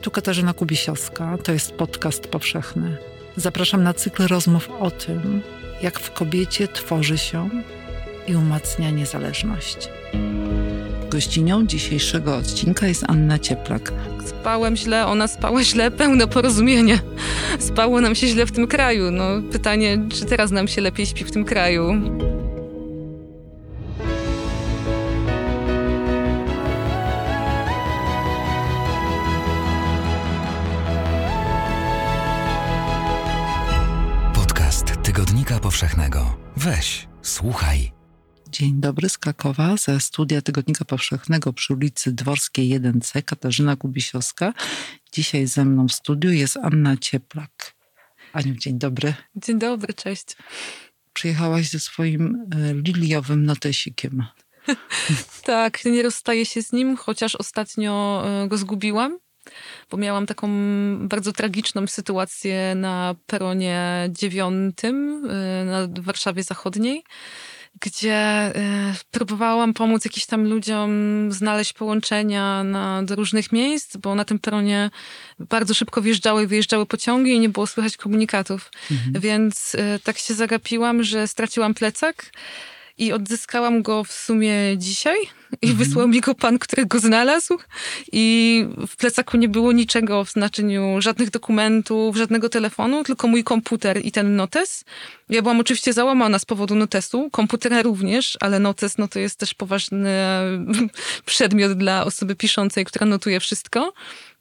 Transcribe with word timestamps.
Tu 0.00 0.10
Katarzyna 0.10 0.54
Kubisiowska, 0.54 1.38
to 1.38 1.52
jest 1.52 1.72
podcast 1.72 2.26
powszechny. 2.26 2.96
Zapraszam 3.36 3.82
na 3.82 3.94
cykl 3.94 4.26
rozmów 4.26 4.70
o 4.80 4.90
tym, 4.90 5.42
jak 5.82 6.00
w 6.00 6.12
kobiecie 6.12 6.68
tworzy 6.68 7.18
się 7.18 7.50
i 8.26 8.36
umacnia 8.36 8.90
niezależność. 8.90 9.88
Gościnią 11.10 11.66
dzisiejszego 11.66 12.36
odcinka 12.36 12.86
jest 12.86 13.04
Anna 13.08 13.38
Cieplak. 13.38 13.92
Spałem 14.26 14.76
źle, 14.76 15.06
ona 15.06 15.28
spała 15.28 15.64
źle, 15.64 15.90
pełne 15.90 16.26
porozumienie. 16.26 16.98
Spało 17.58 18.00
nam 18.00 18.14
się 18.14 18.26
źle 18.26 18.46
w 18.46 18.52
tym 18.52 18.66
kraju. 18.66 19.10
No, 19.10 19.24
pytanie, 19.52 19.98
czy 20.12 20.24
teraz 20.24 20.50
nam 20.50 20.68
się 20.68 20.80
lepiej 20.80 21.06
śpi 21.06 21.24
w 21.24 21.30
tym 21.30 21.44
kraju? 21.44 22.02
Powszechnego. 35.80 36.36
Weź, 36.56 37.08
słuchaj. 37.22 37.92
Dzień 38.48 38.80
dobry 38.80 39.08
z 39.08 39.18
Krakowa, 39.18 39.76
ze 39.76 40.00
studia 40.00 40.42
Tygodnika 40.42 40.84
Powszechnego 40.84 41.52
przy 41.52 41.74
ulicy 41.74 42.12
Dworskiej 42.12 42.80
1C, 42.80 43.22
Katarzyna 43.24 43.76
Kubisiowska. 43.76 44.52
Dzisiaj 45.12 45.46
ze 45.46 45.64
mną 45.64 45.88
w 45.88 45.92
studiu 45.92 46.30
jest 46.30 46.56
Anna 46.56 46.96
Cieplak. 46.96 47.74
Aniu, 48.32 48.54
dzień 48.54 48.78
dobry. 48.78 49.14
Dzień 49.36 49.58
dobry, 49.58 49.94
cześć. 49.94 50.36
Przyjechałaś 51.12 51.70
ze 51.70 51.78
swoim 51.78 52.46
e, 52.54 52.74
liliowym 52.74 53.46
notesikiem. 53.46 54.24
Tak, 55.42 55.84
nie 55.84 56.02
rozstaję 56.02 56.46
się 56.46 56.62
z 56.62 56.72
nim, 56.72 56.96
chociaż 56.96 57.36
ostatnio 57.36 58.22
e, 58.26 58.48
go 58.48 58.56
zgubiłam, 58.56 59.18
bo 59.90 59.96
miałam 59.96 60.26
taką 60.26 60.48
bardzo 61.08 61.32
tragiczną 61.32 61.86
sytuację 61.86 62.74
na 62.74 63.14
peronie 63.26 64.08
dziewiątym 64.08 65.26
e, 65.30 65.64
na 65.64 66.02
Warszawie 66.02 66.42
Zachodniej 66.42 67.02
gdzie 67.80 68.14
e, 68.14 68.52
próbowałam 69.10 69.74
pomóc 69.74 70.04
jakimś 70.04 70.26
tam 70.26 70.48
ludziom 70.48 70.92
znaleźć 71.32 71.72
połączenia 71.72 72.64
na, 72.64 73.02
do 73.02 73.16
różnych 73.16 73.52
miejsc, 73.52 73.96
bo 73.96 74.14
na 74.14 74.24
tym 74.24 74.38
peronie 74.38 74.90
bardzo 75.38 75.74
szybko 75.74 76.02
wjeżdżały 76.02 76.42
i 76.42 76.46
wyjeżdżały 76.46 76.86
pociągi 76.86 77.32
i 77.32 77.40
nie 77.40 77.48
było 77.48 77.66
słychać 77.66 77.96
komunikatów. 77.96 78.70
Mhm. 78.90 79.20
Więc 79.20 79.74
e, 79.74 79.98
tak 79.98 80.18
się 80.18 80.34
zagapiłam, 80.34 81.02
że 81.02 81.28
straciłam 81.28 81.74
plecak 81.74 82.32
i 83.00 83.12
odzyskałam 83.12 83.82
go 83.82 84.04
w 84.04 84.12
sumie 84.12 84.54
dzisiaj 84.76 85.18
i 85.62 85.70
mhm. 85.70 85.76
wysłał 85.76 86.08
mi 86.08 86.20
go 86.20 86.34
pan, 86.34 86.58
który 86.58 86.86
go 86.86 86.98
znalazł 86.98 87.58
i 88.12 88.66
w 88.88 88.96
plecaku 88.96 89.36
nie 89.36 89.48
było 89.48 89.72
niczego 89.72 90.24
w 90.24 90.30
znaczeniu 90.30 90.96
żadnych 90.98 91.30
dokumentów, 91.30 92.16
żadnego 92.16 92.48
telefonu, 92.48 93.04
tylko 93.04 93.28
mój 93.28 93.44
komputer 93.44 94.04
i 94.04 94.12
ten 94.12 94.36
notes. 94.36 94.84
Ja 95.28 95.42
byłam 95.42 95.60
oczywiście 95.60 95.92
załamana 95.92 96.38
z 96.38 96.44
powodu 96.44 96.74
notesu, 96.74 97.30
komputera 97.30 97.82
również, 97.82 98.36
ale 98.40 98.58
notes 98.58 98.98
no 98.98 99.08
to 99.08 99.18
jest 99.18 99.38
też 99.38 99.54
poważny 99.54 100.10
przedmiot 101.24 101.72
dla 101.72 102.04
osoby 102.04 102.36
piszącej, 102.36 102.84
która 102.84 103.06
notuje 103.06 103.40
wszystko. 103.40 103.92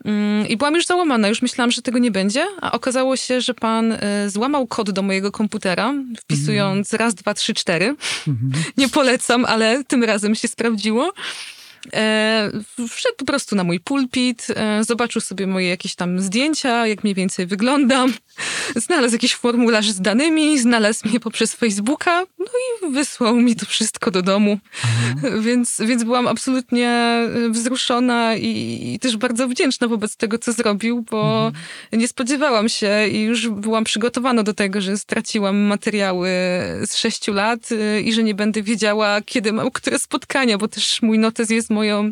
Mm, 0.05 0.47
I 0.47 0.57
byłam 0.57 0.75
już 0.75 0.85
załamana, 0.85 1.27
już 1.27 1.41
myślałam, 1.41 1.71
że 1.71 1.81
tego 1.81 1.99
nie 1.99 2.11
będzie, 2.11 2.45
a 2.61 2.71
okazało 2.71 3.15
się, 3.15 3.41
że 3.41 3.53
pan 3.53 3.91
y, 3.91 3.99
złamał 4.29 4.67
kod 4.67 4.91
do 4.91 5.01
mojego 5.01 5.31
komputera, 5.31 5.93
wpisując 6.19 6.93
mm. 6.93 6.99
raz, 6.99 7.15
dwa, 7.15 7.33
trzy, 7.33 7.53
cztery. 7.53 7.85
Mm 7.85 8.39
-hmm. 8.39 8.57
Nie 8.77 8.89
polecam, 8.89 9.45
ale 9.45 9.83
tym 9.83 10.03
razem 10.03 10.35
się 10.35 10.47
sprawdziło. 10.47 11.13
E, 11.93 12.51
wszedł 12.89 13.15
po 13.17 13.25
prostu 13.25 13.55
na 13.55 13.63
mój 13.63 13.79
pulpit, 13.79 14.47
e, 14.55 14.83
zobaczył 14.83 15.21
sobie 15.21 15.47
moje 15.47 15.69
jakieś 15.69 15.95
tam 15.95 16.19
zdjęcia, 16.19 16.87
jak 16.87 17.03
mniej 17.03 17.15
więcej 17.15 17.45
wyglądam, 17.47 18.13
znalazł 18.75 19.13
jakiś 19.13 19.35
formularz 19.35 19.91
z 19.91 20.01
danymi, 20.01 20.59
znalazł 20.59 21.07
mnie 21.07 21.19
poprzez 21.19 21.53
Facebooka, 21.53 22.25
no 22.39 22.45
i 22.45 22.91
wysłał 22.93 23.35
mi 23.35 23.55
to 23.55 23.65
wszystko 23.65 24.11
do 24.11 24.21
domu. 24.21 24.59
Więc, 25.39 25.81
więc 25.85 26.03
byłam 26.03 26.27
absolutnie 26.27 26.89
e, 26.89 27.49
wzruszona 27.49 28.35
i, 28.35 28.79
i, 28.93 28.99
też 28.99 29.17
bardzo 29.17 29.47
wdzięczna 29.47 29.87
wobec 29.87 30.15
tego, 30.15 30.37
co 30.37 30.53
zrobił, 30.53 31.05
bo 31.11 31.45
mhm. 31.47 32.01
nie 32.01 32.07
spodziewałam 32.07 32.69
się 32.69 33.07
i 33.07 33.21
już 33.21 33.47
byłam 33.47 33.83
przygotowana 33.83 34.43
do 34.43 34.53
tego, 34.53 34.81
że 34.81 34.97
straciłam 34.97 35.57
materiały 35.57 36.29
z 36.85 36.95
sześciu 36.95 37.33
lat 37.33 37.59
e, 37.71 38.01
i 38.01 38.13
że 38.13 38.23
nie 38.23 38.35
będę 38.35 38.61
wiedziała, 38.63 39.21
kiedy 39.21 39.53
mam 39.53 39.71
które 39.71 39.99
spotkania, 39.99 40.57
bo 40.57 40.67
też 40.67 41.01
mój 41.01 41.19
notes 41.19 41.49
jest 41.49 41.69
moją 41.69 42.11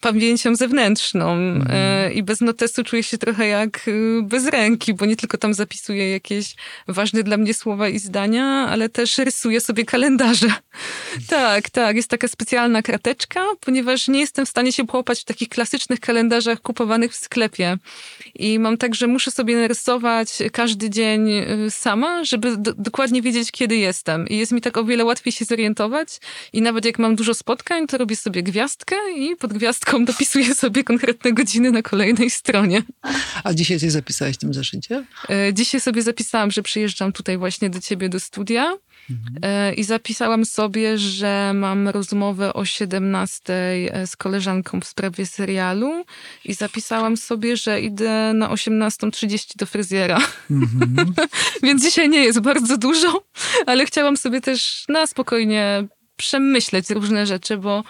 pamięcią 0.00 0.56
zewnętrzną 0.56 1.32
mhm. 1.32 1.64
E, 1.70 2.12
i 2.12 2.22
bez 2.22 2.40
notesu 2.40 2.84
czuję 2.84 3.02
się 3.02 3.18
trochę 3.18 3.46
jak 3.46 3.80
bez 4.22 4.46
ręki, 4.46 4.94
bo 4.94 5.06
nie 5.06 5.16
tylko 5.16 5.38
tam 5.38 5.53
zapisuję 5.54 6.10
jakieś 6.10 6.54
ważne 6.88 7.22
dla 7.22 7.36
mnie 7.36 7.54
słowa 7.54 7.88
i 7.88 7.98
zdania, 7.98 8.44
ale 8.44 8.88
też 8.88 9.18
rysuję 9.18 9.60
sobie 9.60 9.84
kalendarze. 9.84 10.52
tak, 11.28 11.70
tak. 11.70 11.96
Jest 11.96 12.10
taka 12.10 12.28
specjalna 12.28 12.82
krateczka, 12.82 13.44
ponieważ 13.60 14.08
nie 14.08 14.20
jestem 14.20 14.46
w 14.46 14.48
stanie 14.48 14.72
się 14.72 14.86
połapać 14.86 15.20
w 15.20 15.24
takich 15.24 15.48
klasycznych 15.48 16.00
kalendarzach 16.00 16.60
kupowanych 16.60 17.12
w 17.12 17.16
sklepie. 17.16 17.78
I 18.34 18.58
mam 18.58 18.76
tak, 18.76 18.94
że 18.94 19.06
muszę 19.06 19.30
sobie 19.30 19.56
narysować 19.56 20.28
każdy 20.52 20.90
dzień 20.90 21.30
y, 21.30 21.70
sama, 21.70 22.24
żeby 22.24 22.56
do, 22.56 22.72
dokładnie 22.74 23.22
wiedzieć, 23.22 23.52
kiedy 23.52 23.76
jestem. 23.76 24.28
I 24.28 24.36
jest 24.36 24.52
mi 24.52 24.60
tak 24.60 24.76
o 24.76 24.84
wiele 24.84 25.04
łatwiej 25.04 25.32
się 25.32 25.44
zorientować. 25.44 26.08
I 26.52 26.62
nawet 26.62 26.84
jak 26.84 26.98
mam 26.98 27.16
dużo 27.16 27.34
spotkań, 27.34 27.86
to 27.86 27.98
robię 27.98 28.16
sobie 28.16 28.42
gwiazdkę 28.42 28.96
i 29.16 29.36
pod 29.36 29.52
gwiazdką 29.52 30.04
dopisuję 30.10 30.54
sobie 30.54 30.84
konkretne 30.84 31.32
godziny 31.32 31.70
na 31.70 31.82
kolejnej 31.82 32.30
stronie. 32.30 32.82
A 33.44 33.54
dzisiaj 33.54 33.80
coś 33.80 33.90
zapisałeś 33.90 34.36
w 34.36 34.38
tym 34.38 34.54
zeszycie? 34.54 35.04
Dzisiaj 35.52 35.80
sobie 35.80 36.02
zapisałam, 36.02 36.50
że 36.50 36.62
przyjeżdżam 36.62 37.12
tutaj 37.12 37.38
właśnie 37.38 37.70
do 37.70 37.80
ciebie 37.80 38.08
do 38.08 38.20
studia 38.20 38.76
mhm. 39.10 39.74
i 39.74 39.84
zapisałam 39.84 40.44
sobie, 40.44 40.98
że 40.98 41.52
mam 41.54 41.88
rozmowę 41.88 42.54
o 42.54 42.64
17 42.64 43.52
e, 43.52 44.06
z 44.06 44.16
koleżanką 44.16 44.80
w 44.80 44.84
sprawie 44.84 45.26
serialu 45.26 46.04
i 46.44 46.54
zapisałam 46.54 47.16
sobie, 47.16 47.56
że 47.56 47.80
idę 47.80 48.32
na 48.34 48.48
18.30 48.48 49.56
do 49.56 49.66
fryzjera. 49.66 50.18
Mhm. 50.50 51.14
Więc 51.62 51.82
dzisiaj 51.82 52.08
nie 52.08 52.24
jest 52.24 52.40
bardzo 52.40 52.76
dużo, 52.76 53.24
ale 53.66 53.86
chciałam 53.86 54.16
sobie 54.16 54.40
też 54.40 54.84
na 54.88 55.06
spokojnie 55.06 55.86
przemyśleć 56.16 56.90
różne 56.90 57.26
rzeczy, 57.26 57.58
bo 57.58 57.84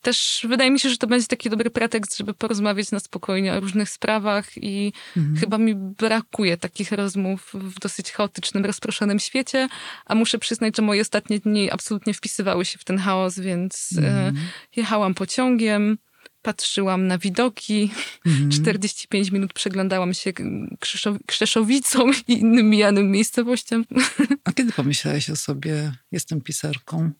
też 0.00 0.46
wydaje 0.48 0.70
mi 0.70 0.80
się, 0.80 0.88
że 0.88 0.96
to 0.96 1.06
będzie 1.06 1.26
taki 1.26 1.50
dobry 1.50 1.70
pretekst, 1.70 2.16
żeby 2.16 2.34
porozmawiać 2.34 2.90
na 2.90 3.00
spokojnie 3.00 3.52
o 3.52 3.60
różnych 3.60 3.90
sprawach 3.90 4.46
i 4.56 4.92
mhm. 5.16 5.36
chyba 5.36 5.58
mi 5.58 5.74
brakuje 5.74 6.56
takich 6.56 6.92
rozmów 6.92 7.50
w 7.54 7.80
dosyć 7.80 8.12
chaotycznym, 8.12 8.64
rozproszonym 8.64 9.18
świecie, 9.18 9.68
a 10.06 10.14
muszę 10.14 10.38
przyznać, 10.38 10.76
że 10.76 10.82
moje 10.82 11.00
ostatnie 11.00 11.38
dni 11.38 11.70
absolutnie 11.70 12.14
wpisywały 12.14 12.64
się 12.64 12.78
w 12.78 12.84
ten 12.84 12.98
chaos, 12.98 13.38
więc 13.38 13.90
e, 13.98 14.06
mhm. 14.06 14.36
jechałam 14.76 15.14
pociągiem, 15.14 15.98
patrzyłam 16.42 17.06
na 17.06 17.18
widoki, 17.18 17.90
mhm. 18.26 18.50
45 18.60 19.30
minut 19.30 19.52
przeglądałam 19.52 20.14
się 20.14 20.32
Krzeszow 20.80 21.16
Krzeszowicą 21.26 22.10
i 22.28 22.32
innym 22.32 22.70
mijanym 22.70 23.10
miejscowościom. 23.10 23.84
A 24.44 24.52
kiedy 24.52 24.72
pomyślałaś 24.72 25.30
o 25.30 25.36
sobie, 25.36 25.92
jestem 26.12 26.40
pisarką? 26.40 27.10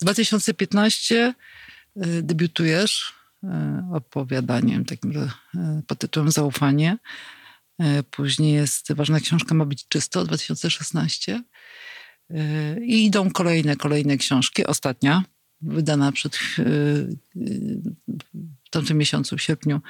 2015 0.00 1.34
y, 1.96 2.22
debiutujesz 2.22 3.14
y, 3.44 3.48
opowiadaniem 3.94 4.84
takim 4.84 5.10
y, 5.10 5.28
pod 5.86 5.98
tytułem 5.98 6.30
Zaufanie. 6.30 6.98
Później 8.10 8.54
jest 8.54 8.92
ważna 8.92 9.20
książka 9.20 9.54
Ma 9.54 9.64
być 9.64 9.88
czysto 9.88 10.24
2016. 10.24 11.42
I 12.82 13.04
idą 13.04 13.30
kolejne, 13.30 13.76
kolejne 13.76 14.16
książki. 14.16 14.66
Ostatnia, 14.66 15.24
wydana 15.60 16.12
przed 16.12 16.38
w 18.64 18.70
tamtym 18.70 18.98
miesiącu, 18.98 19.36
w 19.36 19.42
sierpniu, 19.42 19.80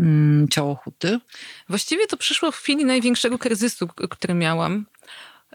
mm, 0.00 0.48
Ciało 0.48 0.74
Huty. 0.74 1.20
Właściwie 1.68 2.06
to 2.06 2.16
przyszło 2.16 2.52
w 2.52 2.56
chwili 2.56 2.84
największego 2.84 3.38
kryzysu, 3.38 3.88
który 3.88 4.34
miałam. 4.34 4.86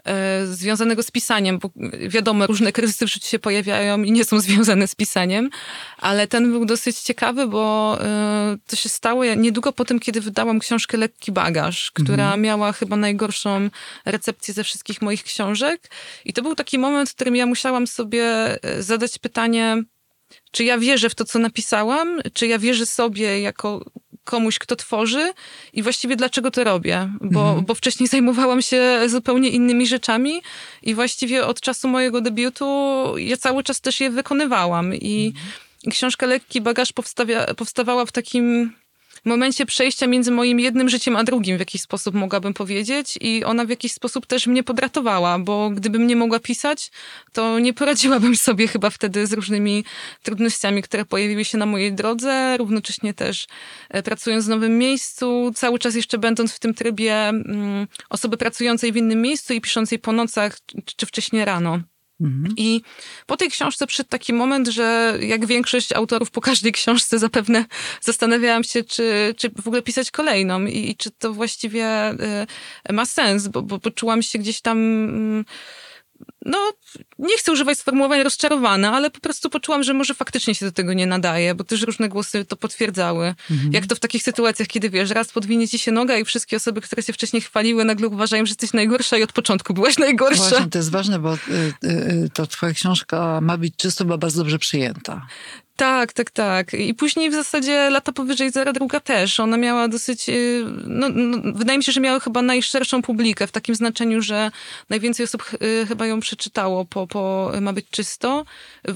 E, 0.06 0.46
związanego 0.46 1.02
z 1.02 1.10
pisaniem, 1.10 1.58
bo 1.58 1.70
wiadomo, 2.08 2.46
różne 2.46 2.72
kryzysy 2.72 3.06
w 3.06 3.10
życiu 3.10 3.28
się 3.28 3.38
pojawiają 3.38 4.02
i 4.02 4.12
nie 4.12 4.24
są 4.24 4.40
związane 4.40 4.88
z 4.88 4.94
pisaniem, 4.94 5.50
ale 5.98 6.26
ten 6.26 6.52
był 6.52 6.64
dosyć 6.64 6.98
ciekawy, 6.98 7.46
bo 7.46 7.96
e, 8.00 8.56
to 8.66 8.76
się 8.76 8.88
stało 8.88 9.24
niedługo 9.24 9.72
po 9.72 9.84
tym, 9.84 10.00
kiedy 10.00 10.20
wydałam 10.20 10.58
książkę 10.58 10.98
Lekki 10.98 11.32
Bagaż, 11.32 11.90
która 11.90 12.24
mhm. 12.24 12.42
miała 12.42 12.72
chyba 12.72 12.96
najgorszą 12.96 13.70
recepcję 14.04 14.54
ze 14.54 14.64
wszystkich 14.64 15.02
moich 15.02 15.24
książek 15.24 15.90
i 16.24 16.32
to 16.32 16.42
był 16.42 16.54
taki 16.54 16.78
moment, 16.78 17.10
w 17.10 17.14
którym 17.14 17.36
ja 17.36 17.46
musiałam 17.46 17.86
sobie 17.86 18.24
e, 18.62 18.82
zadać 18.82 19.18
pytanie, 19.18 19.82
czy 20.50 20.64
ja 20.64 20.78
wierzę 20.78 21.10
w 21.10 21.14
to, 21.14 21.24
co 21.24 21.38
napisałam, 21.38 22.20
czy 22.32 22.46
ja 22.46 22.58
wierzę 22.58 22.86
sobie 22.86 23.40
jako 23.40 23.84
komuś, 24.24 24.58
kto 24.58 24.76
tworzy 24.76 25.32
i 25.72 25.82
właściwie 25.82 26.16
dlaczego 26.16 26.50
to 26.50 26.64
robię, 26.64 27.08
bo, 27.20 27.40
mhm. 27.40 27.64
bo 27.64 27.74
wcześniej 27.74 28.08
zajmowałam 28.08 28.62
się 28.62 29.00
zupełnie 29.06 29.48
innymi 29.48 29.86
rzeczami 29.86 30.42
i 30.82 30.94
właściwie 30.94 31.46
od 31.46 31.60
czasu 31.60 31.88
mojego 31.88 32.20
debiutu 32.20 32.64
ja 33.18 33.36
cały 33.36 33.62
czas 33.62 33.80
też 33.80 34.00
je 34.00 34.10
wykonywałam 34.10 34.94
i 34.94 35.26
mhm. 35.26 35.54
książka 35.90 36.26
Lekki 36.26 36.60
Bagaż 36.60 36.92
powstawia, 36.92 37.54
powstawała 37.54 38.06
w 38.06 38.12
takim 38.12 38.72
momencie 39.26 39.66
przejścia 39.66 40.06
między 40.06 40.30
moim 40.30 40.60
jednym 40.60 40.88
życiem 40.88 41.16
a 41.16 41.24
drugim 41.24 41.56
w 41.56 41.60
jakiś 41.60 41.80
sposób 41.80 42.14
mogłabym 42.14 42.54
powiedzieć 42.54 43.18
i 43.20 43.44
ona 43.44 43.64
w 43.64 43.68
jakiś 43.68 43.92
sposób 43.92 44.26
też 44.26 44.46
mnie 44.46 44.62
podratowała, 44.62 45.38
bo 45.38 45.70
gdybym 45.70 46.06
nie 46.06 46.16
mogła 46.16 46.40
pisać, 46.40 46.90
to 47.32 47.58
nie 47.58 47.74
poradziłabym 47.74 48.36
sobie 48.46 48.68
chyba 48.68 48.90
wtedy 48.90 49.26
z 49.26 49.32
różnymi 49.32 49.84
trudnościami, 50.22 50.82
które 50.82 51.04
pojawiły 51.04 51.44
się 51.44 51.58
na 51.58 51.66
mojej 51.66 51.92
drodze, 51.92 52.56
równocześnie 52.56 53.14
też 53.14 53.46
e, 53.88 54.02
pracując 54.02 54.44
w 54.44 54.48
nowym 54.48 54.78
miejscu, 54.78 55.52
cały 55.54 55.78
czas 55.78 55.94
jeszcze 55.94 56.18
będąc 56.18 56.52
w 56.52 56.58
tym 56.58 56.74
trybie 56.74 57.14
mm, 57.28 57.86
osoby 58.10 58.36
pracującej 58.36 58.92
w 58.92 58.96
innym 58.96 59.22
miejscu 59.22 59.54
i 59.54 59.60
piszącej 59.60 59.98
po 59.98 60.12
nocach 60.12 60.58
czy 60.96 61.06
wcześniej 61.06 61.44
rano. 61.44 61.80
Mhm. 62.20 62.54
I 62.56 62.82
po 63.26 63.36
tej 63.36 63.50
książce 63.50 63.86
przyszedł 63.86 64.08
taki 64.08 64.32
moment, 64.32 64.68
że 64.68 65.18
jak 65.20 65.46
większość 65.46 65.92
autorów 65.92 66.30
po 66.30 66.40
każdej 66.40 66.72
książce 66.72 67.18
zapewne 67.18 67.64
zastanawiałam 68.00 68.64
się, 68.64 68.84
czy, 68.84 69.34
czy 69.36 69.50
w 69.50 69.66
ogóle 69.66 69.82
pisać 69.82 70.10
kolejną 70.10 70.66
i, 70.66 70.90
i 70.90 70.96
czy 70.96 71.10
to 71.10 71.32
właściwie 71.32 72.10
y, 72.90 72.92
ma 72.92 73.06
sens, 73.06 73.48
bo, 73.48 73.62
bo 73.62 73.78
poczułam 73.78 74.22
się 74.22 74.38
gdzieś 74.38 74.60
tam... 74.60 74.78
Y, 75.40 75.44
no, 76.44 76.72
nie 77.18 77.38
chcę 77.38 77.52
używać 77.52 77.78
sformułowań 77.78 78.22
rozczarowana, 78.22 78.92
ale 78.92 79.10
po 79.10 79.20
prostu 79.20 79.50
poczułam, 79.50 79.82
że 79.82 79.94
może 79.94 80.14
faktycznie 80.14 80.54
się 80.54 80.66
do 80.66 80.72
tego 80.72 80.92
nie 80.92 81.06
nadaje, 81.06 81.54
bo 81.54 81.64
też 81.64 81.82
różne 81.82 82.08
głosy 82.08 82.44
to 82.44 82.56
potwierdzały. 82.56 83.34
Mhm. 83.50 83.72
Jak 83.72 83.86
to 83.86 83.94
w 83.94 84.00
takich 84.00 84.22
sytuacjach, 84.22 84.68
kiedy 84.68 84.90
wiesz, 84.90 85.10
raz 85.10 85.32
podwinie 85.32 85.68
ci 85.68 85.78
się 85.78 85.92
noga 85.92 86.18
i 86.18 86.24
wszystkie 86.24 86.56
osoby, 86.56 86.80
które 86.80 87.02
się 87.02 87.12
wcześniej 87.12 87.42
chwaliły, 87.42 87.84
nagle 87.84 88.08
uważają, 88.08 88.46
że 88.46 88.50
jesteś 88.50 88.72
najgorsza 88.72 89.18
i 89.18 89.22
od 89.22 89.32
początku 89.32 89.74
byłaś 89.74 89.98
najgorsza. 89.98 90.48
Właśnie, 90.48 90.70
to 90.70 90.78
jest 90.78 90.90
ważne, 90.90 91.18
bo 91.18 91.34
y, 91.34 91.38
y, 91.84 91.88
y, 91.88 92.30
to 92.34 92.46
twoja 92.46 92.72
książka 92.72 93.40
ma 93.40 93.56
być 93.56 93.76
czysto, 93.76 94.04
była 94.04 94.18
bardzo 94.18 94.38
dobrze 94.38 94.58
przyjęta. 94.58 95.26
Tak, 95.76 96.12
tak, 96.12 96.30
tak. 96.30 96.74
I 96.74 96.94
później 96.94 97.30
w 97.30 97.34
zasadzie 97.34 97.90
lata 97.90 98.12
powyżej 98.12 98.50
zera 98.50 98.72
druga 98.72 99.00
też. 99.00 99.40
Ona 99.40 99.56
miała 99.56 99.88
dosyć, 99.88 100.28
y, 100.28 100.64
no, 100.86 101.08
no, 101.08 101.52
wydaje 101.54 101.78
mi 101.78 101.84
się, 101.84 101.92
że 101.92 102.00
miała 102.00 102.20
chyba 102.20 102.42
najszerszą 102.42 103.02
publikę 103.02 103.46
w 103.46 103.52
takim 103.52 103.74
znaczeniu, 103.74 104.22
że 104.22 104.50
najwięcej 104.90 105.24
osób 105.24 105.50
y, 105.62 105.86
chyba 105.86 106.06
ją 106.06 106.20
przeczytało 106.20 106.33
po, 106.90 107.06
po 107.06 107.52
Ma 107.60 107.72
być 107.72 107.86
czysto. 107.90 108.44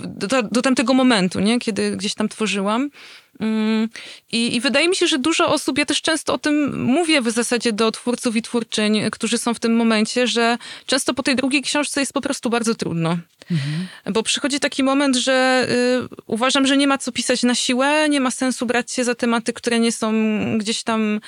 Do, 0.06 0.42
do 0.42 0.62
tamtego 0.62 0.94
momentu, 0.94 1.40
nie? 1.40 1.58
Kiedy 1.58 1.96
gdzieś 1.96 2.14
tam 2.14 2.28
tworzyłam. 2.28 2.90
Mm, 3.40 3.88
I, 4.32 4.56
I, 4.56 4.60
wydaje 4.60 4.88
mi 4.88 4.96
się, 4.96 5.06
że 5.06 5.18
dużo 5.18 5.48
osób, 5.48 5.78
ja 5.78 5.84
też 5.84 6.02
często 6.02 6.34
o 6.34 6.38
tym 6.38 6.82
mówię 6.84 7.20
w 7.20 7.30
zasadzie 7.30 7.72
do 7.72 7.90
twórców 7.90 8.36
i 8.36 8.42
twórczyń, 8.42 9.00
którzy 9.12 9.38
są 9.38 9.54
w 9.54 9.60
tym 9.60 9.76
momencie, 9.76 10.26
że 10.26 10.58
często 10.86 11.14
po 11.14 11.22
tej 11.22 11.36
drugiej 11.36 11.62
książce 11.62 12.00
jest 12.00 12.12
po 12.12 12.20
prostu 12.20 12.50
bardzo 12.50 12.74
trudno. 12.74 13.18
Mhm. 13.50 13.86
Bo 14.12 14.22
przychodzi 14.22 14.60
taki 14.60 14.82
moment, 14.82 15.16
że 15.16 15.66
y, 16.12 16.22
uważam, 16.26 16.66
że 16.66 16.76
nie 16.76 16.86
ma 16.86 16.98
co 16.98 17.12
pisać 17.12 17.42
na 17.42 17.54
siłę, 17.54 18.08
nie 18.08 18.20
ma 18.20 18.30
sensu 18.30 18.66
brać 18.66 18.92
się 18.92 19.04
za 19.04 19.14
tematy, 19.14 19.52
które 19.52 19.80
nie 19.80 19.92
są 19.92 20.12
gdzieś 20.58 20.82
tam 20.82 21.20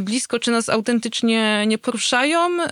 blisko, 0.00 0.38
czy 0.38 0.50
nas 0.50 0.68
autentycznie 0.68 1.64
nie 1.66 1.78
poruszają. 1.78 2.62
Y, 2.62 2.68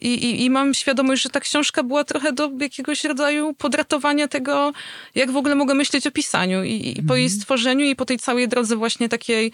i, 0.00 0.44
I 0.44 0.50
mam 0.50 0.74
świadomość, 0.74 1.22
że 1.22 1.28
ta 1.28 1.40
książka 1.40 1.82
była 1.82 2.04
trochę 2.04 2.32
do 2.32 2.50
jakiegoś 2.60 3.04
rodzaju 3.04 3.54
podratowania 3.54 4.28
tego, 4.28 4.72
jak 5.14 5.30
w 5.30 5.36
ogóle 5.36 5.54
mogę 5.54 5.74
myśleć 5.74 6.06
o 6.06 6.10
pisaniu. 6.10 6.64
I, 6.64 6.88
i 6.88 6.94
po 6.94 7.00
mhm. 7.00 7.20
jej 7.20 7.30
stworzeniu 7.30 7.84
i 7.84 7.96
po 7.96 8.04
tej 8.04 8.18
całej 8.18 8.33
całej 8.34 8.48
drodze 8.48 8.76
właśnie 8.76 9.08
takiej 9.08 9.52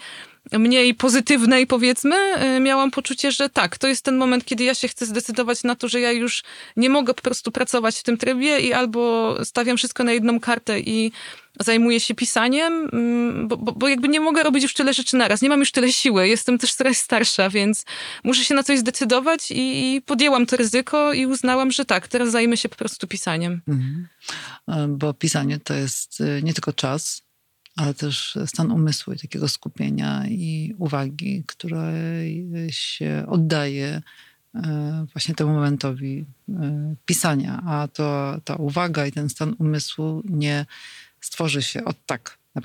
mniej 0.51 0.95
pozytywnej, 0.95 1.67
powiedzmy, 1.67 2.15
y, 2.57 2.59
miałam 2.59 2.91
poczucie, 2.91 3.31
że 3.31 3.49
tak, 3.49 3.77
to 3.77 3.87
jest 3.87 4.05
ten 4.05 4.17
moment, 4.17 4.45
kiedy 4.45 4.63
ja 4.63 4.73
się 4.73 4.87
chcę 4.87 5.05
zdecydować 5.05 5.63
na 5.63 5.75
to, 5.75 5.87
że 5.87 5.99
ja 5.99 6.11
już 6.11 6.43
nie 6.77 6.89
mogę 6.89 7.13
po 7.13 7.21
prostu 7.21 7.51
pracować 7.51 7.97
w 7.97 8.03
tym 8.03 8.17
trybie 8.17 8.59
i 8.59 8.73
albo 8.73 9.35
stawiam 9.45 9.77
wszystko 9.77 10.03
na 10.03 10.11
jedną 10.11 10.39
kartę 10.39 10.79
i 10.79 11.11
zajmuję 11.59 11.99
się 11.99 12.15
pisaniem, 12.15 12.89
mm, 12.93 13.47
bo, 13.47 13.57
bo, 13.57 13.71
bo, 13.71 13.87
jakby 13.87 14.07
nie 14.07 14.19
mogę 14.19 14.43
robić 14.43 14.63
już 14.63 14.73
tyle 14.73 14.93
rzeczy 14.93 15.17
naraz. 15.17 15.41
Nie 15.41 15.49
mam 15.49 15.59
już 15.59 15.71
tyle 15.71 15.91
siły, 15.91 16.27
jestem 16.27 16.57
też 16.57 16.73
coraz 16.73 16.97
starsza, 16.97 17.49
więc 17.49 17.85
muszę 18.23 18.43
się 18.43 18.55
na 18.55 18.63
coś 18.63 18.79
zdecydować 18.79 19.51
i, 19.51 19.95
i 19.95 20.01
podjęłam 20.01 20.45
to 20.45 20.57
ryzyko 20.57 21.13
i 21.13 21.25
uznałam, 21.25 21.71
że 21.71 21.85
tak, 21.85 22.07
teraz 22.07 22.31
zajmę 22.31 22.57
się 22.57 22.69
po 22.69 22.75
prostu 22.75 23.07
pisaniem. 23.07 23.61
Mhm. 23.67 24.07
E, 24.67 24.87
bo 24.87 25.13
pisanie 25.13 25.59
to 25.59 25.73
jest 25.73 26.21
e, 26.21 26.41
nie 26.41 26.53
tylko 26.53 26.73
czas, 26.73 27.21
ale 27.75 27.93
też 27.93 28.37
stan 28.45 28.71
umysłu 28.71 29.13
i 29.13 29.19
takiego 29.19 29.47
skupienia 29.47 30.27
i 30.27 30.75
uwagi, 30.77 31.43
które 31.47 31.93
się 32.69 33.25
oddaje 33.27 34.01
e, 34.55 35.05
właśnie 35.13 35.35
temu 35.35 35.53
momentowi 35.53 36.25
e, 36.49 36.95
pisania. 37.05 37.63
A 37.65 37.87
to, 37.87 38.37
ta 38.43 38.55
uwaga 38.55 39.05
i 39.05 39.11
ten 39.11 39.29
stan 39.29 39.55
umysłu 39.59 40.21
nie 40.25 40.65
stworzy 41.21 41.61
się 41.61 41.85
od 41.85 42.05
tak 42.05 42.37
na 42.55 42.61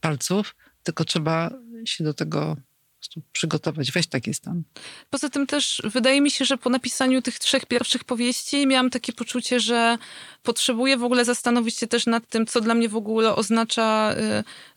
palców, 0.00 0.56
tylko 0.82 1.04
trzeba 1.04 1.50
się 1.84 2.04
do 2.04 2.14
tego 2.14 2.56
przygotować, 3.32 3.92
weź 3.92 4.06
taki 4.06 4.34
stan. 4.34 4.62
Poza 5.10 5.28
tym 5.28 5.46
też 5.46 5.82
wydaje 5.84 6.20
mi 6.20 6.30
się, 6.30 6.44
że 6.44 6.58
po 6.58 6.70
napisaniu 6.70 7.22
tych 7.22 7.38
trzech 7.38 7.66
pierwszych 7.66 8.04
powieści 8.04 8.66
miałam 8.66 8.90
takie 8.90 9.12
poczucie, 9.12 9.60
że 9.60 9.98
potrzebuję 10.42 10.96
w 10.96 11.04
ogóle 11.04 11.24
zastanowić 11.24 11.76
się 11.76 11.86
też 11.86 12.06
nad 12.06 12.28
tym, 12.28 12.46
co 12.46 12.60
dla 12.60 12.74
mnie 12.74 12.88
w 12.88 12.96
ogóle 12.96 13.34
oznacza 13.34 14.14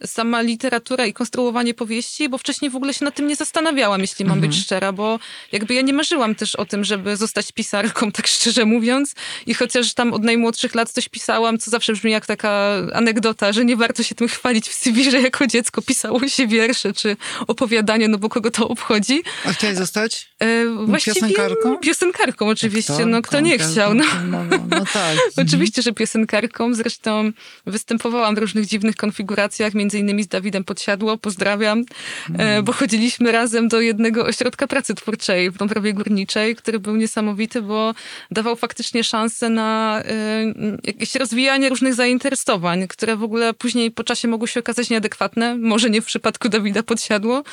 y, 0.03 0.07
sama 0.07 0.41
literatura 0.41 1.06
i 1.06 1.13
konstruowanie 1.13 1.73
powieści, 1.73 2.29
bo 2.29 2.38
wcześniej 2.38 2.71
w 2.71 2.75
ogóle 2.75 2.94
się 2.94 3.06
nad 3.06 3.15
tym 3.15 3.27
nie 3.27 3.35
zastanawiałam, 3.35 4.01
jeśli 4.01 4.25
mam 4.25 4.38
mhm. 4.38 4.50
być 4.51 4.59
szczera, 4.59 4.91
bo 4.91 5.19
jakby 5.51 5.74
ja 5.74 5.81
nie 5.81 5.94
marzyłam 5.94 6.35
też 6.35 6.56
o 6.56 6.65
tym, 6.65 6.83
żeby 6.83 7.17
zostać 7.17 7.51
pisarką, 7.51 8.12
tak 8.12 8.27
szczerze 8.27 8.65
mówiąc. 8.65 9.15
I 9.45 9.53
chociaż 9.53 9.94
tam 9.94 10.13
od 10.13 10.24
najmłodszych 10.24 10.75
lat 10.75 10.91
coś 10.91 11.09
pisałam, 11.09 11.57
co 11.57 11.71
zawsze 11.71 11.94
brzmi 11.94 12.12
jak 12.12 12.25
taka 12.25 12.74
anegdota, 12.94 13.53
że 13.53 13.65
nie 13.65 13.75
warto 13.77 14.03
się 14.03 14.15
tym 14.15 14.27
chwalić 14.27 14.69
w 14.69 14.74
CV, 14.74 15.12
że 15.12 15.21
jako 15.21 15.47
dziecko 15.47 15.81
pisało 15.81 16.27
się 16.27 16.47
wiersze 16.47 16.94
czy 16.94 17.17
opowiadanie, 17.47 18.09
no 18.12 18.18
bo 18.18 18.30
kogo 18.30 18.52
to 18.52 18.68
obchodzi. 18.68 19.24
A 19.46 19.54
chciałeś 19.54 19.78
zostać 19.78 20.30
e, 20.40 20.66
Właściwie 20.86 21.16
piosenkarką? 21.16 21.78
Piosenkarką 21.78 22.48
oczywiście, 22.48 22.94
kto? 22.94 23.06
no 23.06 23.22
kto 23.22 23.40
nie 23.40 23.58
chciał. 23.58 23.94
No, 23.94 24.06
no, 24.28 24.44
no, 24.44 24.58
no 24.69 24.86
tak. 24.94 25.18
Oczywiście, 25.48 25.81
że 25.81 25.92
piosenkarką. 25.94 26.74
Zresztą 26.74 27.31
występowałam 27.66 28.36
w 28.36 28.38
różnych 28.38 28.66
dziwnych 28.66 28.96
konfiguracjach, 28.96 29.74
między 29.74 30.00
innymi 30.00 30.24
z 30.24 30.28
Dawidem 30.28 30.63
Podsiadło, 30.63 31.18
pozdrawiam, 31.18 31.84
mm. 32.30 32.63
bo 32.63 32.74
chodziliśmy 32.74 33.31
razem 33.31 33.68
do 33.68 33.81
jednego 33.81 34.25
ośrodka 34.25 34.68
pracy 34.68 34.96
twórczej 34.96 35.52
w 35.52 35.58
Dąbrowie 35.58 35.94
Górniczej, 35.94 36.56
który 36.56 36.80
był 36.80 36.96
niesamowity, 36.96 37.62
bo 37.62 37.94
dawał 38.31 38.56
faktycznie 38.56 39.04
szansę 39.04 39.50
na 39.50 40.02
y, 40.02 40.78
jakieś 40.84 41.16
rozwijanie 41.16 41.69
różnych 41.69 41.94
zainteresowań, 41.94 42.88
które 42.88 43.16
w 43.16 43.24
ogóle 43.24 43.54
później 43.54 43.92
po 43.92 44.04
czasie 44.04 44.28
mogły 44.28 44.48
się 44.48 44.60
okazać 44.60 44.90
nieadekwatne. 44.90 45.56
Może 45.58 45.90
nie 45.90 46.02
w 46.02 46.06
przypadku 46.06 46.50
Dawida 46.50 46.84
Podsiadło, 46.84 47.44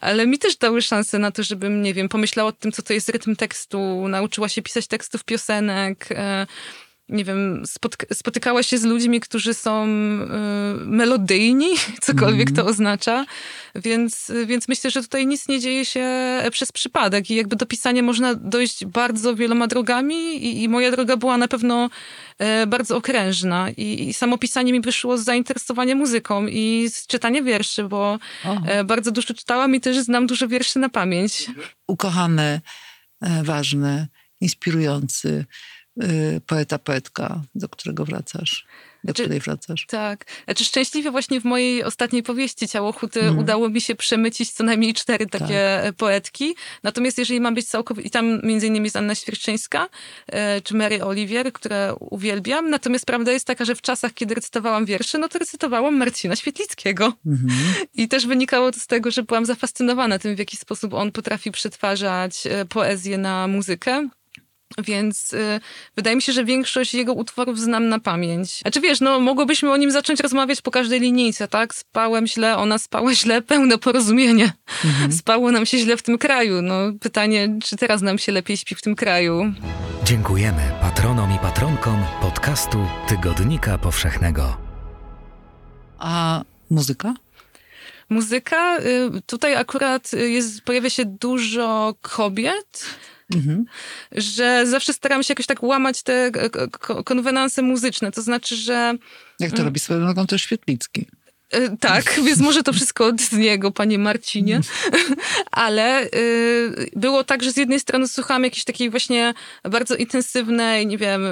ale 0.00 0.26
mi 0.26 0.38
też 0.38 0.56
dały 0.56 0.82
szansę 0.82 1.18
na 1.18 1.30
to, 1.30 1.42
żebym, 1.42 1.82
nie 1.82 1.94
wiem, 1.94 2.08
pomyślała 2.08 2.48
o 2.48 2.52
tym, 2.52 2.72
co 2.72 2.82
to 2.82 2.92
jest 2.92 3.08
rytm 3.08 3.36
tekstu, 3.36 4.08
nauczyła 4.08 4.48
się 4.48 4.62
pisać 4.62 4.86
tekstów 4.86 5.24
piosenek, 5.24 6.12
y, 6.12 6.16
nie 7.08 7.24
wiem, 7.24 7.62
spotykała 8.12 8.62
się 8.62 8.78
z 8.78 8.84
ludźmi, 8.84 9.20
którzy 9.20 9.54
są 9.54 9.84
y, 9.84 9.88
melodyjni, 10.84 11.68
cokolwiek 12.00 12.48
mm. 12.48 12.56
to 12.56 12.66
oznacza, 12.70 13.26
więc, 13.74 14.32
więc 14.46 14.68
myślę, 14.68 14.90
że 14.90 15.02
tutaj 15.02 15.26
nic 15.26 15.48
nie 15.48 15.60
dzieje 15.60 15.84
się 15.84 16.08
przez 16.50 16.72
przypadek 16.72 17.30
i 17.30 17.34
jakby 17.34 17.56
do 17.56 17.66
pisania 17.66 18.02
można 18.02 18.34
dojść 18.34 18.84
bardzo 18.84 19.34
wieloma 19.34 19.66
drogami 19.66 20.14
i, 20.14 20.62
i 20.62 20.68
moja 20.68 20.90
droga 20.90 21.16
była 21.16 21.38
na 21.38 21.48
pewno 21.48 21.90
y, 22.62 22.66
bardzo 22.66 22.96
okrężna 22.96 23.70
I, 23.70 24.08
i 24.08 24.14
samo 24.14 24.38
pisanie 24.38 24.72
mi 24.72 24.80
wyszło 24.80 25.18
z 25.18 25.24
zainteresowania 25.24 25.94
muzyką 25.94 26.46
i 26.46 26.88
z 26.90 27.06
czytania 27.06 27.42
wierszy, 27.42 27.84
bo 27.84 28.18
y, 28.80 28.84
bardzo 28.84 29.10
dużo 29.10 29.34
czytałam 29.34 29.74
i 29.74 29.80
też 29.80 29.98
znam 29.98 30.26
dużo 30.26 30.48
wierszy 30.48 30.78
na 30.78 30.88
pamięć. 30.88 31.50
Ukochany, 31.86 32.60
ważny, 33.42 34.08
inspirujący, 34.40 35.44
poeta, 36.46 36.78
poetka, 36.78 37.42
do 37.54 37.68
którego 37.68 38.04
wracasz, 38.04 38.66
do 39.04 39.14
Czy, 39.14 39.22
której 39.22 39.40
wracasz. 39.40 39.86
Tak. 39.86 40.24
Znaczy 40.44 40.64
szczęśliwie 40.64 41.10
właśnie 41.10 41.40
w 41.40 41.44
mojej 41.44 41.84
ostatniej 41.84 42.22
powieści 42.22 42.68
Ciało 42.68 42.92
Huty 42.92 43.20
mm. 43.20 43.38
udało 43.38 43.68
mi 43.68 43.80
się 43.80 43.94
przemycić 43.94 44.52
co 44.52 44.64
najmniej 44.64 44.94
cztery 44.94 45.26
takie 45.26 45.80
tak. 45.82 45.94
poetki. 45.94 46.54
Natomiast 46.82 47.18
jeżeli 47.18 47.40
mam 47.40 47.54
być 47.54 47.66
całkowicie, 47.66 48.08
i 48.08 48.10
tam 48.10 48.40
między 48.42 48.66
innymi 48.66 48.86
jest 48.86 48.96
Anna 48.96 49.14
Świerczyńska, 49.14 49.88
e, 50.26 50.60
czy 50.60 50.76
Mary 50.76 51.04
Olivier, 51.04 51.52
które 51.52 51.94
uwielbiam. 52.00 52.70
Natomiast 52.70 53.06
prawda 53.06 53.32
jest 53.32 53.46
taka, 53.46 53.64
że 53.64 53.74
w 53.74 53.82
czasach, 53.82 54.14
kiedy 54.14 54.34
recytowałam 54.34 54.84
wiersze, 54.84 55.18
no 55.18 55.28
to 55.28 55.38
recytowałam 55.38 55.96
Marcina 55.96 56.36
Świetlickiego. 56.36 57.12
Mm 57.26 57.38
-hmm. 57.38 57.86
I 57.94 58.08
też 58.08 58.26
wynikało 58.26 58.72
to 58.72 58.80
z 58.80 58.86
tego, 58.86 59.10
że 59.10 59.22
byłam 59.22 59.46
zafascynowana 59.46 60.18
tym, 60.18 60.36
w 60.36 60.38
jaki 60.38 60.56
sposób 60.56 60.94
on 60.94 61.12
potrafi 61.12 61.50
przetwarzać 61.50 62.46
e, 62.46 62.64
poezję 62.64 63.18
na 63.18 63.48
muzykę. 63.48 64.08
Więc 64.78 65.32
y, 65.32 65.60
wydaje 65.96 66.16
mi 66.16 66.22
się, 66.22 66.32
że 66.32 66.44
większość 66.44 66.94
jego 66.94 67.12
utworów 67.12 67.60
znam 67.60 67.88
na 67.88 67.98
pamięć. 67.98 68.60
A 68.64 68.70
czy 68.70 68.80
wiesz, 68.80 69.00
no 69.00 69.20
mogłobyśmy 69.20 69.70
o 69.70 69.76
nim 69.76 69.90
zacząć 69.90 70.20
rozmawiać 70.20 70.60
po 70.60 70.70
każdej 70.70 71.00
linijce, 71.00 71.48
tak? 71.48 71.74
Spałem 71.74 72.26
źle, 72.26 72.56
ona 72.56 72.78
spała 72.78 73.14
źle, 73.14 73.42
pełne 73.52 73.78
porozumienie. 73.78 74.52
Mhm. 74.84 75.12
Spało 75.12 75.52
nam 75.52 75.66
się 75.66 75.78
źle 75.78 75.96
w 75.96 76.02
tym 76.02 76.18
kraju. 76.18 76.62
No 76.62 76.74
pytanie, 77.00 77.58
czy 77.64 77.76
teraz 77.76 78.02
nam 78.02 78.18
się 78.18 78.32
lepiej 78.32 78.56
śpi 78.56 78.74
w 78.74 78.82
tym 78.82 78.94
kraju? 78.94 79.52
Dziękujemy 80.04 80.62
patronom 80.80 81.34
i 81.34 81.38
patronkom 81.38 82.04
podcastu 82.20 82.86
Tygodnika 83.08 83.78
Powszechnego. 83.78 84.56
A 85.98 86.42
muzyka? 86.70 87.14
muzyka. 88.08 88.78
Y, 88.78 89.22
tutaj 89.26 89.56
akurat 89.56 90.12
jest, 90.12 90.62
pojawia 90.62 90.90
się 90.90 91.04
dużo 91.04 91.94
kobiet. 92.00 92.84
Mhm. 93.34 93.64
Że 94.12 94.66
zawsze 94.66 94.92
staram 94.92 95.22
się 95.22 95.32
jakoś 95.32 95.46
tak 95.46 95.62
łamać 95.62 96.02
te 96.02 96.30
konwenanse 97.04 97.62
muzyczne. 97.62 98.12
To 98.12 98.22
znaczy, 98.22 98.56
że. 98.56 98.94
Jak 99.40 99.50
to 99.50 99.56
mm. 99.56 99.66
robi 99.66 99.80
swoją 99.80 100.00
nogą 100.00 100.26
też 100.26 100.42
Świetlicki. 100.42 101.06
E, 101.50 101.76
tak, 101.76 102.14
więc 102.26 102.40
może 102.40 102.62
to 102.62 102.72
wszystko 102.72 103.06
od 103.06 103.32
niego, 103.32 103.70
panie 103.70 103.98
Marcinie. 103.98 104.60
Ale 105.50 106.04
y, 106.04 106.90
było 106.96 107.24
tak, 107.24 107.42
że 107.42 107.52
z 107.52 107.56
jednej 107.56 107.80
strony 107.80 108.08
słuchałam 108.08 108.44
jakiejś 108.44 108.64
takiej 108.64 108.90
właśnie 108.90 109.34
bardzo 109.64 109.96
intensywnej, 109.96 110.86
nie 110.86 110.98
wiem, 110.98 111.22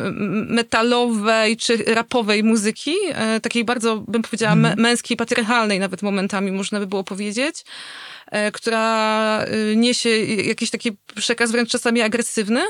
metalowej 0.55 1.57
czy 1.57 1.77
rapowej 1.77 2.45
muzyki, 2.45 2.95
y, 3.37 3.41
takiej 3.41 3.65
bardzo, 3.65 3.97
bym 3.97 4.23
powiedziała, 4.23 4.53
mm. 4.53 4.81
męskiej, 4.81 5.17
patriarchalnej 5.17 5.81
nawet 5.81 6.03
momentami, 6.03 6.53
można 6.53 6.81
by 6.81 6.87
było 6.87 7.05
powiedzieć 7.05 7.61
y, 7.61 7.65
która 8.53 9.45
niesie 9.77 10.09
jakiś 10.27 10.71
taki 10.71 10.97
przekaz 11.15 11.53
wręcz 11.53 11.71
czasami 11.71 12.03
agresywny. 12.03 12.63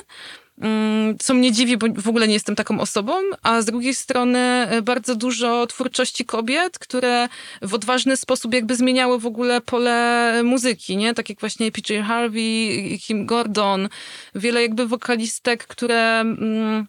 Mm, 0.61 1.19
co 1.19 1.35
mnie 1.35 1.53
dziwi, 1.53 1.77
bo 1.77 1.87
w 1.97 2.09
ogóle 2.09 2.29
nie 2.29 2.35
jestem 2.35 2.57
taką 2.57 2.81
osobą, 2.81 3.13
a 3.43 3.63
z 3.63 3.65
drugiej 3.65 3.95
strony 3.95 4.39
e, 4.39 4.83
bardzo 4.83 5.17
dużo 5.17 5.67
twórczości 5.67 6.25
kobiet, 6.25 6.79
które 6.79 7.29
w 7.63 7.75
odważny 7.75 8.17
sposób 8.17 8.55
jakby 8.55 8.77
zmieniały 8.77 9.19
w 9.19 9.27
ogóle 9.27 9.61
pole 9.61 10.33
muzyki, 10.45 10.97
nie? 10.97 11.15
Tak 11.15 11.29
jak 11.29 11.41
właśnie 11.41 11.73
PJ 11.73 11.95
Harvey, 12.07 12.99
Kim 13.03 13.27
Gordon, 13.27 13.89
wiele 14.35 14.63
jakby 14.63 14.87
wokalistek, 14.87 15.67
które... 15.67 16.21
Mm, 16.21 16.87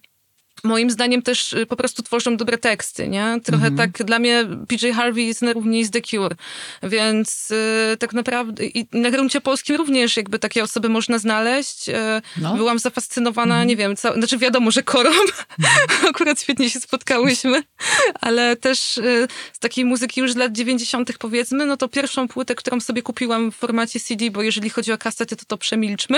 moim 0.64 0.92
zdaniem 0.92 1.22
też 1.22 1.54
y, 1.54 1.66
po 1.66 1.76
prostu 1.76 2.04
tworzą 2.04 2.38
dobre 2.38 2.58
teksty, 2.58 3.08
nie? 3.08 3.40
Trochę 3.44 3.68
mhm. 3.68 3.78
tak 3.78 4.06
dla 4.06 4.20
mnie 4.20 4.46
PJ 4.68 4.92
Harvey 4.92 5.26
jest 5.26 5.42
na 5.42 5.54
równi 5.54 5.86
z 5.86 5.92
The 5.92 6.02
Cure, 6.02 6.36
więc 6.84 7.52
y, 7.52 7.98
tak 7.98 8.14
naprawdę 8.14 8.66
i 8.66 8.88
na 8.94 9.12
gruncie 9.12 9.42
polskim 9.42 9.76
również 9.76 10.18
jakby 10.18 10.40
takie 10.40 10.64
osoby 10.64 10.90
można 10.90 11.20
znaleźć. 11.20 11.90
Y, 11.90 11.94
no. 12.38 12.56
Byłam 12.56 12.80
zafascynowana, 12.80 13.54
mhm. 13.54 13.68
nie 13.68 13.76
wiem, 13.76 13.96
ca- 13.96 14.14
znaczy 14.14 14.38
wiadomo, 14.38 14.72
że 14.72 14.84
korą, 14.84 15.10
mhm. 15.10 15.48
akurat 16.10 16.42
świetnie 16.42 16.70
się 16.70 16.80
spotkałyśmy, 16.80 17.64
ale 18.22 18.56
też 18.56 18.98
y, 18.98 19.28
z 19.54 19.60
takiej 19.60 19.86
muzyki 19.86 20.22
już 20.22 20.34
z 20.34 20.36
lat 20.36 20.52
90. 20.52 21.18
powiedzmy, 21.18 21.66
no 21.66 21.78
to 21.78 21.88
pierwszą 21.88 22.28
płytę, 22.28 22.56
którą 22.56 22.80
sobie 22.80 23.02
kupiłam 23.02 23.52
w 23.52 23.56
formacie 23.56 24.00
CD, 24.00 24.32
bo 24.32 24.42
jeżeli 24.42 24.70
chodzi 24.70 24.92
o 24.92 24.98
kasety, 24.98 25.36
to 25.36 25.46
to 25.46 25.58
przemilczmy, 25.58 26.18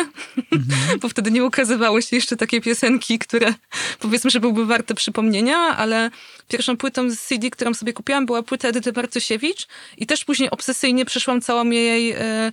mhm. 0.52 1.00
bo 1.02 1.10
wtedy 1.10 1.32
nie 1.32 1.46
ukazywały 1.46 2.02
się 2.02 2.16
jeszcze 2.16 2.36
takie 2.36 2.62
piosenki, 2.62 3.20
które 3.20 3.54
powiedzmy 4.00 4.29
że 4.30 4.40
byłby 4.40 4.66
warty 4.66 4.96
przypomnienia, 4.96 5.58
ale 5.58 6.10
pierwszą 6.48 6.78
płytą 6.78 7.10
z 7.10 7.20
CD, 7.20 7.50
którą 7.50 7.74
sobie 7.74 7.94
kupiłam, 7.94 8.26
była 8.26 8.44
płyta 8.44 8.68
Edyty 8.68 8.94
Bartosiewicz 8.94 9.68
i 9.98 10.06
też 10.06 10.26
później 10.26 10.50
obsesyjnie 10.50 11.06
przeszłam 11.06 11.42
całą 11.42 11.70
jej... 11.70 12.12
Mm, 12.12 12.52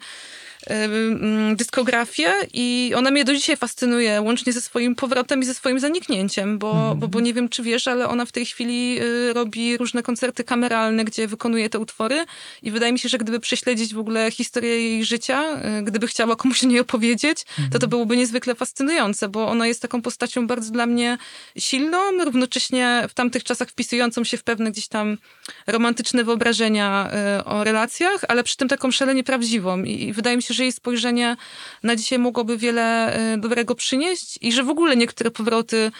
dyskografię 1.56 2.32
i 2.52 2.92
ona 2.96 3.10
mnie 3.10 3.24
do 3.24 3.34
dzisiaj 3.34 3.56
fascynuje, 3.56 4.20
łącznie 4.20 4.52
ze 4.52 4.60
swoim 4.60 4.94
powrotem 4.94 5.40
i 5.40 5.44
ze 5.44 5.54
swoim 5.54 5.80
zaniknięciem, 5.80 6.58
bo, 6.58 6.86
mm. 6.86 6.98
bo, 6.98 7.08
bo 7.08 7.20
nie 7.20 7.34
wiem, 7.34 7.48
czy 7.48 7.62
wiesz, 7.62 7.88
ale 7.88 8.08
ona 8.08 8.24
w 8.24 8.32
tej 8.32 8.46
chwili 8.46 8.98
y, 9.02 9.32
robi 9.32 9.76
różne 9.76 10.02
koncerty 10.02 10.44
kameralne, 10.44 11.04
gdzie 11.04 11.28
wykonuje 11.28 11.70
te 11.70 11.78
utwory 11.78 12.24
i 12.62 12.70
wydaje 12.70 12.92
mi 12.92 12.98
się, 12.98 13.08
że 13.08 13.18
gdyby 13.18 13.40
prześledzić 13.40 13.94
w 13.94 13.98
ogóle 13.98 14.30
historię 14.30 14.70
jej 14.70 15.04
życia, 15.04 15.44
y, 15.78 15.82
gdyby 15.82 16.06
chciała 16.06 16.36
komuś 16.36 16.64
o 16.64 16.66
niej 16.66 16.80
opowiedzieć, 16.80 17.44
mm. 17.58 17.70
to 17.70 17.78
to 17.78 17.88
byłoby 17.88 18.16
niezwykle 18.16 18.54
fascynujące, 18.54 19.28
bo 19.28 19.48
ona 19.48 19.66
jest 19.66 19.82
taką 19.82 20.02
postacią 20.02 20.46
bardzo 20.46 20.72
dla 20.72 20.86
mnie 20.86 21.18
silną, 21.58 21.98
równocześnie 22.24 23.04
w 23.08 23.14
tamtych 23.14 23.44
czasach 23.44 23.68
wpisującą 23.68 24.24
się 24.24 24.36
w 24.36 24.42
pewne 24.42 24.70
gdzieś 24.70 24.88
tam 24.88 25.18
romantyczne 25.66 26.24
wyobrażenia 26.24 27.10
y, 27.40 27.44
o 27.44 27.64
relacjach, 27.64 28.20
ale 28.28 28.44
przy 28.44 28.56
tym 28.56 28.68
taką 28.68 28.90
szalenie 28.90 29.24
prawdziwą 29.24 29.82
i, 29.82 30.02
i 30.02 30.12
wydaje 30.12 30.36
mi 30.36 30.42
się, 30.42 30.54
że 30.56 30.62
jej 30.62 30.72
spojrzenie 30.72 31.36
na 31.82 31.96
dzisiaj 31.96 32.18
mogłoby 32.18 32.56
wiele 32.58 33.14
e, 33.14 33.38
dobrego 33.38 33.74
przynieść 33.74 34.38
i 34.40 34.52
że 34.52 34.62
w 34.62 34.68
ogóle 34.68 34.96
niektóre 34.96 35.30
powroty 35.30 35.90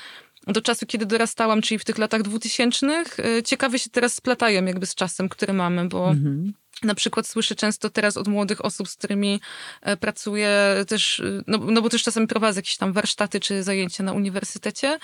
do 0.47 0.63
czasu, 0.63 0.87
kiedy 0.87 1.07
dorastałam, 1.07 1.63
czyli 1.63 1.79
w 1.79 1.85
tych 1.85 1.99
latach 1.99 2.23
dwutysięcznych, 2.23 3.21
e, 3.21 3.43
ciekawie 3.43 3.79
się 3.79 3.91
teraz 3.91 4.15
splatają 4.15 4.65
jakby 4.65 4.87
z 4.87 4.95
czasem, 4.95 5.29
który 5.29 5.53
mamy, 5.53 5.89
bo 5.89 6.11
mhm. 6.11 6.53
Na 6.83 6.95
przykład 6.95 7.27
słyszę 7.27 7.55
często 7.55 7.91
teraz 7.91 8.17
od 8.17 8.29
młodych 8.29 8.65
osób, 8.65 8.89
z 8.89 8.97
którymi 8.97 9.41
e, 9.83 9.97
pracuję 9.97 10.85
też, 10.89 11.23
no, 11.47 11.59
no 11.59 11.83
bo 11.83 11.89
też 11.89 12.03
czasem 12.03 12.27
prowadzę 12.27 12.59
jakieś 12.59 12.77
tam 12.77 12.93
warsztaty 12.93 13.41
czy 13.41 13.63
zajęcia 13.63 14.05
na 14.05 14.13
uniwersytecie, 14.13 14.99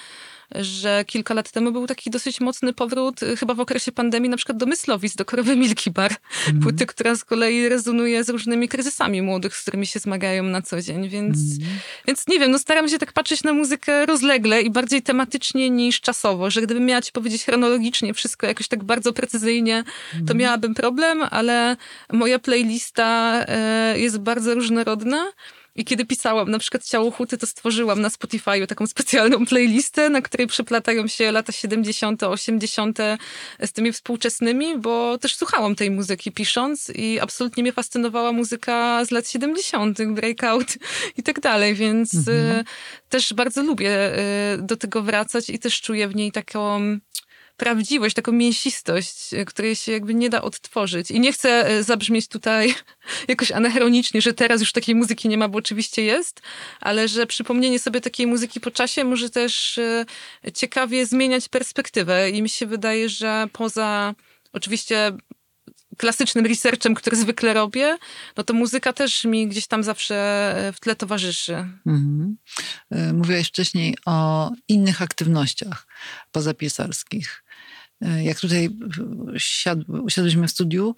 że 0.61 1.05
kilka 1.07 1.35
lat 1.35 1.51
temu 1.51 1.73
był 1.73 1.87
taki 1.87 2.11
dosyć 2.11 2.41
mocny 2.41 2.73
powrót, 2.73 3.23
y, 3.23 3.37
chyba 3.37 3.55
w 3.55 3.61
okresie 3.61 3.93
pandemii, 3.93 4.31
na 4.31 4.37
przykład 4.37 4.59
do 4.59 4.67
Myslowic, 4.67 5.17
do 5.17 5.25
Korowy 5.25 5.57
Milki 5.57 5.91
Bar. 5.91 6.17
Mm. 6.49 6.63
Płyty, 6.63 6.87
która 6.87 7.15
z 7.15 7.25
kolei 7.25 7.69
rezonuje 7.69 8.25
z 8.25 8.29
różnymi 8.29 8.69
kryzysami 8.69 9.23
młodych, 9.23 9.57
z 9.57 9.63
którymi 9.63 9.87
się 9.87 10.01
zmagają 10.01 10.43
na 10.43 10.63
co 10.63 10.81
dzień, 10.81 11.09
więc, 11.09 11.39
mm. 11.39 11.69
więc 12.07 12.29
nie 12.29 12.39
wiem, 12.39 12.51
no 12.51 12.59
staram 12.59 12.89
się 12.89 12.99
tak 12.99 13.13
patrzeć 13.13 13.43
na 13.43 13.53
muzykę 13.53 14.07
rozlegle 14.07 14.63
i 14.63 14.71
bardziej 14.71 15.03
tematycznie 15.03 15.71
niż 15.71 16.01
czasowo, 16.01 16.51
że 16.51 16.63
gdybym 16.63 16.87
miała 16.87 17.03
ci 17.03 17.13
powiedzieć 17.13 17.45
chronologicznie 17.45 18.15
wszystko 18.15 18.47
jakoś 18.47 18.69
tak 18.69 18.85
bardzo 18.85 19.13
precyzyjnie, 19.13 19.85
to 20.13 20.19
mhm. 20.19 20.39
miałabym 20.39 20.75
problem, 20.75 21.23
ale 21.31 21.77
moja 22.13 22.39
playlista 22.39 23.39
e, 23.49 23.99
jest 23.99 24.19
bardzo 24.19 24.55
różnorodna. 24.55 25.33
I 25.75 25.85
kiedy 25.85 26.05
pisałam 26.05 26.51
na 26.51 26.59
przykład 26.59 26.85
Ciało 26.85 27.11
Huty, 27.11 27.39
to 27.39 27.47
stworzyłam 27.47 28.01
na 28.01 28.09
Spotify'u 28.09 28.67
taką 28.67 28.87
specjalną 28.87 29.47
playlistę, 29.47 30.11
na 30.11 30.23
której 30.23 30.47
przeplatają 30.47 31.07
się 31.07 31.33
lata 31.33 31.53
70., 31.53 32.23
80. 32.23 32.99
z 33.61 33.73
tymi 33.73 33.93
współczesnymi, 33.93 34.79
bo 34.79 35.19
też 35.19 35.37
słuchałam 35.37 35.75
tej 35.75 35.91
muzyki 35.91 36.33
pisząc 36.33 36.93
i 36.95 37.21
absolutnie 37.21 37.63
mnie 37.63 37.73
fascynowała 37.73 38.33
muzyka 38.33 39.05
z 39.05 39.11
lat 39.11 39.29
70., 39.29 39.99
breakout 40.15 40.67
i 41.17 41.23
tak 41.23 41.41
dalej, 41.41 41.75
więc 41.75 42.15
mhm. 42.15 42.61
Y, 42.61 42.65
też 43.09 43.35
bardzo 43.35 43.63
lubię 43.63 44.19
y, 44.19 44.63
do 44.63 44.77
tego 44.77 45.03
wracać 45.03 45.51
i 45.51 45.59
też 45.59 45.81
czuję 45.81 46.09
w 46.09 46.15
niej 46.15 46.33
taką 46.33 46.81
prawdziwość, 47.63 48.15
taką 48.15 48.33
mięsistość, 48.33 49.35
e, 49.35 49.45
której 49.45 49.77
się 49.77 49.93
jakby 49.93 50.15
nie 50.15 50.31
da 50.31 50.43
odtworzyć. 50.43 51.11
I 51.11 51.21
nie 51.21 51.33
chcę 51.33 51.67
e, 51.67 51.83
zabrzmieć 51.83 52.29
tutaj 52.29 52.75
jakoś 53.29 53.53
anachronicznie, 53.53 54.23
że 54.23 54.33
teraz 54.33 54.61
już 54.61 54.73
takiej 54.73 54.95
muzyki 54.95 55.29
nie 55.29 55.39
ma, 55.39 55.49
bo 55.49 55.59
oczywiście 55.59 56.03
jest, 56.03 56.43
ale 56.81 57.09
że 57.09 57.27
przypomnienie 57.27 57.79
sobie 57.79 58.01
takiej 58.01 58.27
muzyki 58.27 58.61
po 58.61 58.71
czasie 58.71 59.05
może 59.05 59.31
też 59.31 59.79
e, 59.79 60.05
ciekawie 60.55 61.07
zmieniać 61.07 61.49
perspektywę. 61.49 62.31
I 62.31 62.43
mi 62.43 62.49
się 62.49 62.67
wydaje, 62.67 63.09
że 63.09 63.47
poza 63.53 64.15
oczywiście 64.53 65.13
klasycznym 65.97 66.47
researchem, 66.47 66.95
który 66.95 67.17
zwykle 67.17 67.55
robię, 67.55 67.97
no 68.37 68.45
to 68.45 68.55
muzyka 68.55 68.93
też 68.93 69.25
mi 69.25 69.49
gdzieś 69.49 69.67
tam 69.67 69.83
zawsze 69.83 70.73
w 70.75 70.81
tle 70.81 70.97
towarzyszy. 70.97 71.55
Mhm. 71.87 72.37
Mówiłaś 73.13 73.49
wcześniej 73.49 73.97
o 74.07 74.51
innych 74.69 75.03
aktywnościach 75.03 75.87
pozapisarskich. 76.33 77.42
E, 78.03 78.25
jak 78.25 78.41
tutaj 78.41 78.69
siadł, 79.39 80.03
usiadłyśmy 80.03 80.49
w 80.49 80.51
studiu, 80.51 80.95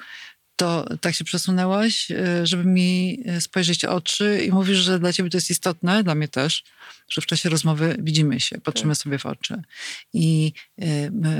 to 0.56 0.96
tak 1.00 1.14
się 1.14 1.24
przesunęłaś, 1.24 2.10
e, 2.10 2.46
żeby 2.46 2.64
mi 2.64 3.18
e, 3.26 3.40
spojrzeć 3.40 3.84
oczy 3.84 4.44
i 4.46 4.52
mówisz, 4.52 4.78
że 4.78 4.98
dla 4.98 5.12
ciebie 5.12 5.30
to 5.30 5.36
jest 5.36 5.50
istotne, 5.50 6.04
dla 6.04 6.14
mnie 6.14 6.28
też, 6.28 6.64
że 7.08 7.20
w 7.20 7.26
czasie 7.26 7.48
rozmowy 7.48 7.96
widzimy 7.98 8.40
się, 8.40 8.60
patrzymy 8.60 8.94
tak. 8.94 9.02
sobie 9.02 9.18
w 9.18 9.26
oczy. 9.26 9.62
I 10.12 10.52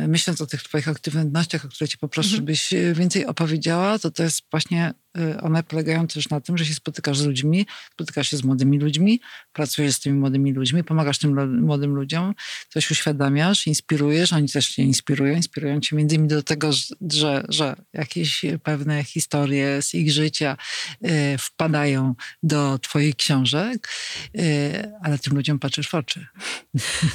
myśląc 0.08 0.40
o 0.40 0.46
tych 0.46 0.62
twoich 0.62 0.88
aktywnościach, 0.88 1.64
o 1.64 1.68
które 1.68 1.88
cię 1.88 1.98
poproszę, 1.98 2.28
mhm. 2.28 2.40
żebyś 2.40 2.70
więcej 2.94 3.26
opowiedziała, 3.26 3.98
to 3.98 4.10
to 4.10 4.22
jest 4.22 4.42
właśnie 4.50 4.94
one 5.42 5.62
polegają 5.62 6.06
też 6.06 6.28
na 6.28 6.40
tym, 6.40 6.58
że 6.58 6.66
się 6.66 6.74
spotykasz 6.74 7.18
z 7.18 7.26
ludźmi, 7.26 7.66
spotykasz 7.92 8.30
się 8.30 8.36
z 8.36 8.44
młodymi 8.44 8.78
ludźmi, 8.78 9.20
pracujesz 9.52 9.94
z 9.94 10.00
tymi 10.00 10.18
młodymi 10.18 10.52
ludźmi, 10.52 10.84
pomagasz 10.84 11.18
tym 11.18 11.60
młodym 11.60 11.94
ludziom, 11.94 12.34
coś 12.68 12.90
uświadamiasz, 12.90 13.66
inspirujesz, 13.66 14.32
oni 14.32 14.48
też 14.48 14.68
cię 14.68 14.82
inspirują, 14.82 15.34
inspirują 15.34 15.80
cię 15.80 15.96
między 15.96 16.14
innymi 16.14 16.28
do 16.28 16.42
tego, 16.42 16.70
że, 17.12 17.44
że 17.48 17.76
jakieś 17.92 18.44
pewne 18.62 19.04
historie 19.04 19.82
z 19.82 19.94
ich 19.94 20.12
życia 20.12 20.56
y, 21.04 21.38
wpadają 21.38 22.14
do 22.42 22.78
twoich 22.78 23.16
książek, 23.16 23.88
y, 24.38 24.92
ale 25.02 25.18
tym 25.18 25.34
ludziom 25.36 25.58
patrzysz 25.58 25.88
w 25.88 25.94
oczy. 25.94 26.26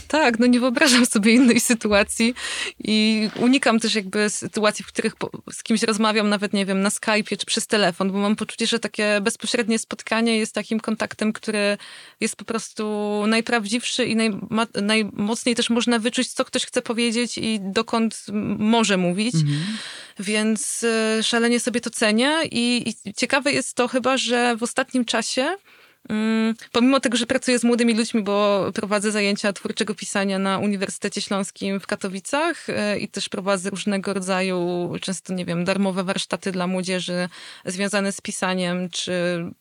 Tak, 0.08 0.39
no 0.39 0.46
nie 0.46 0.60
wyobrażam 0.60 1.06
sobie 1.06 1.34
innej 1.34 1.60
sytuacji 1.60 2.34
i 2.79 3.29
unikam 3.36 3.79
też 3.79 3.96
jakby 3.96 4.29
sytuacji, 4.29 4.86
w 4.86 4.88
których 4.88 5.13
z 5.51 5.63
kimś 5.63 5.84
rozmawiam, 5.84 6.29
nawet 6.29 6.53
nie 6.53 6.65
wiem, 6.65 6.82
na 6.82 6.89
Skype'ie 6.89 7.38
czy 7.38 7.46
przez 7.46 7.68
telefon, 7.68 7.88
telefon, 7.89 8.12
bo 8.12 8.17
mam 8.17 8.36
poczucie, 8.36 8.67
że 8.67 8.79
takie 8.79 9.22
bezpośrednie 9.22 9.79
spotkanie 9.79 10.38
jest 10.38 10.53
takim 10.53 10.79
kontaktem, 10.79 11.34
który 11.34 11.77
jest 12.19 12.36
po 12.36 12.46
prostu 12.46 12.84
najprawdziwszy 13.27 14.05
i 14.05 14.15
naj, 14.15 14.31
najmocniej 14.81 15.55
też 15.55 15.69
można 15.69 16.00
wyczuć, 16.00 16.34
co 16.34 16.46
ktoś 16.46 16.65
chce 16.65 16.81
powiedzieć 16.81 17.38
i 17.38 17.60
dokąd 17.62 18.25
może 18.58 18.98
mówić. 18.98 19.36
Mhm. 19.36 19.77
Więc 20.19 20.84
e, 20.84 21.24
szalenie 21.24 21.60
sobie 21.60 21.81
to 21.81 21.89
cenię 21.89 22.39
i, 22.51 22.93
i 23.05 23.13
ciekawe 23.13 23.51
jest 23.51 23.74
to 23.74 23.88
chyba, 23.88 24.17
że 24.17 24.55
w 24.55 24.63
ostatnim 24.63 25.05
czasie 25.05 25.55
pomimo 26.72 27.00
tego, 27.00 27.18
że 27.18 27.25
pracuję 27.25 27.60
z 27.60 27.63
młodymi 27.63 27.94
ludźmi, 27.94 28.24
bo 28.24 28.65
prowadzę 28.74 29.12
zajęcia 29.12 29.53
twórczego 29.53 29.96
pisania 29.96 30.39
na 30.39 30.58
Uniwersytecie 30.58 31.22
Śląskim 31.22 31.79
w 31.79 31.88
Katowicach 31.88 32.70
e, 32.70 33.00
i 33.00 33.08
też 33.08 33.29
prowadzę 33.29 33.70
różnego 33.70 34.13
rodzaju, 34.13 34.91
często 35.01 35.34
nie 35.34 35.46
wiem, 35.46 35.65
darmowe 35.65 36.03
warsztaty 36.03 36.51
dla 36.51 36.68
młodzieży 36.68 37.29
związane 37.65 38.12
z 38.12 38.22
pisaniem, 38.22 38.89
czy 38.89 39.12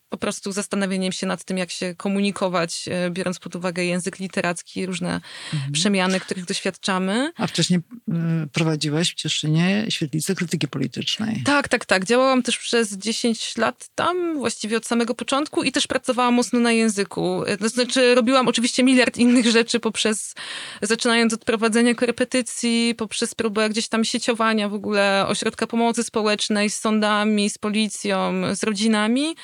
po 0.08 0.18
prostu 0.18 0.52
zastanawianiem 0.52 1.12
się 1.12 1.26
nad 1.26 1.44
tym, 1.44 1.58
jak 1.58 1.70
się 1.70 1.94
komunikować, 1.94 2.88
e, 2.90 3.10
biorąc 3.10 3.38
pod 3.38 3.56
uwagę 3.56 3.84
język 3.84 4.18
literacki, 4.18 4.86
różne 4.86 5.20
mhm. 5.54 5.72
przemiany, 5.72 6.20
których 6.20 6.44
doświadczamy. 6.44 7.32
A 7.36 7.46
wcześniej 7.46 7.80
y, 8.08 8.12
prowadziłaś 8.52 9.12
w 9.12 9.14
Cieszynie 9.14 9.86
świetlicę 9.88 10.34
krytyki 10.34 10.68
politycznej. 10.68 11.42
Tak, 11.44 11.68
tak, 11.68 11.84
tak. 11.84 12.04
Działałam 12.04 12.42
też 12.42 12.58
przez 12.58 12.92
10 12.92 13.56
lat 13.56 13.88
tam, 13.94 14.38
właściwie 14.38 14.76
od 14.76 14.86
samego 14.86 15.14
początku 15.14 15.62
i 15.62 15.72
też 15.72 15.86
pracowałam 15.86 16.34
mocno 16.34 16.60
na 16.60 16.72
języku. 16.72 17.44
E, 17.44 17.56
to 17.56 17.68
znaczy 17.68 18.14
robiłam 18.14 18.48
oczywiście 18.48 18.84
miliard 18.84 19.16
innych 19.16 19.46
rzeczy 19.58 19.80
poprzez, 19.80 20.34
zaczynając 20.82 21.34
od 21.34 21.44
prowadzenia 21.44 21.94
korepetycji, 21.94 22.94
poprzez 22.96 23.34
próbę 23.34 23.68
gdzieś 23.68 23.88
tam 23.88 24.04
sieciowania 24.04 24.68
w 24.68 24.74
ogóle 24.74 25.26
ośrodka 25.28 25.66
pomocy 25.66 26.04
społecznej 26.04 26.70
z 26.70 26.78
sądami, 26.78 27.50
z 27.50 27.58
policją, 27.58 28.42
z 28.54 28.62
rodzinami 28.62 29.34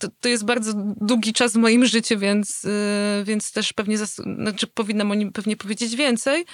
to, 0.00 0.08
to 0.20 0.28
jest 0.28 0.44
bardzo 0.44 0.72
długi 0.96 1.32
czas 1.32 1.52
w 1.52 1.56
moim 1.56 1.86
życiu, 1.86 2.18
więc, 2.18 2.64
y, 2.64 3.24
więc 3.24 3.52
też 3.52 3.72
pewnie, 3.72 3.98
znaczy 3.98 4.66
powinnam 4.66 5.10
o 5.10 5.14
nim 5.14 5.32
pewnie 5.32 5.56
powiedzieć 5.56 5.96
więcej, 5.96 6.44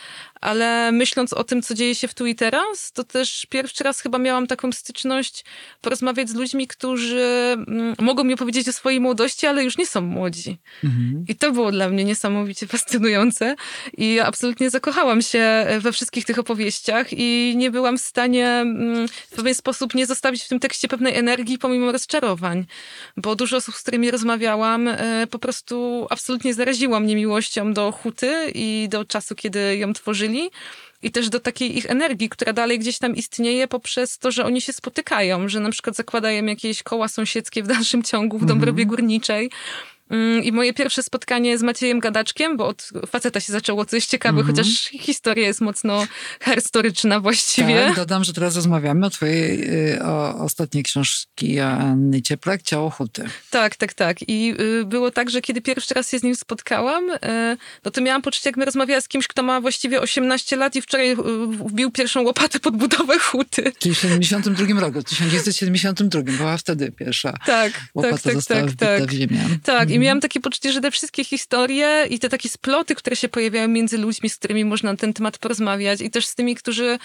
ale 0.40 0.92
myśląc 0.92 1.33
o 1.33 1.45
tym, 1.45 1.62
co 1.62 1.75
dzieje 1.75 1.95
się 1.95 2.09
w 2.09 2.14
tu 2.14 2.26
i 2.26 2.35
teraz, 2.35 2.92
to 2.92 3.04
też 3.04 3.47
pierwszy 3.47 3.85
raz 3.85 4.00
chyba 4.00 4.18
miałam 4.18 4.47
taką 4.47 4.73
styczność 4.73 5.45
porozmawiać 5.80 6.30
z 6.30 6.35
ludźmi, 6.35 6.66
którzy 6.66 7.57
mm, 7.68 7.95
mogą 8.00 8.25
mi 8.25 8.35
opowiedzieć 8.35 8.68
o 8.68 8.73
swojej 8.73 9.00
młodości, 9.00 9.47
ale 9.47 9.64
już 9.64 9.78
nie 9.78 9.87
są 9.87 10.00
młodzi. 10.00 10.59
Mhm. 10.85 11.25
I 11.28 11.37
to 11.37 11.52
było 11.52 11.73
dla 11.73 11.88
mnie 11.88 12.04
niesamowicie 12.04 12.66
fascynujące 12.66 13.57
i 13.97 14.21
absolutnie 14.21 14.71
zakochałam 14.71 15.23
się 15.23 15.66
we 15.80 15.92
wszystkich 15.92 16.25
tych 16.25 16.38
opowieściach 16.38 17.07
i 17.12 17.54
nie 17.57 17.71
byłam 17.71 17.99
w 17.99 18.02
stanie 18.02 18.47
mm, 18.47 19.09
w 19.09 19.37
pewien 19.37 19.54
sposób 19.54 19.95
nie 19.95 20.07
zostawić 20.07 20.42
w 20.42 20.49
tym 20.49 20.61
tekście 20.61 20.88
pewnej 20.88 21.16
energii 21.16 21.59
pomimo 21.59 21.92
rozczarowań 21.92 22.66
bo 23.16 23.28
dużo 23.35 23.57
osób, 23.57 23.75
z 23.75 23.83
którymi 23.83 24.11
rozmawiałam, 24.11 24.89
e, 24.89 25.27
po 25.31 25.39
prostu 25.39 26.07
absolutnie 26.11 26.55
zaraziło 26.55 27.01
mnie 27.01 27.17
miłością 27.17 27.73
do 27.73 27.93
huty 27.93 28.51
i 28.55 28.87
do 28.91 29.05
czasu, 29.05 29.35
kiedy 29.35 29.77
ją 29.77 29.93
tworzyli 29.93 30.51
i 31.03 31.11
też 31.11 31.29
do 31.29 31.41
takiej 31.41 31.79
ich 31.79 31.91
energii, 31.91 32.29
która 32.29 32.53
dalej 32.53 32.79
gdzieś 32.79 32.99
tam 32.99 33.17
istnieje 33.17 33.69
poprzez 33.69 34.19
to, 34.19 34.31
że 34.31 34.45
oni 34.45 34.61
się 34.61 34.73
spotykają, 34.73 35.49
że 35.49 35.61
na 35.61 35.71
przykład 35.71 35.97
zakładają 35.97 36.45
jakieś 36.45 36.83
koła 36.83 37.09
sąsiedzkie 37.09 37.63
w 37.63 37.67
dalszym 37.67 38.03
ciągu 38.03 38.39
w 38.39 38.45
Dąbrowie 38.45 38.83
mhm. 38.83 38.89
Górniczej 38.89 39.51
I 40.43 40.53
moje 40.53 40.73
pierwsze 40.73 41.03
spotkanie 41.03 41.59
z 41.59 41.62
Maciejem 41.62 42.00
Gadaczkiem, 42.00 42.57
bo 42.57 42.67
od 42.67 42.91
faceta 43.07 43.41
się 43.41 43.53
zaczęło 43.53 43.85
coś 43.85 44.07
ciekawe, 44.07 44.41
mm 44.41 44.45
-hmm. 44.45 44.57
chociaż 44.57 44.85
historia 44.85 45.47
jest 45.47 45.61
mocno 45.61 46.07
herstoryczna 46.41 47.21
właściwie. 47.21 47.85
Tak, 47.87 47.97
dodam, 47.97 48.25
że 48.25 48.33
teraz 48.33 48.57
rozmawiamy 48.57 49.07
o 49.07 49.11
twojej 49.11 49.71
y, 49.95 50.03
o 50.03 50.35
ostatniej 50.45 50.85
książki 50.85 51.61
Anny 51.61 52.23
Cieplak, 52.23 52.62
Ciało 52.62 52.91
Huty. 52.91 53.25
Tak, 53.50 53.77
tak, 53.77 53.95
tak. 53.95 54.29
I 54.29 54.55
y, 54.61 54.85
było 54.85 55.11
tak, 55.11 55.31
że 55.31 55.41
kiedy 55.41 55.61
pierwszy 55.61 55.95
raz 55.95 56.11
się 56.11 56.19
z 56.19 56.23
nim 56.23 56.35
spotkałam, 56.37 57.11
y, 57.11 57.19
no 57.85 57.91
to 57.91 58.00
miałam 58.00 58.23
poczucie, 58.23 58.49
jakbym 58.49 58.65
rozmawiała 58.65 59.00
z 59.00 59.09
kimś, 59.09 59.29
kto 59.29 59.43
ma 59.43 59.61
właściwie 59.61 60.00
18 60.00 60.57
lat 60.57 60.77
i 60.77 60.83
wczoraj 60.83 61.17
wbił 61.67 61.91
pierwszą 61.91 62.23
łopatę 62.23 62.61
pod 62.61 62.77
budowę 62.77 63.19
huty. 63.19 63.73
Czyli 63.79 63.95
w 63.95 63.99
72 63.99 64.81
roku, 64.81 65.00
w 65.00 65.05
1972 65.05 66.23
była 66.23 66.57
wtedy 66.57 66.93
pierwsza 66.93 67.38
tak, 67.47 67.73
łopata 67.95 68.15
tak, 68.15 68.23
tak, 68.23 68.35
została 68.35 68.61
tak, 68.61 68.75
tak. 68.75 69.03
w 69.03 69.12
ziemię. 69.12 69.41
Tak, 69.62 69.91
i 69.99 70.05
miałam 70.05 70.21
takie 70.21 70.40
poczucie, 70.40 70.73
że 70.73 70.81
te 70.81 70.90
wszystkie 70.90 71.25
historie 71.25 72.07
i 72.11 72.19
te 72.19 72.28
takie 72.28 72.49
sploty, 72.49 72.95
które 72.95 73.17
się 73.17 73.28
pojawiają 73.28 73.69
między 73.69 73.99
ludźmi, 73.99 74.28
z 74.28 74.37
którymi 74.37 74.64
można 74.64 74.93
na 74.93 74.97
ten 74.97 75.12
temat 75.12 75.38
porozmawiać 75.38 76.00
i 76.00 76.11
też 76.11 76.26
z 76.26 76.35
tymi, 76.35 76.55
którzy 76.55 76.99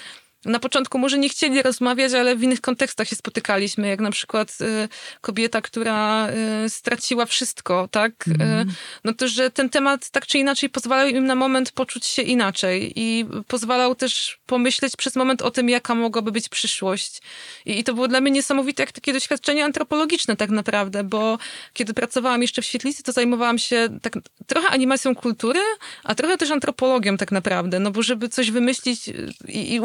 na 0.46 0.60
początku 0.60 1.00
może 1.00 1.18
nie 1.18 1.30
chcieli 1.30 1.62
rozmawiać, 1.62 2.14
ale 2.14 2.36
w 2.36 2.44
innych 2.44 2.62
kontekstach 2.62 3.08
się 3.08 3.16
spotykaliśmy, 3.16 3.88
jak 3.88 4.00
na 4.00 4.12
przykład 4.12 4.58
y, 4.62 4.90
kobieta, 5.22 5.62
która 5.62 6.28
y, 6.66 6.70
straciła 6.70 7.26
wszystko, 7.26 7.88
tak? 7.92 8.28
Mm. 8.28 8.70
Y, 8.70 8.74
no 9.04 9.14
to, 9.14 9.28
że 9.28 9.52
ten 9.52 9.70
temat 9.70 10.10
tak 10.10 10.26
czy 10.26 10.38
inaczej 10.38 10.70
pozwalał 10.70 11.08
im 11.08 11.26
na 11.26 11.36
moment 11.36 11.72
poczuć 11.72 12.06
się 12.06 12.22
inaczej 12.22 12.94
i 12.96 13.26
pozwalał 13.48 13.96
też 13.96 14.40
pomyśleć 14.46 14.96
przez 14.96 15.16
moment 15.16 15.42
o 15.42 15.52
tym, 15.52 15.70
jaka 15.70 15.96
mogłaby 15.96 16.32
być 16.32 16.50
przyszłość. 16.50 17.22
I, 17.66 17.80
i 17.80 17.84
to 17.84 17.94
było 17.94 18.08
dla 18.08 18.22
mnie 18.22 18.32
niesamowite, 18.32 18.84
jak 18.84 18.92
takie 18.92 19.14
doświadczenie 19.14 19.66
antropologiczne 19.66 20.36
tak 20.36 20.50
naprawdę, 20.50 21.04
bo 21.04 21.38
kiedy 21.74 21.94
pracowałam 21.94 22.42
jeszcze 22.42 22.62
w 22.62 22.66
Świetlicy, 22.66 23.04
to 23.04 23.12
zajmowałam 23.12 23.58
się 23.60 24.00
tak 24.02 24.14
trochę 24.48 24.68
animacją 24.68 25.16
kultury, 25.16 25.60
a 26.04 26.16
trochę 26.16 26.38
też 26.38 26.52
antropologią 26.52 27.18
tak 27.18 27.32
naprawdę, 27.32 27.80
no 27.80 27.92
bo 27.92 28.04
żeby 28.04 28.30
coś 28.30 28.52
wymyślić 28.52 29.08
i, 29.48 29.76
i 29.76 29.82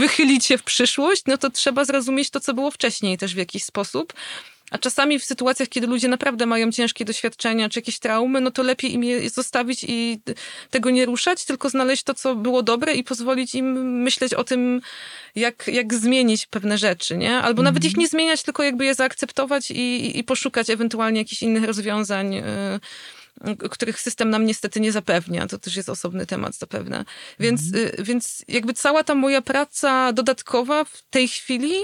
wychylić 0.00 0.46
się 0.46 0.58
w 0.58 0.62
przyszłość, 0.62 1.22
no 1.26 1.38
to 1.38 1.50
trzeba 1.50 1.84
zrozumieć 1.84 2.30
to, 2.30 2.40
co 2.40 2.54
było 2.54 2.70
wcześniej 2.70 3.18
też 3.18 3.34
w 3.34 3.38
jakiś 3.38 3.64
sposób. 3.64 4.12
A 4.70 4.78
czasami 4.78 5.18
w 5.18 5.24
sytuacjach, 5.24 5.68
kiedy 5.68 5.86
ludzie 5.86 6.08
naprawdę 6.08 6.46
mają 6.46 6.72
ciężkie 6.72 7.04
doświadczenia 7.04 7.68
czy 7.68 7.78
jakieś 7.78 7.98
traumy, 7.98 8.40
no 8.40 8.50
to 8.50 8.62
lepiej 8.62 8.94
im 8.94 9.04
je 9.04 9.30
zostawić 9.30 9.84
i 9.88 10.20
tego 10.70 10.90
nie 10.90 11.06
ruszać, 11.06 11.44
tylko 11.44 11.70
znaleźć 11.70 12.02
to, 12.02 12.14
co 12.14 12.34
było 12.34 12.62
dobre 12.62 12.94
i 12.94 13.04
pozwolić 13.04 13.54
im 13.54 14.02
myśleć 14.02 14.34
o 14.34 14.44
tym, 14.44 14.80
jak, 15.34 15.66
jak 15.66 15.94
zmienić 15.94 16.46
pewne 16.46 16.78
rzeczy, 16.78 17.16
nie? 17.16 17.36
Albo 17.36 17.62
nawet 17.62 17.84
ich 17.84 17.90
mhm. 17.90 18.00
nie 18.00 18.08
zmieniać, 18.08 18.42
tylko 18.42 18.62
jakby 18.62 18.84
je 18.84 18.94
zaakceptować 18.94 19.70
i, 19.70 20.18
i 20.18 20.24
poszukać 20.24 20.70
ewentualnie 20.70 21.20
jakichś 21.20 21.42
innych 21.42 21.64
rozwiązań. 21.64 22.32
Yy 22.32 22.80
których 23.70 24.00
system 24.00 24.30
nam 24.30 24.46
niestety 24.46 24.80
nie 24.80 24.92
zapewnia. 24.92 25.46
To 25.46 25.58
też 25.58 25.76
jest 25.76 25.88
osobny 25.88 26.26
temat 26.26 26.54
zapewne. 26.54 27.04
Więc, 27.40 27.60
mhm. 27.74 28.04
więc 28.04 28.44
jakby 28.48 28.72
cała 28.72 29.04
ta 29.04 29.14
moja 29.14 29.42
praca 29.42 30.12
dodatkowa 30.12 30.84
w 30.84 31.02
tej 31.10 31.28
chwili 31.28 31.74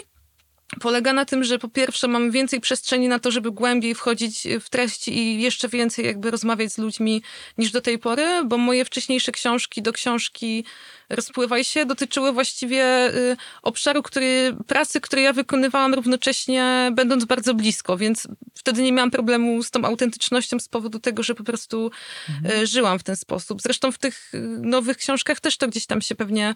polega 0.81 1.13
na 1.13 1.25
tym, 1.25 1.45
że 1.45 1.59
po 1.59 1.69
pierwsze 1.69 2.09
mam 2.09 2.31
więcej 2.31 2.61
przestrzeni 2.61 3.09
na 3.09 3.19
to, 3.19 3.31
żeby 3.31 3.51
głębiej 3.51 3.95
wchodzić 3.95 4.47
w 4.61 4.71
treści 4.71 5.19
i 5.19 5.43
jeszcze 5.43 5.69
więcej 5.69 6.07
jakby 6.07 6.31
rozmawiać 6.31 6.73
z 6.73 6.79
ludźmi 6.79 7.23
niż 7.59 7.71
do 7.71 7.81
tej 7.81 7.99
pory, 7.99 8.27
bo 8.45 8.59
moje 8.59 8.85
wcześniejsze 8.85 9.33
książki 9.33 9.83
do 9.83 9.93
książki 9.93 10.65
Rozpływaj 11.09 11.65
się 11.65 11.87
dotyczyły 11.87 12.33
właściwie 12.33 13.15
y, 13.15 13.37
obszaru, 13.63 14.03
który, 14.03 14.57
pracy, 14.67 15.01
której 15.01 15.25
ja 15.25 15.33
wykonywałam 15.33 15.95
równocześnie 15.95 16.93
będąc 16.95 17.25
bardzo 17.25 17.55
blisko, 17.55 17.97
więc 17.97 18.29
wtedy 18.55 18.83
nie 18.83 18.93
miałam 18.93 19.11
problemu 19.11 19.63
z 19.63 19.71
tą 19.71 19.85
autentycznością 19.85 20.59
z 20.59 20.69
powodu 20.69 20.99
tego, 20.99 21.23
że 21.23 21.35
po 21.35 21.45
prostu 21.45 21.91
mhm. 22.29 22.63
Y, 22.63 22.67
żyłam 22.67 22.99
w 22.99 23.03
ten 23.03 23.17
sposób. 23.17 23.63
Zresztą 23.63 23.93
w 23.93 23.99
tych 23.99 24.35
y, 24.35 24.39
nowych 24.61 24.97
książkach 24.97 25.41
też 25.41 25.57
to 25.57 25.69
gdzieś 25.69 25.87
tam 25.87 26.01
się 26.01 26.15
pewnie 26.15 26.55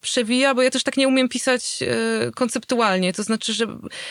przewija, 0.00 0.54
bo 0.54 0.62
ja 0.62 0.70
też 0.70 0.82
tak 0.82 0.96
nie 0.96 1.08
umiem 1.08 1.28
pisać 1.28 1.78
konceptualnie. 2.34 3.12
To 3.16 3.22
znaczy, 3.22 3.52
że 3.52 3.66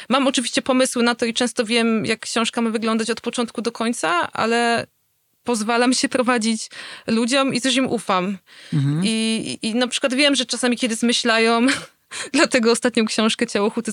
mam 0.09 0.27
oczywiście 0.27 0.61
pomysły 0.61 1.03
na 1.03 1.15
to 1.15 1.25
i 1.25 1.33
często 1.33 1.65
wiem, 1.65 2.05
jak 2.05 2.19
książka 2.19 2.61
ma 2.61 2.69
wyglądać 2.69 3.09
od 3.09 3.21
początku 3.21 3.61
do 3.61 3.71
końca, 3.71 4.31
ale 4.31 4.87
pozwalam 5.43 5.93
się 5.93 6.09
prowadzić 6.09 6.69
ludziom 7.07 7.53
i 7.53 7.61
coś 7.61 7.75
im 7.75 7.87
ufam. 7.87 8.37
Mhm. 8.73 9.01
I, 9.05 9.59
I 9.61 9.75
na 9.75 9.87
przykład 9.87 10.13
wiem, 10.13 10.35
że 10.35 10.45
czasami 10.45 10.77
kiedy 10.77 10.95
zmyślają, 10.95 11.67
dlatego 12.33 12.71
ostatnią 12.71 13.05
książkę 13.05 13.47
Ciało 13.47 13.69
Huty 13.69 13.91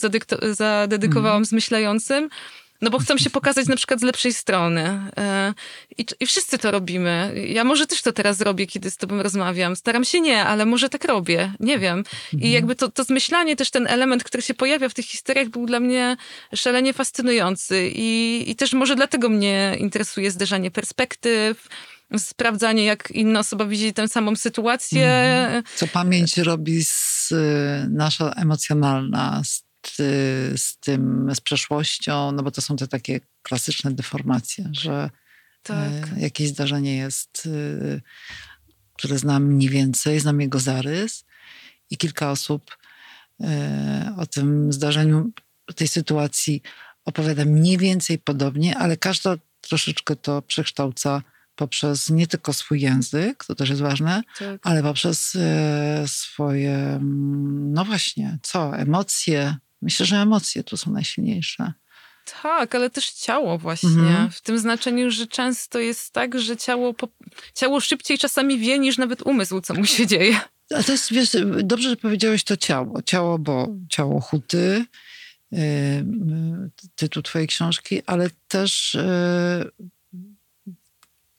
zadedykowałam 0.53 1.37
mhm. 1.37 1.45
zmyślającym, 1.45 2.29
no 2.83 2.91
bo 2.91 2.99
chcą 2.99 3.19
się 3.19 3.31
pokazać 3.31 3.67
na 3.67 3.77
przykład 3.77 4.01
z 4.01 4.03
lepszej 4.03 4.33
strony. 4.33 5.01
E, 5.17 5.55
I, 5.99 6.07
I, 6.21 6.27
wszyscy 6.27 6.59
to 6.59 6.71
robimy. 6.71 7.35
Ja 7.49 7.65
może 7.65 7.87
też 7.87 8.03
to 8.03 8.13
teraz 8.13 8.41
robię, 8.41 8.67
kiedy 8.67 8.91
z 8.91 8.97
tobą 8.97 9.23
rozmawiam. 9.23 9.77
Staram 9.77 10.05
się 10.05 10.21
nie, 10.21 10.45
ale 10.45 10.67
może 10.67 10.89
tak 10.89 11.05
robię. 11.05 11.53
Nie 11.61 11.79
wiem. 11.79 12.05
I 12.33 12.35
mhm. 12.35 12.53
jakby 12.53 12.77
to, 12.77 12.91
to 12.91 13.05
zmyślanie, 13.05 13.57
też 13.57 13.71
ten 13.71 13.87
element, 13.87 14.25
który 14.25 14.43
się 14.43 14.55
pojawia 14.55 14.89
w 14.89 14.95
tych 14.95 15.07
historiach, 15.07 15.49
był 15.49 15.67
dla 15.67 15.81
mnie 15.81 16.17
szalenie 16.55 16.93
fascynujący. 16.93 17.91
I, 17.95 18.45
i 18.51 18.57
też 18.57 18.73
może 18.73 18.97
dlatego 18.97 19.29
mnie 19.29 19.77
interesuje 19.79 20.31
zderzanie 20.31 20.71
perspektyw, 20.71 21.69
sprawdzanie, 22.19 22.85
jak 22.85 23.11
inna 23.11 23.41
osoba 23.41 23.65
widzi 23.65 23.93
tę 23.93 24.09
samą 24.09 24.37
sytuację. 24.37 25.09
Mhm. 25.09 25.63
Co 25.77 25.87
pamięć 25.87 26.39
robi 26.39 26.85
z, 26.85 27.29
nasza 27.91 28.31
emocjonalna, 28.31 29.43
z 29.45 29.72
z 30.57 30.77
tym, 30.81 31.31
z 31.35 31.41
przeszłością, 31.41 32.33
no 32.33 32.43
bo 32.43 32.51
to 32.51 32.61
są 32.61 32.77
te 32.77 32.89
takie 32.89 33.21
klasyczne 33.43 33.91
deformacje, 33.91 34.69
że 34.73 35.11
tak. 35.63 36.09
E, 36.17 36.21
jakieś 36.21 36.49
zdarzenie 36.49 36.97
jest, 36.97 37.49
e, 37.97 38.01
które 38.97 39.19
znam 39.19 39.45
mniej 39.45 39.69
więcej, 39.69 40.21
znam 40.21 40.41
jego 40.41 40.61
zarys 40.61 41.25
i 41.91 41.97
kilka 41.97 42.31
osób 42.31 42.77
e, 43.41 44.15
o 44.19 44.27
tym 44.27 44.73
zdarzeniu, 44.73 45.31
tej 45.77 45.89
sytuacji 45.89 46.63
opowiada 47.05 47.45
mniej 47.45 47.79
więcej 47.79 48.19
podobnie, 48.19 48.79
ale 48.79 48.97
każda 48.97 49.37
troszeczkę 49.61 50.17
to 50.17 50.43
przekształca 50.43 51.23
poprzez 51.57 52.11
nie 52.11 52.27
tylko 52.27 52.53
swój 52.53 52.81
język, 52.81 53.45
to 53.45 53.55
też 53.55 53.69
jest 53.69 53.81
ważne, 53.81 54.23
tak. 54.39 54.61
ale 54.63 54.83
poprzez 54.83 55.37
swoje, 56.07 56.77
mm, 56.77 57.73
no 57.73 57.85
właśnie, 57.85 58.39
co, 58.43 58.77
emocje, 58.77 59.57
Myślę, 59.83 60.07
że 60.07 60.17
emocje 60.17 60.65
tu 60.65 60.77
są 60.77 60.91
najsilniejsze. 60.91 61.73
Tak, 62.43 62.75
ale 62.75 62.91
też 62.91 63.11
ciało 63.11 63.59
właśnie. 63.59 63.89
Mhm. 63.89 64.31
W 64.31 64.41
tym 64.41 64.59
znaczeniu, 64.59 65.11
że 65.11 65.27
często 65.27 65.79
jest 65.79 66.13
tak, 66.13 66.41
że 66.41 66.57
ciało, 66.57 66.95
po, 66.95 67.09
ciało 67.55 67.81
szybciej 67.81 68.19
czasami 68.19 68.59
wie 68.59 68.79
niż 68.79 68.99
nawet 68.99 69.23
umysł, 69.23 69.61
co 69.61 69.75
mu 69.75 69.87
się 69.87 70.07
dzieje. 70.07 70.41
A 70.77 70.83
to 70.83 70.93
jest, 70.93 71.13
wiesz, 71.13 71.37
dobrze, 71.63 71.89
że 71.91 71.97
powiedziałeś 71.97 72.45
to 72.45 72.57
ciało. 72.57 73.03
Ciało, 73.03 73.39
bo 73.39 73.69
ciało 73.89 74.21
huty, 74.21 74.85
yy, 75.53 75.61
tytuł 76.95 77.23
twojej 77.23 77.49
książki, 77.49 78.03
ale 78.07 78.31
też 78.49 78.95
yy, 78.95 79.89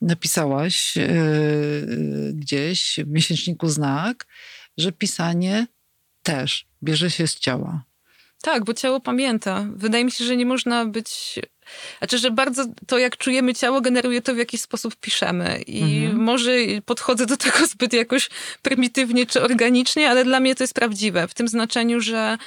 napisałaś 0.02 0.96
yy, 0.96 2.34
gdzieś 2.34 3.00
w 3.06 3.08
miesięczniku 3.08 3.70
Znak, 3.70 4.28
że 4.78 4.92
pisanie 4.92 5.68
też 6.24 6.66
bierze 6.84 7.12
się 7.12 7.28
z 7.28 7.40
ciała. 7.40 7.84
Tak, 8.44 8.66
bo 8.66 8.74
ciało 8.74 9.00
pamięta. 9.00 9.66
Wydaje 9.76 10.06
mi 10.06 10.12
się, 10.12 10.26
że 10.26 10.38
nie 10.38 10.46
można 10.46 10.86
być. 10.86 11.40
Znaczy, 11.98 12.18
że 12.18 12.32
bardzo 12.32 12.66
to, 12.88 12.98
jak 12.98 13.18
czujemy 13.18 13.54
ciało, 13.54 13.82
generuje 13.82 14.22
to, 14.22 14.34
w 14.34 14.38
jaki 14.38 14.58
sposób 14.58 14.96
piszemy. 14.96 15.62
I 15.68 15.84
Mhm. 15.84 16.24
może 16.24 16.52
podchodzę 16.86 17.26
do 17.26 17.38
tego 17.38 17.68
zbyt 17.74 17.94
jakoś 17.94 18.30
prymitywnie 18.62 19.26
czy 19.26 19.42
organicznie, 19.42 20.10
ale 20.10 20.26
dla 20.26 20.40
mnie 20.40 20.56
to 20.56 20.64
jest 20.64 20.74
prawdziwe. 20.74 21.28
W 21.28 21.34
tym 21.34 21.48
znaczeniu, 21.48 22.02
że 22.02 22.38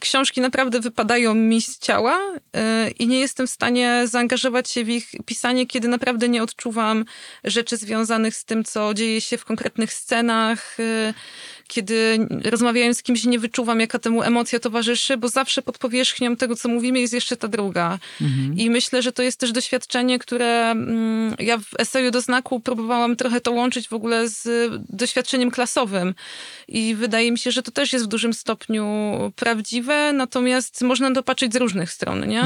książki 0.00 0.40
naprawdę 0.40 0.80
wypadają 0.80 1.34
mi 1.34 1.62
z 1.62 1.78
ciała 1.78 2.20
yy, 2.54 2.90
i 2.98 3.06
nie 3.06 3.20
jestem 3.20 3.46
w 3.46 3.50
stanie 3.50 4.02
zaangażować 4.04 4.70
się 4.70 4.84
w 4.84 4.88
ich 4.88 5.10
pisanie, 5.26 5.66
kiedy 5.66 5.88
naprawdę 5.88 6.28
nie 6.28 6.42
odczuwam 6.42 7.04
rzeczy 7.44 7.76
związanych 7.76 8.36
z 8.36 8.44
tym, 8.44 8.64
co 8.64 8.94
dzieje 8.94 9.20
się 9.20 9.38
w 9.38 9.44
konkretnych 9.44 9.92
scenach. 9.92 10.76
Yy, 10.78 11.14
kiedy 11.68 12.26
rozmawiając 12.44 12.98
z 12.98 13.02
kimś 13.02 13.24
nie 13.24 13.38
wyczuwam, 13.38 13.80
jaka 13.80 13.98
temu 13.98 14.22
emocja 14.22 14.58
towarzyszy, 14.60 15.16
bo 15.16 15.28
zawsze 15.28 15.62
pod 15.62 15.78
powierzchnią 15.78 16.36
tego, 16.36 16.56
co 16.56 16.68
mówimy, 16.68 17.00
jest 17.00 17.12
jeszcze 17.12 17.36
ta 17.36 17.48
druga. 17.48 17.98
I 18.56 18.70
myślę, 18.70 19.02
że 19.02 19.12
to 19.12 19.22
jest 19.22 19.40
też 19.40 19.52
doświadczenie, 19.52 20.18
które 20.18 20.70
mm, 20.70 21.34
ja 21.38 21.58
w 21.58 21.68
eseju 21.78 22.10
do 22.10 22.20
znaku 22.20 22.60
próbowałam 22.60 23.16
trochę 23.16 23.40
to 23.40 23.52
łączyć 23.52 23.88
w 23.88 23.92
ogóle 23.92 24.28
z 24.28 24.70
doświadczeniem 24.88 25.50
klasowym. 25.50 26.14
I 26.68 26.94
wydaje 26.94 27.32
mi 27.32 27.38
się, 27.38 27.50
że 27.50 27.62
to 27.62 27.70
też 27.70 27.92
jest 27.92 28.04
w 28.04 28.08
dużym 28.08 28.34
stopniu 28.34 28.86
prawdziwe, 29.36 30.12
natomiast 30.12 30.82
można 30.82 31.14
to 31.14 31.22
patrzeć 31.22 31.52
z 31.52 31.56
różnych 31.56 31.92
stron, 31.92 32.28
nie? 32.28 32.42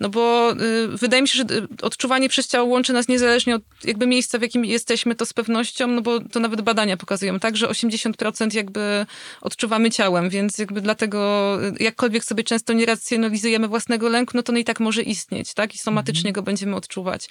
No 0.00 0.08
bo 0.08 0.52
y, 0.52 0.88
wydaje 0.88 1.22
mi 1.22 1.28
się, 1.28 1.36
że 1.36 1.56
y, 1.56 1.68
odczuwanie 1.82 2.28
przez 2.28 2.48
ciało 2.48 2.68
łączy 2.68 2.92
nas 2.92 3.08
niezależnie 3.08 3.54
od 3.54 3.62
jakby 3.84 4.06
miejsca, 4.06 4.38
w 4.38 4.42
jakim 4.42 4.64
jesteśmy, 4.64 5.14
to 5.14 5.26
z 5.26 5.32
pewnością, 5.32 5.86
no 5.86 6.02
bo 6.02 6.20
to 6.20 6.40
nawet 6.40 6.60
badania 6.60 6.96
pokazują, 6.96 7.40
tak, 7.40 7.56
że 7.56 7.66
80% 7.66 8.54
jakby 8.54 9.06
odczuwamy 9.40 9.90
ciałem, 9.90 10.30
więc 10.30 10.58
jakby 10.58 10.80
dlatego 10.80 11.58
y, 11.80 11.82
jakkolwiek 11.82 12.24
sobie 12.24 12.44
często 12.44 12.72
nie 12.72 12.86
racjonalizujemy 12.86 13.68
własnego 13.68 14.08
lęku, 14.08 14.32
no 14.34 14.42
to 14.42 14.52
on 14.52 14.58
i 14.58 14.64
tak 14.64 14.80
może 14.80 15.02
istnieć, 15.14 15.54
tak, 15.54 15.74
i 15.74 15.78
somatycznie 15.78 16.32
go 16.32 16.42
będziemy 16.42 16.76
odczuwać. 16.76 17.28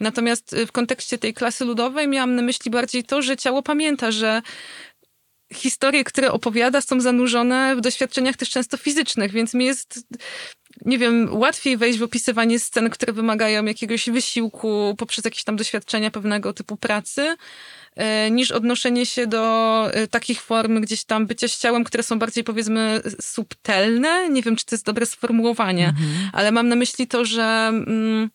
Natomiast 0.00 0.52
y, 0.52 0.66
w 0.66 0.72
kontekście 0.72 1.18
tej 1.18 1.34
klasy 1.34 1.64
ludowej 1.64 2.08
miałam 2.08 2.34
na 2.34 2.42
myśli 2.42 2.70
bardziej 2.70 3.04
to, 3.04 3.22
że 3.22 3.36
ciało 3.36 3.62
pamięta, 3.62 4.10
że 4.10 4.42
historie, 5.54 6.04
które 6.04 6.32
opowiada, 6.32 6.80
są 6.80 7.00
zanurzone 7.00 7.76
w 7.76 7.80
doświadczeniach 7.80 8.36
też 8.36 8.50
często 8.50 8.76
fizycznych, 8.76 9.32
więc 9.32 9.54
mi 9.54 9.64
jest, 9.64 10.06
nie 10.84 10.98
wiem, 10.98 11.28
łatwiej 11.32 11.76
wejść 11.76 11.98
w 11.98 12.02
opisywanie 12.02 12.58
scen, 12.58 12.90
które 12.90 13.12
wymagają 13.12 13.64
jakiegoś 13.64 14.10
wysiłku 14.10 14.94
poprzez 14.98 15.24
jakieś 15.24 15.44
tam 15.44 15.56
doświadczenia 15.56 16.10
pewnego 16.10 16.52
typu 16.52 16.76
pracy, 16.76 17.36
e, 17.96 18.30
niż 18.30 18.50
odnoszenie 18.50 19.06
się 19.06 19.26
do 19.26 19.86
e, 19.92 20.06
takich 20.06 20.42
form 20.42 20.80
gdzieś 20.80 21.04
tam 21.04 21.26
bycia 21.26 21.48
z 21.48 21.58
ciałem, 21.58 21.84
które 21.84 22.02
są 22.02 22.18
bardziej 22.18 22.44
powiedzmy 22.44 23.00
subtelne. 23.20 24.28
Nie 24.28 24.42
wiem, 24.42 24.56
czy 24.56 24.64
to 24.66 24.74
jest 24.74 24.86
dobre 24.86 25.06
sformułowanie, 25.06 25.94
ale 26.32 26.52
mam 26.52 26.68
na 26.68 26.76
myśli 26.76 27.06
to, 27.06 27.24
że... 27.24 27.44
Mm, 27.68 28.30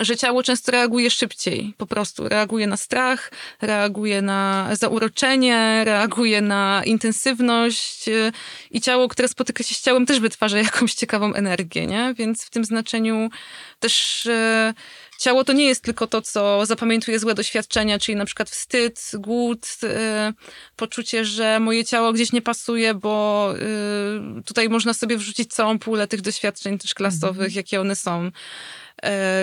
że 0.00 0.16
ciało 0.16 0.42
często 0.42 0.72
reaguje 0.72 1.10
szybciej, 1.10 1.74
po 1.76 1.86
prostu 1.86 2.28
reaguje 2.28 2.66
na 2.66 2.76
strach, 2.76 3.30
reaguje 3.60 4.22
na 4.22 4.68
zauroczenie, 4.72 5.82
reaguje 5.84 6.40
na 6.40 6.82
intensywność 6.84 8.08
y, 8.08 8.32
i 8.70 8.80
ciało, 8.80 9.08
które 9.08 9.28
spotyka 9.28 9.64
się 9.64 9.74
z 9.74 9.82
ciałem 9.82 10.06
też 10.06 10.20
wytwarza 10.20 10.58
jakąś 10.58 10.94
ciekawą 10.94 11.34
energię, 11.34 11.86
nie? 11.86 12.14
Więc 12.18 12.44
w 12.44 12.50
tym 12.50 12.64
znaczeniu 12.64 13.30
też 13.80 14.26
y, 14.26 14.74
ciało 15.18 15.44
to 15.44 15.52
nie 15.52 15.64
jest 15.64 15.82
tylko 15.82 16.06
to, 16.06 16.22
co 16.22 16.66
zapamiętuje 16.66 17.18
złe 17.18 17.34
doświadczenia, 17.34 17.98
czyli 17.98 18.16
na 18.16 18.24
przykład 18.24 18.50
wstyd, 18.50 19.10
głód, 19.14 19.66
y, 19.82 19.88
poczucie, 20.76 21.24
że 21.24 21.60
moje 21.60 21.84
ciało 21.84 22.12
gdzieś 22.12 22.32
nie 22.32 22.42
pasuje, 22.42 22.94
bo 22.94 23.54
y, 24.38 24.42
tutaj 24.42 24.68
można 24.68 24.94
sobie 24.94 25.16
wrzucić 25.16 25.52
całą 25.54 25.78
pulę 25.78 26.06
tych 26.06 26.20
doświadczeń 26.20 26.78
też 26.78 26.94
klasowych, 26.94 27.54
jakie 27.54 27.80
one 27.80 27.96
są 27.96 28.30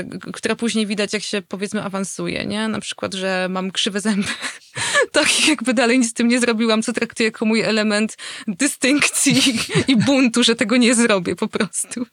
g- 0.04 0.32
które 0.34 0.56
później 0.56 0.88
widać, 0.88 1.14
jak 1.14 1.24
się 1.24 1.42
powiedzmy 1.42 1.84
awansuje, 1.84 2.46
nie? 2.46 2.68
Na 2.68 2.80
przykład, 2.80 3.14
że 3.14 3.48
mam 3.50 3.72
krzywe 3.72 4.02
zęby. 4.02 4.28
tak 5.16 5.48
jakby 5.48 5.74
dalej 5.74 6.00
nic 6.00 6.10
z 6.10 6.14
tym 6.14 6.28
nie 6.28 6.40
zrobiłam, 6.40 6.82
co 6.82 6.94
traktuję 6.94 7.28
jako 7.28 7.46
mój 7.46 7.62
element 7.62 8.18
dystynkcji 8.48 9.42
i 9.88 9.96
buntu, 9.96 10.44
że 10.44 10.56
tego 10.56 10.78
nie 10.78 10.96
zrobię 10.96 11.36
po 11.36 11.48
prostu. 11.48 12.06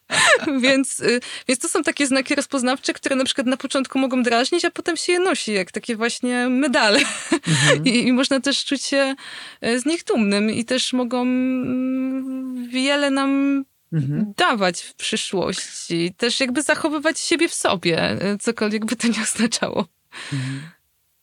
więc, 0.61 1.01
y, 1.01 1.21
więc 1.49 1.61
to 1.61 1.69
są 1.69 1.83
takie 1.83 2.07
znaki 2.07 2.35
rozpoznawcze, 2.35 2.93
które 2.93 3.17
na 3.17 3.25
przykład 3.25 3.47
na 3.47 3.57
początku 3.57 3.99
mogą 3.99 4.23
drażnić, 4.23 4.65
a 4.65 4.71
potem 4.71 4.97
się 4.97 5.13
je 5.13 5.19
nosi, 5.21 5.53
jak 5.53 5.73
takie 5.73 5.97
właśnie 5.97 6.49
medale. 6.49 7.01
I, 7.85 8.07
I 8.07 8.13
można 8.13 8.41
też 8.41 8.65
czuć 8.65 8.85
się 8.85 9.15
e, 9.61 9.79
z 9.79 9.87
nich 9.87 10.05
dumnym 10.05 10.51
i 10.51 10.65
też 10.65 10.93
mogą 10.93 11.23
mm, 11.23 12.69
wiele 12.69 13.11
nam 13.11 13.65
Mhm. 13.93 14.33
dawać 14.37 14.83
w 14.83 14.95
przyszłości. 14.95 16.15
Też 16.17 16.41
jakby 16.41 16.63
zachowywać 16.63 17.21
siebie 17.21 17.49
w 17.49 17.55
sobie, 17.55 18.23
y, 18.35 18.39
cokolwiek 18.39 18.85
by 18.85 18.97
to 18.97 19.09
nie 19.09 19.23
oznaczało. 19.23 19.87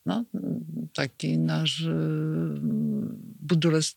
No, 0.05 0.25
taki 0.93 1.37
nasz 1.37 1.81
y, 1.81 2.59
budulec, 3.39 3.95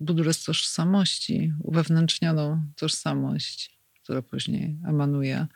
budulec 0.00 0.44
tożsamości, 0.44 1.52
uwewnętrznioną 1.62 2.62
tożsamość, 2.76 3.78
która 4.02 4.22
później 4.22 4.76
emanuje. 4.86 5.46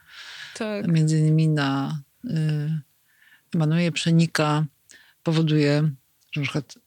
Tak. 0.58 0.88
Między 0.88 1.18
innymi 1.18 1.48
na, 1.48 2.02
y, 2.24 2.80
emanuje, 3.54 3.92
przenika, 3.92 4.66
powoduje, 5.22 5.90
że 6.32 6.40
na 6.40 6.42
przykład 6.42 6.78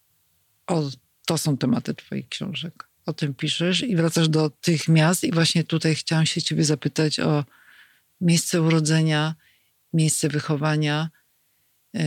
o, 0.68 0.90
to 1.26 1.38
są 1.38 1.58
tematy 1.58 1.94
twoich 1.94 2.30
książek. 2.30 2.88
O 3.06 3.14
tym 3.14 3.34
piszesz 3.34 3.84
i 3.84 3.96
wracasz 3.96 4.30
do 4.30 4.50
tych 4.50 4.88
miast 4.88 5.24
i 5.24 5.32
właśnie 5.32 5.64
tutaj 5.64 5.96
chciałam 5.96 6.26
się 6.26 6.42
ciebie 6.42 6.64
zapytać 6.64 7.20
o 7.20 7.46
miejsce 8.22 8.62
urodzenia, 8.62 9.36
miejsce 9.94 10.30
wychowania, 10.30 11.10
y, 11.96 12.00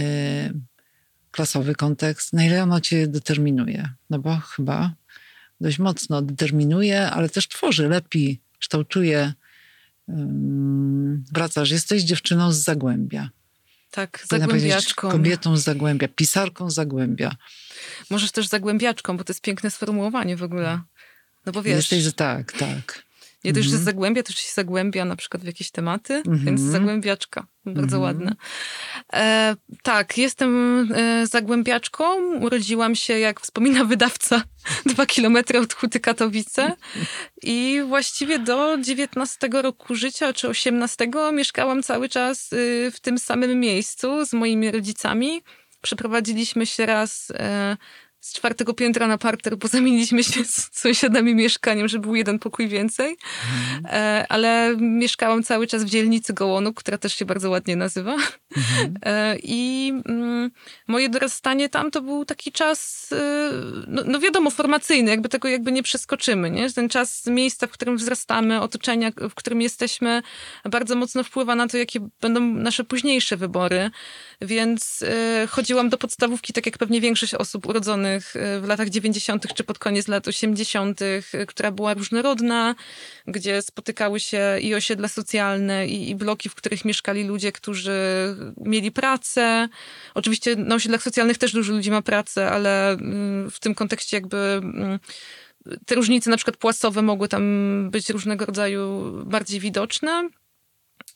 klasowy 1.30 1.74
kontekst. 1.74 2.32
Na 2.32 2.44
ile 2.44 2.62
ono 2.62 2.80
cię 2.80 3.06
determinuje? 3.06 3.88
No 4.10 4.18
bo 4.18 4.36
chyba 4.36 4.94
dość 5.60 5.78
mocno 5.78 6.22
determinuje, 6.22 7.10
ale 7.10 7.28
też 7.28 7.48
tworzy, 7.48 7.88
lepi, 7.88 8.40
kształtuje. 8.58 9.32
Wracasz, 11.32 11.70
jesteś 11.70 12.02
dziewczyną 12.02 12.52
z 12.52 12.56
Zagłębia. 12.56 13.30
Tak, 13.90 14.24
Powinna 14.28 14.46
zagłębiaczką. 14.46 15.10
Kobietą 15.10 15.56
z 15.56 15.62
Zagłębia, 15.62 16.08
pisarką 16.08 16.70
z 16.70 16.74
Zagłębia. 16.74 17.36
Możesz 18.10 18.32
też 18.32 18.46
zagłębiaczką, 18.46 19.16
bo 19.16 19.24
to 19.24 19.30
jest 19.30 19.40
piękne 19.40 19.70
sformułowanie 19.70 20.36
w 20.36 20.42
ogóle. 20.42 20.80
No 21.46 21.52
bo 21.52 21.62
wiesz, 21.62 21.76
Jesteś, 21.76 22.02
że 22.02 22.12
tak, 22.12 22.52
tak. 22.52 23.02
Dość, 23.44 23.66
że 23.66 23.76
Mhm. 23.76 23.84
zagłębia, 23.84 24.22
to 24.22 24.32
się 24.32 24.52
zagłębia 24.54 25.04
na 25.04 25.16
przykład 25.16 25.42
w 25.42 25.46
jakieś 25.46 25.70
tematy, 25.70 26.14
Mhm. 26.14 26.44
więc 26.44 26.60
zagłębiaczka. 26.60 27.46
Bardzo 27.66 27.96
Mhm. 27.96 28.02
ładne. 28.02 28.34
E, 29.12 29.56
tak, 29.82 30.18
jestem 30.18 30.52
e, 30.94 31.26
zagłębiaczką. 31.26 32.34
Urodziłam 32.40 32.94
się, 32.94 33.18
jak 33.18 33.40
wspomina 33.40 33.84
wydawca, 33.84 34.42
dwa 34.86 35.06
kilometry 35.06 35.58
od 35.58 35.74
Huty 35.74 36.00
Katowice. 36.00 36.76
I 37.42 37.82
właściwie 37.88 38.38
do 38.38 38.76
19 38.80 39.48
roku 39.52 39.94
życia, 39.94 40.32
czy 40.32 40.48
18 40.48 41.10
mieszkałam 41.32 41.82
cały 41.82 42.08
czas 42.08 42.52
y, 42.52 42.90
w 42.94 43.00
tym 43.00 43.18
samym 43.18 43.60
miejscu 43.60 44.26
z 44.26 44.32
moimi 44.32 44.70
rodzicami. 44.70 45.42
Przeprowadziliśmy 45.82 46.66
się 46.66 46.86
raz 46.86 47.32
e, 47.34 47.76
z 48.20 48.32
czwartego 48.32 48.74
piętra 48.74 49.06
na 49.06 49.18
parter, 49.18 49.56
bo 49.56 49.68
zamieniliśmy 49.68 50.24
się 50.24 50.44
z 50.44 50.68
sąsiadami 50.72 51.34
mieszkaniem, 51.34 51.88
żeby 51.88 52.06
był 52.06 52.16
jeden 52.16 52.38
pokój 52.38 52.68
więcej. 52.68 53.16
E, 53.84 54.26
ale 54.28 54.76
mieszkałam 54.78 55.42
cały 55.42 55.66
czas 55.66 55.84
w 55.84 55.88
dzielnicy 55.88 56.32
Gołonuk, 56.32 56.80
która 56.80 56.98
też 56.98 57.14
się 57.14 57.24
bardzo 57.24 57.50
ładnie 57.50 57.76
nazywa. 57.76 58.16
E, 59.02 59.36
I 59.42 59.92
mm, 60.08 60.50
moje 60.88 61.08
dorastanie 61.08 61.68
tam 61.68 61.90
to 61.90 62.02
był 62.02 62.24
taki 62.24 62.52
czas, 62.52 63.08
y, 63.12 63.16
no, 63.86 64.02
no 64.06 64.20
wiadomo, 64.20 64.50
formacyjny, 64.50 65.10
jakby 65.10 65.28
tego 65.28 65.48
jakby 65.48 65.72
nie 65.72 65.82
przeskoczymy, 65.82 66.50
nie? 66.50 66.72
Ten 66.72 66.88
czas 66.88 67.26
miejsca, 67.26 67.66
w 67.66 67.70
którym 67.70 67.96
wzrastamy, 67.96 68.60
otoczenia, 68.60 69.10
w 69.30 69.34
którym 69.34 69.60
jesteśmy, 69.62 70.22
bardzo 70.64 70.96
mocno 70.96 71.24
wpływa 71.24 71.54
na 71.54 71.68
to, 71.68 71.76
jakie 71.76 72.00
będą 72.20 72.40
nasze 72.40 72.84
późniejsze 72.84 73.36
wybory. 73.36 73.90
Więc 74.40 75.04
chodziłam 75.48 75.88
do 75.88 75.98
podstawówki, 75.98 76.52
tak 76.52 76.66
jak 76.66 76.78
pewnie 76.78 77.00
większość 77.00 77.34
osób 77.34 77.66
urodzonych 77.66 78.09
tworzonych 78.18 78.60
w 78.60 78.68
latach 78.68 78.88
90. 78.88 79.54
czy 79.54 79.64
pod 79.64 79.78
koniec 79.78 80.08
lat 80.08 80.28
80., 80.28 81.00
która 81.46 81.70
była 81.70 81.94
różnorodna, 81.94 82.74
gdzie 83.26 83.62
spotykały 83.62 84.20
się 84.20 84.58
i 84.60 84.74
osiedla 84.74 85.08
socjalne, 85.08 85.86
i, 85.86 86.10
i 86.10 86.14
bloki, 86.14 86.48
w 86.48 86.54
których 86.54 86.84
mieszkali 86.84 87.24
ludzie, 87.24 87.52
którzy 87.52 87.92
mieli 88.56 88.90
pracę. 88.90 89.68
Oczywiście 90.14 90.56
na 90.56 90.74
osiedlach 90.74 91.02
socjalnych 91.02 91.38
też 91.38 91.52
dużo 91.52 91.72
ludzi 91.72 91.90
ma 91.90 92.02
pracę, 92.02 92.50
ale 92.50 92.92
mm, 92.92 93.50
w 93.50 93.60
tym 93.60 93.74
kontekście 93.74 94.16
jakby 94.16 94.36
mm, 94.36 94.98
te 95.86 95.94
różnice 95.94 96.30
na 96.30 96.36
przykład 96.36 96.56
płacowe 96.56 97.02
mogły 97.02 97.28
tam 97.28 97.88
być 97.90 98.10
różnego 98.10 98.46
rodzaju 98.46 99.12
bardziej 99.26 99.60
widoczne. 99.60 100.28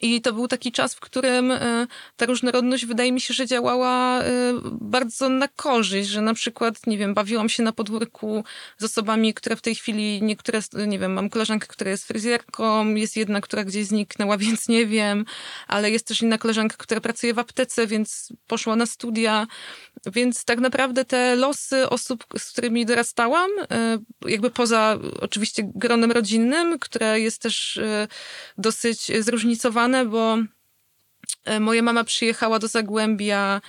I 0.05 0.21
to 0.21 0.33
był 0.33 0.49
taki 0.49 0.73
czas, 0.73 0.95
w 0.95 1.01
którym 1.01 1.51
e, 1.51 1.87
ta 2.17 2.27
różnorodność 2.27 2.87
wydaje 2.87 3.13
mi 3.13 3.21
się, 3.21 3.35
że 3.35 3.47
działała 3.47 4.21
e, 4.23 4.31
bardzo 4.73 5.29
na 5.29 5.49
korzyść, 5.49 6.09
że 6.09 6.21
na 6.21 6.35
przykład, 6.35 6.87
nie 6.87 6.99
wiem, 6.99 7.15
bawiłam 7.15 7.49
się 7.49 7.63
na 7.63 7.73
podwórku 7.73 8.45
z 8.79 8.85
osobami, 8.85 9.35
które 9.35 9.57
w 9.57 9.61
tej 9.61 9.75
chwili, 9.75 10.23
niektóre, 10.23 10.61
nie 10.87 10.99
wiem, 10.99 11.13
mam 11.13 11.31
koleżankę, 11.31 11.67
która 11.67 11.91
jest 11.91 12.07
fryzjerką, 12.07 12.95
jest 12.95 13.17
jedna, 13.17 13.41
która 13.41 13.65
gdzieś 13.65 13.87
zniknęła, 13.87 14.39
więc 14.45 14.69
nie 14.69 14.87
wiem, 14.87 15.25
ale 15.69 15.91
jest 15.91 16.07
też 16.07 16.23
inna 16.23 16.39
koleżanka, 16.39 16.77
która 16.79 17.01
pracuje 17.01 17.35
w 17.35 17.39
aptece, 17.39 17.87
więc 17.87 18.29
poszła 18.47 18.77
na 18.77 18.87
studia. 18.87 19.47
Więc 20.07 20.45
tak 20.45 20.59
naprawdę 20.59 21.05
te 21.05 21.37
losy 21.37 21.89
osób, 21.89 22.25
z 22.39 22.53
którymi 22.53 22.87
dorastałam, 22.87 23.51
e, 23.71 23.99
jakby 24.27 24.51
poza 24.51 24.99
oczywiście 25.21 25.63
gronem 25.75 26.13
rodzinnym, 26.13 26.79
które 26.79 27.21
jest 27.21 27.43
też 27.43 27.81
dosyć 28.59 29.23
zróżnicowane, 29.25 29.94
bo 30.05 30.39
e, 31.45 31.61
moja 31.61 31.83
mama 31.83 32.05
przyjechała 32.05 32.59
do 32.59 32.69
Zagłębia 32.69 33.61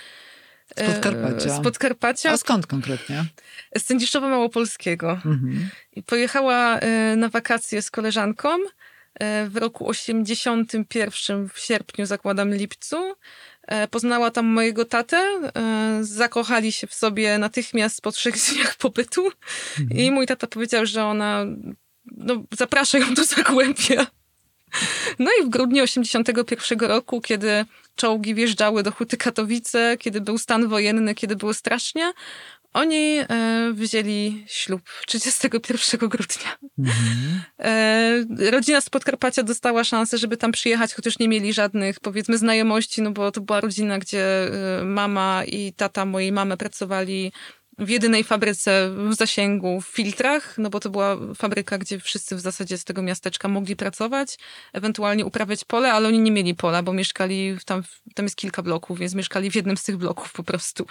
z 0.76 0.94
Podkarpacia. 0.94 1.56
Z 1.56 1.62
Podkarpacia. 1.62 2.30
A 2.30 2.36
skąd 2.36 2.66
konkretnie? 2.66 3.24
Z 3.78 3.82
Sędziszowa 3.82 4.28
Małopolskiego. 4.28 5.10
Mhm. 5.10 5.68
I 5.92 6.02
pojechała 6.02 6.78
e, 6.78 7.16
na 7.16 7.28
wakacje 7.28 7.82
z 7.82 7.90
koleżanką 7.90 8.48
e, 9.14 9.46
w 9.48 9.56
roku 9.56 9.88
81, 9.88 11.48
w 11.48 11.58
sierpniu, 11.58 12.06
zakładam 12.06 12.54
lipcu. 12.54 13.14
Poznała 13.90 14.30
tam 14.30 14.46
mojego 14.46 14.84
tatę, 14.84 15.22
zakochali 16.00 16.72
się 16.72 16.86
w 16.86 16.94
sobie 16.94 17.38
natychmiast 17.38 18.02
po 18.02 18.12
trzech 18.12 18.34
dniach 18.52 18.76
pobytu 18.76 19.30
mhm. 19.80 20.00
i 20.00 20.10
mój 20.10 20.26
tata 20.26 20.46
powiedział, 20.46 20.86
że 20.86 21.04
ona 21.04 21.44
no, 22.16 22.42
zaprasza 22.58 22.98
ją 22.98 23.14
do 23.14 23.24
Zagłębia. 23.24 24.06
No 25.18 25.30
i 25.40 25.44
w 25.44 25.48
grudniu 25.48 25.82
81 25.82 26.80
roku, 26.80 27.20
kiedy 27.20 27.64
czołgi 27.96 28.34
wjeżdżały 28.34 28.82
do 28.82 28.92
Huty 28.92 29.16
Katowice, 29.16 29.96
kiedy 29.98 30.20
był 30.20 30.38
stan 30.38 30.68
wojenny, 30.68 31.14
kiedy 31.14 31.36
było 31.36 31.54
strasznie, 31.54 32.12
oni 32.76 33.18
e, 33.18 33.26
wzięli 33.72 34.44
ślub 34.48 34.82
31 35.06 36.08
grudnia. 36.08 36.58
Mhm. 36.78 37.42
E, 37.58 38.50
rodzina 38.50 38.80
z 38.80 38.90
Podkarpacia 38.90 39.42
dostała 39.42 39.84
szansę, 39.84 40.18
żeby 40.18 40.36
tam 40.36 40.52
przyjechać, 40.52 40.94
chociaż 40.94 41.18
nie 41.18 41.28
mieli 41.28 41.52
żadnych, 41.52 42.00
powiedzmy, 42.00 42.38
znajomości, 42.38 43.02
no 43.02 43.10
bo 43.10 43.32
to 43.32 43.40
była 43.40 43.60
rodzina, 43.60 43.98
gdzie 43.98 44.24
e, 44.80 44.84
mama 44.84 45.44
i 45.44 45.72
tata 45.72 46.04
mojej 46.04 46.32
mamy 46.32 46.56
pracowali 46.56 47.32
w 47.78 47.88
jedynej 47.88 48.24
fabryce 48.24 48.90
w 49.10 49.14
zasięgu 49.14 49.80
w 49.80 49.86
filtrach, 49.86 50.58
no 50.58 50.70
bo 50.70 50.80
to 50.80 50.90
była 50.90 51.16
fabryka, 51.34 51.78
gdzie 51.78 52.00
wszyscy 52.00 52.36
w 52.36 52.40
zasadzie 52.40 52.78
z 52.78 52.84
tego 52.84 53.02
miasteczka 53.02 53.48
mogli 53.48 53.76
pracować, 53.76 54.38
ewentualnie 54.72 55.26
uprawiać 55.26 55.64
pole, 55.64 55.92
ale 55.92 56.08
oni 56.08 56.18
nie 56.18 56.30
mieli 56.30 56.54
pola, 56.54 56.82
bo 56.82 56.92
mieszkali 56.92 57.56
tam, 57.64 57.82
tam 58.14 58.26
jest 58.26 58.36
kilka 58.36 58.62
bloków, 58.62 58.98
więc 58.98 59.14
mieszkali 59.14 59.50
w 59.50 59.54
jednym 59.54 59.76
z 59.76 59.84
tych 59.84 59.96
bloków 59.96 60.32
po 60.32 60.42
prostu. 60.42 60.86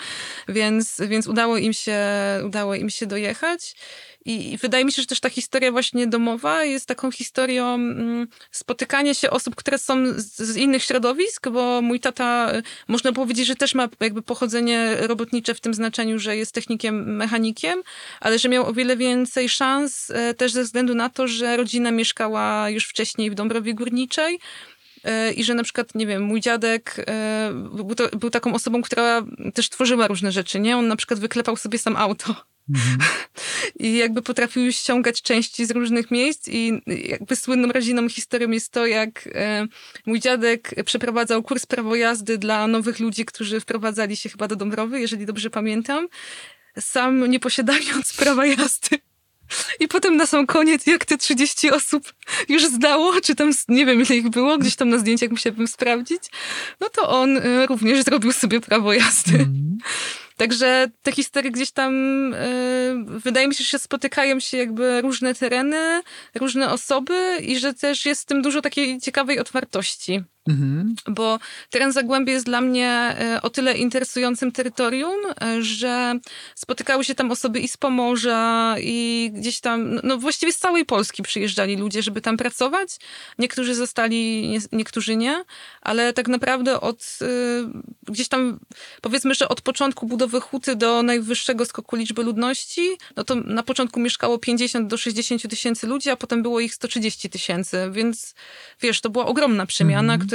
Więc, 0.48 1.02
więc 1.08 1.28
udało 1.28 1.58
im 1.58 1.74
się, 1.74 2.00
udało 2.46 2.76
im 2.76 2.90
się 2.90 3.06
dojechać. 3.06 3.76
I 4.26 4.58
wydaje 4.62 4.86
mi 4.86 4.92
się, 4.92 5.02
że 5.02 5.08
też 5.08 5.20
ta 5.20 5.30
historia 5.30 5.72
właśnie 5.72 6.08
domowa 6.08 6.64
jest 6.64 6.86
taką 6.86 7.12
historią 7.12 7.74
mm, 7.74 8.28
spotykania 8.52 9.14
się 9.14 9.30
osób, 9.30 9.56
które 9.56 9.78
są 9.78 10.04
z, 10.18 10.58
innych 10.58 10.84
środowisk, 10.84 11.50
bo 11.50 11.82
mój 11.82 12.00
tata, 12.00 12.52
można 12.88 13.14
powiedzieć, 13.14 13.48
że 13.48 13.56
też 13.56 13.76
ma 13.76 13.90
jakby 14.00 14.22
pochodzenie 14.22 14.96
robotnicze 15.00 15.54
w 15.54 15.62
tym 15.62 15.74
znaczeniu, 15.74 16.20
że 16.20 16.38
jest 16.38 16.52
technikiem, 16.78 17.16
mechanikiem, 17.16 17.84
ale 18.20 18.40
że 18.40 18.50
miał 18.50 18.68
o 18.68 18.74
wiele 18.74 18.98
więcej 18.98 19.50
szans 19.50 20.12
e, 20.12 20.34
też 20.34 20.52
ze 20.52 20.64
względu 20.64 20.96
na 20.96 21.10
to, 21.10 21.28
że 21.28 21.58
rodzina 21.58 21.92
mieszkała 21.92 22.70
już 22.70 22.86
wcześniej 22.86 23.32
w 23.32 23.36
Dąbrowie 23.36 23.74
Górniczej, 23.74 24.40
e, 25.04 25.34
i 25.34 25.44
że 25.44 25.54
na 25.54 25.64
przykład, 25.64 25.96
nie 25.96 26.08
wiem, 26.08 26.24
mój 26.24 26.42
dziadek 26.42 26.96
e, 27.08 27.52
był, 27.54 27.96
to, 27.96 28.18
był, 28.18 28.30
taką 28.30 28.54
osobą, 28.54 28.82
która 28.82 29.24
też 29.54 29.70
tworzyła 29.70 30.08
różne 30.08 30.32
rzeczy, 30.32 30.60
nie? 30.60 30.78
On 30.78 30.88
na 30.88 30.96
przykład 30.96 31.20
wyklepał 31.20 31.58
sobie 31.58 31.80
sam 31.80 31.96
auto. 31.96 32.36
Mhm. 32.70 32.98
I 33.80 33.98
jakby 33.98 34.22
potrafił 34.22 34.72
ściągać 34.72 35.22
części 35.22 35.66
z 35.66 35.72
różnych 35.72 36.12
miejsc 36.12 36.48
i 36.48 36.82
jakby 37.10 37.36
słynną 37.36 37.72
rodzinną 37.72 38.10
historią 38.10 38.52
jest 38.52 38.72
to, 38.72 38.86
jak 38.86 39.30
mój 40.06 40.20
dziadek 40.20 40.72
przeprowadzał 40.86 41.44
kurs 41.44 41.66
prawo 41.66 41.96
jazdy 41.96 42.38
dla 42.38 42.68
nowych 42.68 43.00
ludzi, 43.00 43.26
którzy 43.26 43.60
wprowadzali 43.60 44.16
się 44.16 44.30
chyba 44.30 44.48
do 44.48 44.56
Dąbrowy, 44.56 45.00
jeżeli 45.00 45.26
dobrze 45.26 45.50
pamiętam, 45.50 46.08
sam 46.80 47.26
nie 47.26 47.40
posiadając 47.40 48.14
prawa 48.14 48.46
jazdy. 48.46 49.00
I 49.80 49.88
potem 49.88 50.18
na 50.18 50.26
sam 50.26 50.48
koniec, 50.48 50.88
jak 50.88 51.06
te 51.06 51.18
30 51.18 51.72
osób 51.72 52.14
już 52.50 52.66
zdało, 52.66 53.22
czy 53.22 53.36
tam, 53.36 53.52
nie 53.68 53.86
wiem 53.86 54.02
ile 54.02 54.16
ich 54.16 54.30
było, 54.30 54.58
gdzieś 54.58 54.76
tam 54.76 54.90
na 54.90 54.98
zdjęciach 54.98 55.30
musiałbym 55.30 55.68
sprawdzić, 55.68 56.24
no 56.80 56.90
to 56.90 57.10
on 57.10 57.38
e, 57.38 57.66
również 57.66 58.04
zrobił 58.04 58.32
sobie 58.32 58.62
prawo 58.62 58.94
jazdy. 58.94 59.36
Mm. 59.36 59.78
Także 60.38 60.88
te 61.02 61.12
historie 61.12 61.52
gdzieś 61.52 61.72
tam, 61.72 61.94
yy, 62.32 63.20
wydaje 63.20 63.48
mi 63.48 63.56
się, 63.56 63.64
że 63.64 63.80
spotykają 63.80 64.40
się 64.40 64.58
jakby 64.58 65.02
różne 65.02 65.36
tereny, 65.36 66.02
różne 66.36 66.72
osoby 66.72 67.38
i 67.42 67.60
że 67.60 67.74
też 67.74 68.06
jest 68.06 68.22
w 68.22 68.26
tym 68.26 68.42
dużo 68.42 68.62
takiej 68.62 69.02
ciekawej 69.02 69.40
otwartości. 69.40 70.24
Mhm. 70.48 70.96
Bo 71.08 71.40
teren 71.70 71.92
Zagłębie 71.92 72.34
jest 72.34 72.46
dla 72.46 72.62
mnie 72.62 72.90
e, 72.90 73.42
o 73.42 73.50
tyle 73.50 73.78
interesującym 73.78 74.52
terytorium, 74.52 75.16
e, 75.42 75.62
że 75.62 76.20
spotykały 76.56 77.04
się 77.04 77.16
tam 77.16 77.32
osoby 77.32 77.60
i 77.60 77.68
z 77.68 77.78
Pomorza, 77.78 78.76
i 78.80 79.32
gdzieś 79.34 79.60
tam, 79.60 79.96
no, 79.96 80.02
no 80.04 80.18
właściwie 80.18 80.54
z 80.54 80.58
całej 80.58 80.86
Polski 80.86 81.24
przyjeżdżali 81.24 81.78
ludzie, 81.78 82.02
żeby 82.02 82.22
tam 82.22 82.38
pracować. 82.38 82.98
Niektórzy 83.40 83.76
zostali, 83.76 84.48
nie, 84.48 84.60
niektórzy 84.72 85.16
nie, 85.16 85.44
ale 85.82 86.14
tak 86.14 86.28
naprawdę 86.28 86.82
od 86.82 87.20
y, 87.22 87.26
gdzieś 88.12 88.28
tam, 88.28 88.60
powiedzmy, 89.02 89.36
że 89.36 89.50
od 89.50 89.62
początku 89.62 90.06
budowy 90.06 90.42
huty 90.42 90.76
do 90.76 91.04
najwyższego 91.04 91.66
skoku 91.66 91.96
liczby 91.96 92.24
ludności, 92.24 92.98
no 93.16 93.24
to 93.24 93.36
na 93.36 93.64
początku 93.64 94.00
mieszkało 94.00 94.38
50 94.38 94.88
do 94.88 94.98
60 94.98 95.50
tysięcy 95.50 95.88
ludzi, 95.88 96.10
a 96.10 96.16
potem 96.16 96.44
było 96.44 96.60
ich 96.60 96.74
130 96.74 97.30
tysięcy, 97.30 97.90
więc 97.92 98.36
wiesz, 98.82 99.02
to 99.02 99.10
była 99.10 99.26
ogromna 99.26 99.66
przemiana, 99.66 100.14
mhm 100.14 100.35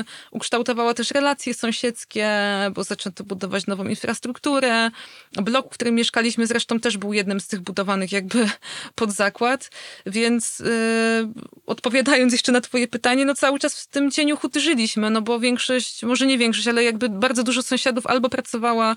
y, 0.00 0.04
ukształtowała 0.30 0.94
też 0.94 1.10
relacje 1.10 1.54
sąsiedzkie, 1.54 2.30
bo 2.74 2.84
zaczęto 2.84 3.24
budować 3.24 3.66
nową 3.66 3.84
infrastrukturę. 3.84 4.90
Blok, 5.32 5.66
w 5.66 5.74
którym 5.74 5.94
mieszkaliśmy 5.94 6.46
zresztą 6.46 6.80
też 6.80 6.96
był 6.96 7.12
jednym 7.12 7.40
z 7.40 7.46
tych 7.48 7.60
budowanych 7.60 8.12
jakby 8.12 8.48
pod 8.94 9.12
zakład, 9.12 9.70
więc 10.06 10.60
y, 10.60 11.28
odpowiadając 11.66 12.32
jeszcze 12.32 12.52
na 12.52 12.60
twoje 12.60 12.88
pytanie, 12.88 13.24
no 13.24 13.34
cały 13.34 13.58
czas 13.58 13.80
w 13.80 13.86
tym 13.86 14.10
cieniu 14.10 14.36
huty 14.36 14.60
żyliśmy, 14.60 15.10
no 15.10 15.22
bo 15.22 15.40
większość, 15.40 16.02
może 16.02 16.26
nie 16.26 16.38
większość, 16.38 16.68
ale 16.68 16.84
jakby 16.84 17.08
bardzo 17.08 17.42
dużo 17.42 17.62
sąsiadów 17.62 18.06
albo 18.06 18.28
pracowała 18.28 18.96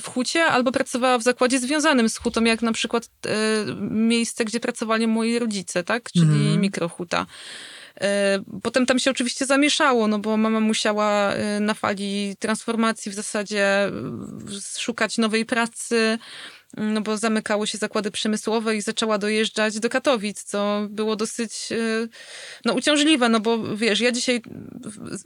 w 0.00 0.08
hucie, 0.08 0.44
albo 0.44 0.72
pracowała 0.72 1.18
w 1.18 1.22
zakładzie 1.22 1.58
związanym 1.58 2.08
z 2.08 2.16
hutą, 2.16 2.44
jak 2.44 2.62
na 2.62 2.72
przykład 2.72 3.04
y, 3.04 3.30
miejsce, 3.90 4.44
gdzie 4.44 4.60
pracowali 4.60 5.06
moi 5.06 5.38
rodzice, 5.38 5.84
tak? 5.84 6.12
Czyli 6.12 6.48
mm. 6.48 6.60
mikrohuta. 6.60 7.26
E, 8.00 8.38
potem 8.62 8.86
tam 8.86 8.98
się 8.98 9.10
oczywiście 9.10 9.46
zamieszało, 9.46 10.08
no 10.08 10.18
bo 10.18 10.36
mama 10.36 10.60
musiała 10.60 11.32
e, 11.32 11.60
na 11.60 11.74
fali 11.74 12.36
transformacji 12.38 13.12
w 13.12 13.14
zasadzie 13.14 13.66
e, 13.66 13.90
szukać 14.78 15.18
nowej 15.18 15.46
pracy, 15.46 16.18
no 16.76 17.00
bo 17.00 17.16
zamykały 17.16 17.66
się 17.66 17.78
zakłady 17.78 18.10
przemysłowe 18.10 18.76
i 18.76 18.80
zaczęła 18.80 19.18
dojeżdżać 19.18 19.80
do 19.80 19.88
Katowic, 19.88 20.42
co 20.42 20.86
było 20.90 21.16
dosyć 21.16 21.68
no, 22.64 22.72
uciążliwe, 22.72 23.28
no 23.28 23.40
bo 23.40 23.76
wiesz, 23.76 24.00
ja 24.00 24.12
dzisiaj 24.12 24.42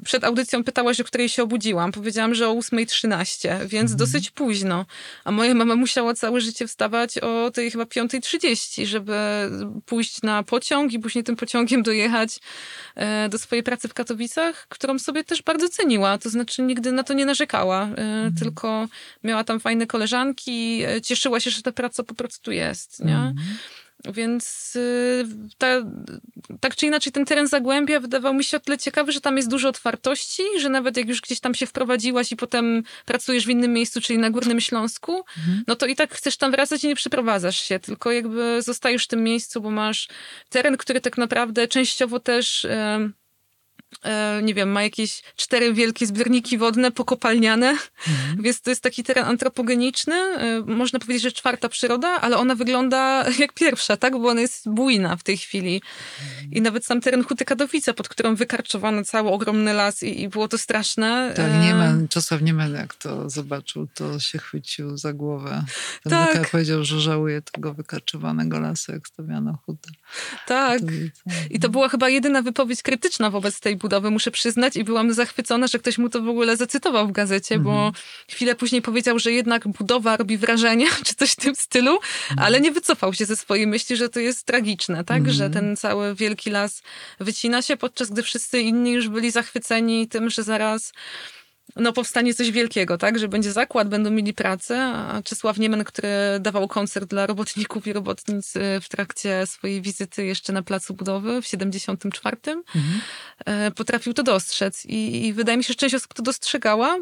przed 0.05 0.25
audycją 0.25 0.65
pytałaś, 0.65 1.01
o 1.01 1.05
której 1.05 1.29
się 1.29 1.43
obudziłam. 1.43 1.93
Powiedziałam, 1.93 2.35
że 2.35 2.49
o 2.49 2.55
8.13, 2.55 3.59
więc 3.67 3.91
mhm. 3.93 3.99
dosyć 3.99 4.31
późno. 4.31 4.87
A 5.25 5.31
moja 5.31 5.55
mama 5.55 5.77
musiała 5.77 6.15
całe 6.15 6.41
życie 6.41 6.67
wstawać 6.67 7.19
o 7.19 7.51
tej 7.51 7.71
chyba 7.71 7.85
5.30, 7.85 8.87
żeby 8.87 9.15
pójść 9.87 10.23
na 10.23 10.43
pociąg 10.43 10.93
i 10.93 10.99
później 10.99 11.25
tym 11.25 11.37
pociągiem 11.37 11.83
dojechać 11.83 12.39
e, 12.95 13.29
do 13.29 13.39
swojej 13.39 13.63
pracy 13.63 13.89
w 13.89 13.95
Katowicach, 13.95 14.67
którą 14.69 14.99
sobie 14.99 15.25
też 15.25 15.43
bardzo 15.43 15.69
ceniła. 15.69 16.19
To 16.19 16.31
znaczy 16.31 16.63
nigdy 16.63 16.93
na 16.93 17.03
to 17.03 17.15
nie 17.15 17.27
narzekała, 17.27 17.83
e, 17.83 17.89
mhm. 17.89 18.35
tylko 18.35 18.89
miała 19.25 19.45
tam 19.45 19.61
fajne 19.61 19.87
koleżanki, 19.87 20.83
e, 20.87 21.01
się, 21.41 21.51
że 21.51 21.63
ta 21.63 21.73
praca 21.73 22.03
po 22.03 22.15
prostu 22.15 22.53
jest, 22.53 23.05
nie? 23.05 23.17
Mhm. 23.17 23.37
Więc 24.05 24.77
y, 24.77 25.27
ta, 25.59 25.67
tak 26.61 26.77
czy 26.77 26.87
inaczej 26.87 27.13
ten 27.13 27.25
teren 27.25 27.47
Zagłębia 27.49 28.01
wydawał 28.01 28.35
mi 28.35 28.45
się 28.45 28.57
o 28.57 28.61
tyle 28.61 28.79
ciekawy, 28.79 29.13
że 29.13 29.21
tam 29.21 29.37
jest 29.37 29.49
dużo 29.49 29.69
otwartości, 29.69 30.43
że 30.61 30.69
nawet 30.69 30.97
jak 30.97 31.09
już 31.09 31.21
gdzieś 31.21 31.41
tam 31.41 31.55
się 31.55 31.67
wprowadziłaś 31.67 32.33
i 32.33 32.37
potem 32.37 32.83
pracujesz 33.05 33.47
w 33.47 33.49
innym 33.49 33.73
miejscu, 33.73 34.01
czyli 34.01 34.19
na 34.19 34.31
Górnym 34.31 34.61
Śląsku, 34.61 35.25
Mhm. 35.39 35.65
no 35.67 35.77
to 35.77 35.87
i 35.87 35.97
tak 35.97 36.15
chcesz 36.15 36.37
tam 36.37 36.51
wracać 36.51 36.85
i 36.85 36.89
nie 36.89 36.95
przeprowadzasz 36.97 37.61
się, 37.61 37.79
tylko 37.79 38.13
jakby 38.13 38.63
zostajesz 38.63 39.05
w 39.05 39.09
tym 39.09 39.25
miejscu, 39.25 39.61
bo 39.61 39.71
masz 39.71 40.09
teren, 40.49 40.77
który 40.77 41.01
tak 41.01 41.19
naprawdę 41.19 41.69
częściowo 41.69 42.21
też... 42.21 42.65
e, 42.65 43.11
nie 44.43 44.55
wiem, 44.55 44.69
ma 44.73 44.83
jakieś 44.83 45.23
cztery 45.37 45.73
wielkie 45.75 46.07
zbiorniki 46.07 46.59
wodne 46.59 46.91
pokopalniane, 46.93 47.69
Mhm. 48.09 48.43
więc 48.43 48.61
to 48.61 48.71
jest 48.71 48.83
taki 48.83 49.05
teren 49.05 49.25
antropogeniczny. 49.25 50.15
e, 50.15 50.63
Można 50.67 50.99
powiedzieć, 50.99 51.23
że 51.23 51.33
czwarta 51.33 51.69
przyroda, 51.69 52.09
ale 52.09 52.37
ona 52.37 52.55
wygląda 52.55 53.25
jak 53.39 53.53
pierwsza, 53.53 53.97
tak? 53.97 54.13
Bo 54.19 54.29
ona 54.29 54.41
jest 54.41 54.69
bujna 54.71 55.17
w 55.17 55.23
tej 55.23 55.37
chwili. 55.39 55.83
I 56.53 56.61
nawet 56.61 56.87
sam 56.87 57.01
teren 57.01 57.25
Huty 57.25 57.45
Kadowice, 57.45 57.95
pod 57.95 58.09
którą 58.09 58.35
wykarczowano 58.35 59.05
cały 59.05 59.31
ogromny 59.31 59.73
las 59.73 60.03
i, 60.03 60.23
i 60.23 60.29
było 60.29 60.49
to 60.49 60.59
straszne. 60.59 61.33
Tak, 61.37 61.47
E, 61.47 61.59
Niemen, 61.61 62.09
Czesław 62.09 62.43
Niemen, 62.43 62.75
jak 62.75 62.95
to 62.95 63.31
zobaczył, 63.31 63.89
to 63.95 64.21
się 64.21 64.39
chwycił 64.39 64.97
za 64.97 65.13
głowę. 65.13 65.65
Ten 66.03 66.11
Tak. 66.11 66.33
tak. 66.33 66.51
powiedział, 66.51 66.85
że 66.85 67.01
żałuje 67.01 67.43
tego 67.43 67.75
wykarczowanego 67.75 68.61
lasu, 68.61 68.93
jak 68.93 69.09
stawiano 69.09 69.59
hutę. 69.67 69.91
Tak. 70.47 70.83
I 71.51 71.61
to 71.61 71.69
była 71.69 71.89
chyba 71.89 72.09
jedyna 72.09 72.43
wypowiedź 72.43 72.83
krytyczna 72.83 73.31
wobec 73.31 73.61
tej 73.61 73.77
budowy, 73.79 74.11
muszę 74.11 74.31
przyznać, 74.31 74.77
i 74.77 74.85
byłam 74.85 75.13
zachwycona, 75.13 75.67
że 75.67 75.79
ktoś 75.79 75.99
mu 75.99 76.09
to 76.09 76.23
w 76.23 76.29
ogóle 76.29 76.57
zacytował 76.57 77.09
w 77.09 77.13
gazecie, 77.13 77.59
bo 77.59 77.93
chwilę 78.29 78.55
później 78.55 78.83
powiedział, 78.83 79.19
że 79.19 79.33
jednak 79.33 79.69
budowa 79.69 80.17
robi 80.17 80.39
wrażenie, 80.39 80.87
czy 81.07 81.15
coś 81.15 81.31
w 81.31 81.37
tym 81.37 81.55
stylu, 81.55 81.99
ale 82.37 82.61
nie 82.61 82.73
wycofał 82.73 83.15
się 83.15 83.27
ze 83.27 83.37
swojej 83.37 83.67
myśli, 83.67 83.97
że 83.97 84.09
to 84.09 84.21
jest 84.21 84.45
tragiczne, 84.45 85.05
tak? 85.05 85.19
Mhm. 85.19 85.37
Że 85.37 85.51
ten 85.51 85.77
cały 85.77 86.15
wielki 86.15 86.51
las 86.51 86.83
wycina 87.21 87.63
się, 87.63 87.77
podczas 87.77 88.11
gdy 88.11 88.23
wszyscy 88.23 88.61
inni 88.61 88.93
już 88.93 89.09
byli 89.09 89.31
zachwyceni 89.31 90.09
tym, 90.09 90.31
że 90.31 90.43
zaraz 90.43 90.93
no, 91.77 91.93
powstanie 91.93 92.35
coś 92.35 92.51
wielkiego, 92.51 92.99
tak? 92.99 93.19
Że 93.19 93.29
będzie 93.29 93.53
zakład, 93.53 93.89
będą 93.89 94.11
mieli 94.11 94.35
pracę, 94.35 94.83
a 94.85 95.23
Czesław 95.23 95.59
Niemen, 95.59 95.85
który 95.85 96.09
dawał 96.41 96.69
koncert 96.69 97.11
dla 97.11 97.27
robotników 97.27 97.87
i 97.87 97.93
robotnic 97.93 98.57
y, 98.57 98.61
w 98.83 98.89
trakcie 98.89 99.47
swojej 99.47 99.83
wizyty 99.83 100.25
jeszcze 100.25 100.53
na 100.53 100.63
placu 100.63 100.95
budowy 100.95 101.43
w 101.43 101.47
74, 101.47 102.37
Mhm. 102.47 102.65
e, 103.45 103.71
potrafił 103.71 104.15
to 104.15 104.23
dostrzec. 104.23 104.87
I, 104.87 105.27
I 105.27 105.33
wydaje 105.33 105.59
mi 105.59 105.65
się, 105.65 105.69
że 105.69 105.75
część 105.75 105.95
osób 105.95 106.15
to 106.15 106.23
dostrzegała 106.23 106.99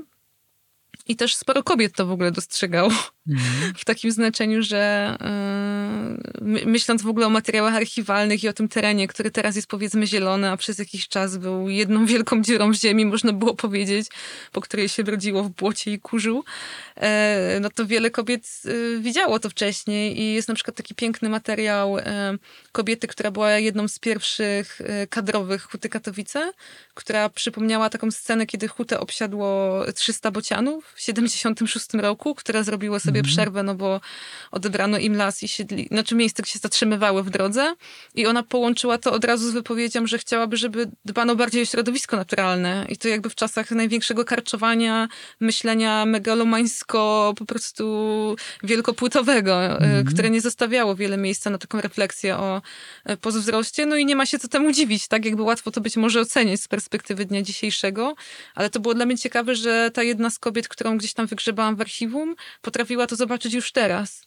i 1.08 1.16
też 1.16 1.36
sporo 1.36 1.62
kobiet 1.62 1.92
to 1.96 2.06
w 2.06 2.10
ogóle 2.10 2.30
dostrzegało 2.32 2.90
Mhm. 3.28 3.74
w 3.76 3.84
takim 3.84 4.10
znaczeniu, 4.10 4.62
że 4.62 5.16
yy, 5.20 6.40
my- 6.40 6.66
myśląc 6.66 7.02
w 7.02 7.08
ogóle 7.08 7.26
o 7.26 7.30
materiałach 7.30 7.74
archiwalnych 7.74 8.44
i 8.44 8.48
o 8.48 8.52
tym 8.52 8.68
terenie, 8.68 9.08
który 9.08 9.30
teraz 9.30 9.56
jest 9.56 9.68
powiedzmy 9.68 10.06
zielony, 10.06 10.50
a 10.50 10.56
przez 10.56 10.78
jakiś 10.78 11.08
czas 11.08 11.36
był 11.36 11.68
jedną 11.68 12.06
wielką 12.12 12.42
dziurą 12.42 12.72
w 12.72 12.74
ziemi, 12.74 13.06
można 13.06 13.32
było 13.32 13.54
powiedzieć, 13.54 14.08
po 14.52 14.60
której 14.60 14.88
się 14.88 15.04
brodziło 15.04 15.42
w 15.42 15.50
błocie 15.50 15.92
i 15.92 15.98
kurzu, 15.98 16.44
e, 16.96 17.58
no 17.60 17.70
to 17.70 17.86
wiele 17.86 18.10
kobiet 18.10 18.62
e, 18.64 19.00
widziało 19.00 19.38
to 19.38 19.50
wcześniej 19.50 20.20
i 20.20 20.34
jest 20.34 20.48
na 20.48 20.54
przykład 20.54 20.76
taki 20.76 20.94
piękny 20.94 21.28
materiał 21.28 21.96
kobiety, 22.72 23.06
która 23.06 23.30
była 23.30 23.52
jedną 23.52 23.88
z 23.88 23.98
pierwszych 23.98 24.80
kadrowych 25.10 25.62
Huty 25.62 25.88
Katowice, 25.88 26.52
która 26.94 27.28
przypomniała 27.28 27.90
taką 27.90 28.10
scenę, 28.10 28.46
kiedy 28.46 28.68
Hutę 28.68 29.00
obsiadło 29.00 29.80
300 29.94 30.30
bocianów 30.30 30.92
w 30.94 31.00
76 31.00 31.94
roku, 31.94 32.34
które 32.34 32.64
zrobiło 32.64 33.00
sobie 33.00 33.15
przerwę, 33.22 33.62
no 33.62 33.74
bo 33.74 34.00
odebrano 34.50 34.98
im 34.98 35.16
las 35.16 35.42
i 35.42 35.48
siedli, 35.48 35.88
znaczy 35.90 36.14
miejsce, 36.14 36.42
gdzie 36.42 36.52
się 36.52 36.58
zatrzymywały 36.58 37.22
w 37.22 37.30
drodze 37.30 37.74
i 38.14 38.26
ona 38.26 38.42
połączyła 38.42 38.98
to 38.98 39.12
od 39.12 39.24
razu 39.24 39.50
z 39.50 39.52
wypowiedzią, 39.52 40.06
że 40.06 40.18
chciałaby, 40.18 40.56
żeby 40.56 40.90
dbano 41.04 41.36
bardziej 41.36 41.62
o 41.62 41.64
środowisko 41.64 42.16
naturalne. 42.16 42.86
I 42.88 42.96
to 42.96 43.08
jakby 43.08 43.30
w 43.30 43.34
czasach 43.34 43.70
największego 43.70 44.24
karczowania, 44.24 45.08
myślenia 45.40 46.06
megalomańsko 46.06 47.34
po 47.36 47.44
prostu 47.44 48.36
wielkopłytowego, 48.62 49.80
e, 49.80 50.04
które 50.04 50.30
nie 50.30 50.40
zostawiało 50.40 50.96
wiele 50.96 51.16
miejsca 51.16 51.50
na 51.50 51.58
taką 51.58 51.80
refleksję 51.80 52.36
o 52.36 52.62
e, 53.04 53.16
postwzroście, 53.16 53.86
no 53.86 53.96
i 53.96 54.06
nie 54.06 54.16
ma 54.16 54.26
się 54.26 54.38
co 54.38 54.48
temu 54.48 54.72
dziwić, 54.72 55.08
tak? 55.08 55.24
Jakby 55.24 55.42
łatwo 55.42 55.70
to 55.70 55.80
być 55.80 55.96
może 55.96 56.20
ocenić 56.20 56.62
z 56.62 56.68
perspektywy 56.68 57.24
dnia 57.24 57.42
dzisiejszego, 57.42 58.14
ale 58.54 58.70
to 58.70 58.80
było 58.80 58.94
dla 58.94 59.06
mnie 59.06 59.18
ciekawe, 59.18 59.54
że 59.54 59.90
ta 59.90 60.02
jedna 60.02 60.30
z 60.30 60.38
kobiet, 60.38 60.68
którą 60.68 60.98
gdzieś 60.98 61.14
tam 61.14 61.26
wygrzebałam 61.26 61.76
w 61.76 61.80
archiwum, 61.80 62.36
potrafiła 62.62 63.05
to 63.06 63.16
zobaczyć 63.16 63.54
już 63.54 63.72
teraz. 63.72 64.22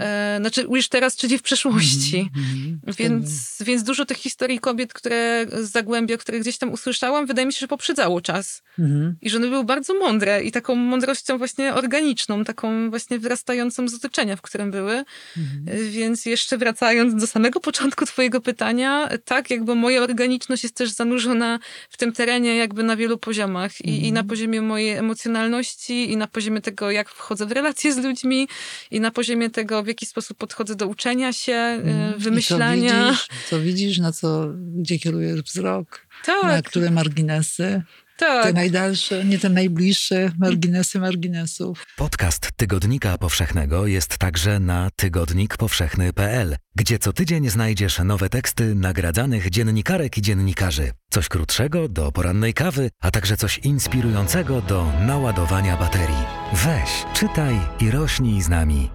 E, 0.00 0.36
znaczy 0.40 0.66
już 0.70 0.88
teraz, 0.88 1.16
czyli 1.16 1.38
w 1.38 1.42
przeszłości. 1.42 2.30
Mhm. 2.36 2.80
Więc, 2.98 3.56
więc 3.60 3.82
dużo 3.82 4.04
tych 4.04 4.16
historii 4.16 4.58
kobiet, 4.58 4.92
które 4.92 5.46
z 5.52 5.70
Zagłębia, 5.70 6.16
które 6.16 6.40
gdzieś 6.40 6.58
tam 6.58 6.72
usłyszałam, 6.72 7.26
wydaje 7.26 7.46
mi 7.46 7.52
się, 7.52 7.60
że 7.60 7.68
poprzedzało 7.68 8.20
czas. 8.20 8.62
Mhm. 8.78 9.16
I 9.22 9.30
że 9.30 9.36
one 9.36 9.48
były 9.48 9.64
bardzo 9.64 9.94
mądre 9.94 10.42
i 10.42 10.52
taką 10.52 10.74
mądrością 10.74 11.38
właśnie 11.38 11.74
organiczną, 11.74 12.44
taką 12.44 12.90
właśnie 12.90 13.18
wyrastającą 13.18 13.88
z 13.88 13.94
otoczenia, 13.94 14.36
w 14.36 14.42
którym 14.42 14.70
były. 14.70 15.04
Mhm. 15.36 15.78
Y, 15.78 15.90
Więc 15.90 16.26
jeszcze 16.26 16.58
wracając 16.58 17.14
do 17.14 17.26
samego 17.26 17.60
początku 17.60 18.06
twojego 18.06 18.40
pytania, 18.40 19.08
tak, 19.24 19.50
jakby 19.50 19.74
moja 19.74 20.02
organiczność 20.02 20.62
jest 20.62 20.76
też 20.76 20.90
zanurzona 20.90 21.58
w 21.90 21.96
tym 21.96 22.12
terenie 22.12 22.56
jakby 22.56 22.82
na 22.82 22.96
wielu 22.96 23.18
poziomach. 23.18 23.80
I, 23.80 24.06
i 24.06 24.12
na 24.12 24.24
poziomie 24.24 24.62
mojej 24.62 24.96
emocjonalności, 24.96 26.12
i 26.12 26.16
na 26.16 26.26
poziomie 26.26 26.60
tego, 26.60 26.90
jak 26.90 27.08
wchodzę 27.08 27.46
w 27.46 27.52
relacje 27.52 27.92
z 27.92 27.98
ludźmi, 28.02 28.48
i 28.90 29.00
na 29.00 29.10
poziomie 29.10 29.50
tego, 29.50 29.82
w 29.82 29.86
jaki 29.86 30.06
sposób 30.06 30.38
podchodzę 30.38 30.76
do 30.76 30.86
uczenia 30.86 31.32
się, 31.32 31.80
wymyślania. 32.16 32.92
I 32.92 33.04
co 33.04 33.10
widzisz, 33.10 33.28
co 33.50 33.60
widzisz, 33.60 33.98
na 33.98 34.12
co, 34.12 34.48
gdzie 34.56 34.98
kierujesz 34.98 35.42
wzrok, 35.42 36.06
na 36.28 36.40
Tak, 36.40 36.64
które 36.64 36.90
marginesy, 36.90 37.82
te 38.22 38.42
tak. 38.42 38.54
najdalsze, 38.54 39.24
nie 39.24 39.38
te 39.38 39.48
najbliższe, 39.48 40.30
marginesy 40.38 41.00
marginesów. 41.00 41.86
Podcast 41.96 42.50
Tygodnika 42.56 43.18
Powszechnego 43.18 43.86
jest 43.86 44.18
także 44.18 44.60
na 44.60 44.90
tygodnikpowszechny.pl, 44.96 46.56
gdzie 46.74 46.98
co 46.98 47.12
tydzień 47.12 47.50
znajdziesz 47.50 47.98
nowe 47.98 48.28
teksty 48.28 48.74
nagradzanych 48.74 49.50
dziennikarek 49.50 50.18
i 50.18 50.22
dziennikarzy. 50.22 50.90
Coś 51.10 51.28
krótszego 51.28 51.88
do 51.88 52.12
porannej 52.12 52.54
kawy, 52.54 52.90
a 53.00 53.10
także 53.10 53.36
coś 53.36 53.58
inspirującego 53.58 54.60
do 54.60 54.92
naładowania 55.06 55.76
baterii. 55.76 56.24
Weź, 56.52 56.90
czytaj 57.14 57.60
i 57.80 57.90
rośnij 57.90 58.42
z 58.42 58.48
nami. 58.48 58.90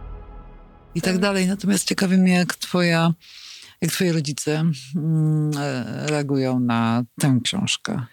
i 0.96 1.02
tak 1.02 1.18
dalej. 1.18 1.48
Natomiast 1.48 1.88
ciekawi 1.88 2.18
mnie, 2.18 2.34
jak 2.34 2.56
twoja, 2.56 3.14
jak 3.82 3.92
twoi 3.92 4.12
rodzice 4.12 4.64
mm, 4.96 5.52
e, 5.58 6.08
reagują 6.08 6.60
na 6.60 7.04
tę 7.20 7.40
książkę. 7.44 8.06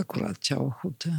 Akurat 0.00 0.38
Ciało 0.38 0.70
Huty. 0.70 1.12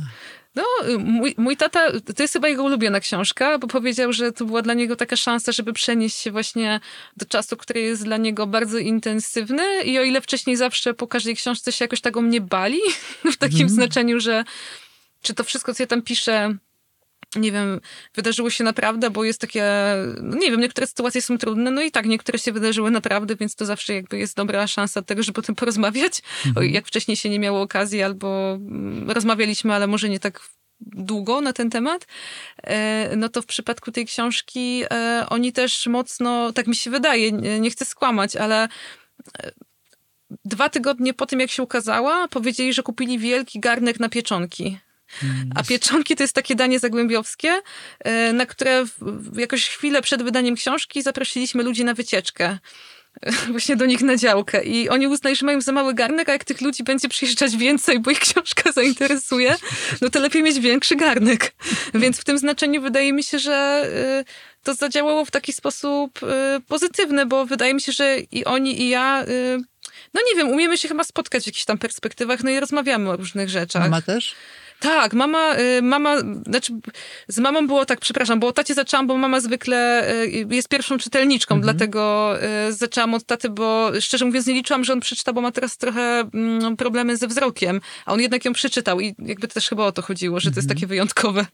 No, 0.56 0.64
y, 0.90 0.98
mój, 1.00 1.36
mój 1.38 1.58
tata, 1.58 1.92
to 2.16 2.24
jest 2.24 2.34
chyba 2.34 2.48
jego 2.48 2.64
ulubiona 2.64 3.00
książka, 3.00 3.58
bo 3.60 3.68
powiedział, 3.68 4.14
że 4.14 4.32
to 4.32 4.46
była 4.46 4.62
dla 4.62 4.74
niego 4.74 4.96
taka 4.96 5.16
szansa, 5.16 5.52
żeby 5.52 5.74
przenieść 5.74 6.18
się 6.18 6.32
właśnie 6.32 6.80
do 7.18 7.26
czasu, 7.26 7.58
który 7.58 7.82
jest 7.82 8.04
dla 8.04 8.18
niego 8.18 8.48
bardzo 8.48 8.78
intensywny 8.78 9.84
i 9.84 10.00
o 10.00 10.04
ile 10.04 10.22
wcześniej 10.22 10.56
zawsze 10.56 10.94
po 10.94 11.08
każdej 11.08 11.36
książce 11.36 11.72
się 11.72 11.86
jakoś 11.86 12.02
tak 12.02 12.18
o 12.18 12.22
mnie 12.22 12.42
bali, 12.42 12.80
w 13.34 13.38
takim 13.38 13.58
Mhm. 13.62 13.70
znaczeniu, 13.70 14.20
że 14.20 14.44
czy 15.22 15.34
to 15.34 15.44
wszystko, 15.44 15.74
co 15.74 15.84
ja 15.84 15.88
tam 15.88 16.02
piszę, 16.02 16.56
nie 17.36 17.52
wiem, 17.52 17.80
wydarzyło 18.16 18.50
się 18.50 18.64
naprawdę, 18.64 19.10
bo 19.10 19.24
jest 19.24 19.42
takie, 19.42 19.66
no 20.22 20.38
nie 20.38 20.52
wiem, 20.52 20.60
niektóre 20.60 20.88
sytuacje 20.88 21.22
są 21.22 21.38
trudne, 21.38 21.72
no 21.72 21.82
i 21.82 21.92
tak, 21.92 22.06
niektóre 22.06 22.40
się 22.40 22.52
wydarzyły 22.52 22.92
naprawdę, 22.92 23.36
więc 23.36 23.56
to 23.56 23.66
zawsze 23.66 23.94
jakby 23.94 24.18
jest 24.18 24.36
dobra 24.36 24.68
szansa 24.68 25.02
tego, 25.02 25.24
żeby 25.24 25.40
o 25.40 25.44
tym 25.44 25.56
porozmawiać. 25.56 26.22
O, 26.56 26.62
jak 26.62 26.88
wcześniej 26.88 27.18
się 27.18 27.30
nie 27.30 27.40
miało 27.40 27.62
okazji, 27.62 28.04
albo 28.04 28.54
mm, 28.54 29.12
rozmawialiśmy, 29.12 29.74
ale 29.74 29.88
może 29.88 30.10
nie 30.10 30.20
tak 30.20 30.50
długo 30.80 31.42
na 31.42 31.54
ten 31.54 31.70
temat, 31.70 32.08
e, 32.64 33.16
no 33.16 33.30
to 33.30 33.42
w 33.42 33.46
przypadku 33.46 33.92
tej 33.92 34.06
książki 34.06 34.84
e, 34.92 35.26
oni 35.30 35.54
też 35.54 35.88
mocno, 35.88 36.54
tak 36.54 36.68
mi 36.68 36.76
się 36.76 36.90
wydaje, 36.90 37.32
nie, 37.32 37.60
nie 37.60 37.70
chcę 37.70 37.86
skłamać, 37.86 38.36
ale 38.36 38.64
e, 38.64 39.52
dwa 40.46 40.70
tygodnie 40.70 41.14
po 41.14 41.26
tym, 41.26 41.40
jak 41.40 41.50
się 41.50 41.64
ukazała, 41.64 42.28
powiedzieli, 42.28 42.74
że 42.74 42.84
kupili 42.84 43.20
wielki 43.20 43.60
garnek 43.60 44.00
na 44.00 44.10
pieczonki. 44.10 44.78
A 45.56 45.64
pieczonki 45.64 46.16
to 46.16 46.24
jest 46.24 46.34
takie 46.34 46.56
danie 46.56 46.80
zagłębiowskie, 46.80 47.62
e, 48.00 48.34
na 48.34 48.46
które 48.46 48.86
jakoś 49.38 49.70
chwilę 49.70 50.02
przed 50.02 50.24
wydaniem 50.24 50.56
książki 50.56 51.02
zaprosiliśmy 51.02 51.64
ludzi 51.64 51.86
na 51.86 51.94
wycieczkę. 51.94 52.60
E, 53.22 53.32
Właśnie 53.52 53.76
do 53.76 53.86
nich 53.86 54.02
na 54.02 54.18
działkę. 54.18 54.64
I 54.64 54.90
oni 54.90 55.08
uznali, 55.08 55.36
że 55.36 55.46
mają 55.46 55.62
za 55.62 55.72
mały 55.72 55.94
garnek, 55.94 56.30
a 56.30 56.32
jak 56.32 56.44
tych 56.44 56.62
ludzi 56.62 56.84
będzie 56.84 57.10
przyjeżdżać 57.10 57.58
więcej, 57.58 58.00
bo 58.00 58.12
ich 58.12 58.20
książka 58.20 58.72
zainteresuje, 58.72 59.56
no 60.02 60.10
to 60.10 60.20
lepiej 60.20 60.44
mieć 60.44 60.60
większy 60.60 60.96
garnek. 60.96 61.56
Więc 61.94 62.20
w 62.20 62.24
tym 62.24 62.38
znaczeniu 62.38 62.82
wydaje 62.82 63.14
mi 63.14 63.24
się, 63.24 63.40
że 63.40 63.86
y, 64.22 64.64
to 64.64 64.74
zadziałało 64.74 65.26
w 65.26 65.32
taki 65.32 65.54
sposób 65.54 66.20
pozytywny, 66.68 67.26
bo 67.26 67.46
wydaje 67.46 67.74
mi 67.74 67.82
się, 67.82 67.92
że 67.92 68.18
i 68.32 68.46
oni, 68.46 68.82
i 68.82 68.90
ja 68.90 69.26
no 70.14 70.22
nie 70.30 70.36
wiem, 70.36 70.50
umiemy 70.50 70.78
się 70.78 70.88
chyba 70.88 71.04
spotkać 71.04 71.44
w 71.44 71.48
jakichś 71.48 71.66
tam 71.66 71.78
perspektywach, 71.78 72.44
no 72.44 72.50
i 72.50 72.60
rozmawiamy 72.60 73.10
o 73.10 73.16
różnych 73.16 73.50
rzeczach. 73.50 73.84
Mama 73.84 74.02
też? 74.02 74.36
Tak, 74.80 75.14
mama, 75.14 75.56
y, 75.60 75.82
mama, 75.82 76.16
znaczy 76.48 76.74
z 77.28 77.40
mamą 77.40 77.68
było 77.68 77.86
tak, 77.86 78.00
przepraszam, 78.00 78.40
bo 78.40 78.48
o 78.48 78.52
tacie 78.54 78.74
zaczęłam, 78.74 79.08
bo 79.08 79.18
mama 79.18 79.40
zwykle 79.40 80.10
y, 80.24 80.48
jest 80.52 80.68
pierwszą 80.70 80.98
czytelniczką, 80.98 81.56
Mhm. 81.56 81.64
dlatego 81.78 82.34
y, 82.70 82.74
zaczęłam 82.74 83.14
od 83.14 83.24
taty, 83.24 83.50
bo 83.50 83.92
szczerze 84.00 84.26
mówiąc 84.26 84.48
nie 84.48 84.54
liczyłam, 84.54 84.84
że 84.84 84.94
on 84.94 85.00
przeczyta, 85.00 85.34
bo 85.34 85.42
ma 85.42 85.52
teraz 85.52 85.78
trochę 85.78 86.02
mm, 86.34 86.78
problemy 86.78 87.18
ze 87.18 87.28
wzrokiem, 87.28 87.82
a 88.06 88.14
on 88.14 88.22
jednak 88.22 88.46
ją 88.46 88.54
przeczytał 88.54 89.00
i 89.02 89.16
jakby 89.20 89.48
też 89.48 89.70
chyba 89.70 89.86
o 89.86 89.92
to 89.92 90.02
chodziło, 90.02 90.40
że 90.40 90.52
to 90.52 90.56
jest 90.60 90.70
takie 90.70 90.88
wyjątkowe, 90.88 91.46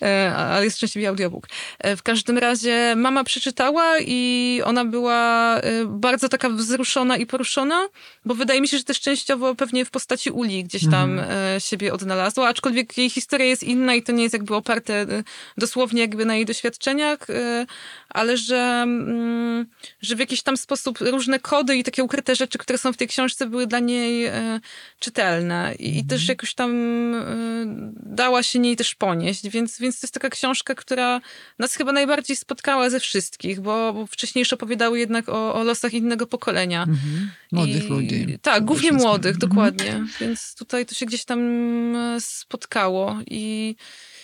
ale 0.36 0.64
jest 0.64 0.76
szczęśliwie 0.76 1.08
audiobook. 1.08 1.46
E, 1.78 1.96
W 1.96 2.02
każdym 2.02 2.38
razie 2.38 2.94
mama 2.96 3.24
przeczytała 3.24 3.98
i 4.00 4.60
ona 4.64 4.84
była 4.84 5.56
e, 5.60 5.84
bardzo 5.86 6.28
taka 6.28 6.50
wzruszona 6.50 7.16
i 7.16 7.26
poruszona, 7.26 7.88
bo 8.24 8.34
wydaje 8.34 8.60
mi 8.60 8.68
się, 8.68 8.78
że 8.78 8.84
też 8.84 9.00
częściowo 9.00 9.54
pewnie 9.54 9.84
w 9.84 9.90
postaci 9.90 10.30
Uli 10.30 10.64
gdzieś 10.64 10.90
tam 10.90 11.18
e, 11.20 11.24
siebie 11.60 11.92
odnalazła, 11.94 12.48
aczkolwiek 12.62 12.98
jej 12.98 13.10
historia 13.10 13.46
jest 13.46 13.62
inna 13.62 13.94
i 13.94 14.02
to 14.02 14.12
nie 14.12 14.22
jest 14.22 14.32
jakby 14.32 14.54
oparte 14.54 14.94
e, 14.94 15.06
dosłownie 15.58 16.00
jakby 16.00 16.24
na 16.24 16.34
jej 16.34 16.46
doświadczeniach, 16.46 17.30
e, 17.30 17.66
ale 18.14 18.36
że, 18.36 18.80
mm, 18.82 19.66
że 20.00 20.16
w 20.16 20.18
jakiś 20.18 20.42
tam 20.42 20.56
sposób 20.56 20.98
różne 21.00 21.38
kody 21.38 21.76
i 21.76 21.84
takie 21.84 22.04
ukryte 22.04 22.36
rzeczy, 22.36 22.58
które 22.58 22.78
są 22.78 22.92
w 22.92 22.96
tej 22.96 23.08
książce 23.08 23.46
były 23.46 23.66
dla 23.66 23.78
niej 23.78 24.24
e, 24.26 24.60
czytelne 24.98 25.74
i, 25.78 25.98
i 25.98 26.04
też 26.04 26.28
jakoś 26.28 26.54
tam 26.54 26.70
e, 27.14 27.22
dała 28.06 28.42
się 28.42 28.58
niej 28.58 28.76
też 28.76 28.94
ponieść, 28.94 29.48
więc, 29.48 29.78
więc 29.78 30.00
to 30.00 30.04
jest 30.04 30.14
taka 30.14 30.30
książka, 30.30 30.74
która 30.74 31.20
nas 31.58 31.74
chyba 31.74 31.92
najbardziej 31.92 32.36
spotkała 32.36 32.90
ze 32.90 33.00
wszystkich, 33.00 33.60
bo, 33.60 33.92
bo 33.92 34.06
wcześniejsze 34.06 34.56
opowiadały 34.56 34.98
jednak 34.98 35.28
o, 35.28 35.54
o 35.54 35.64
losach 35.64 35.94
innego 35.94 36.26
pokolenia. 36.26 36.82
Mhm. 36.82 37.30
Młodych 37.52 37.84
I- 37.84 37.88
ludzi. 37.88 38.38
Tak, 38.42 38.64
głównie 38.64 38.92
młodych, 38.92 39.34
Mhm. 39.34 39.50
dokładnie. 39.50 40.04
Więc 40.20 40.54
tutaj 40.54 40.86
to 40.86 40.94
się 40.94 41.06
gdzieś 41.06 41.24
tam 41.24 41.40
e, 41.96 42.20
spotkało 42.20 43.18
i 43.26 43.76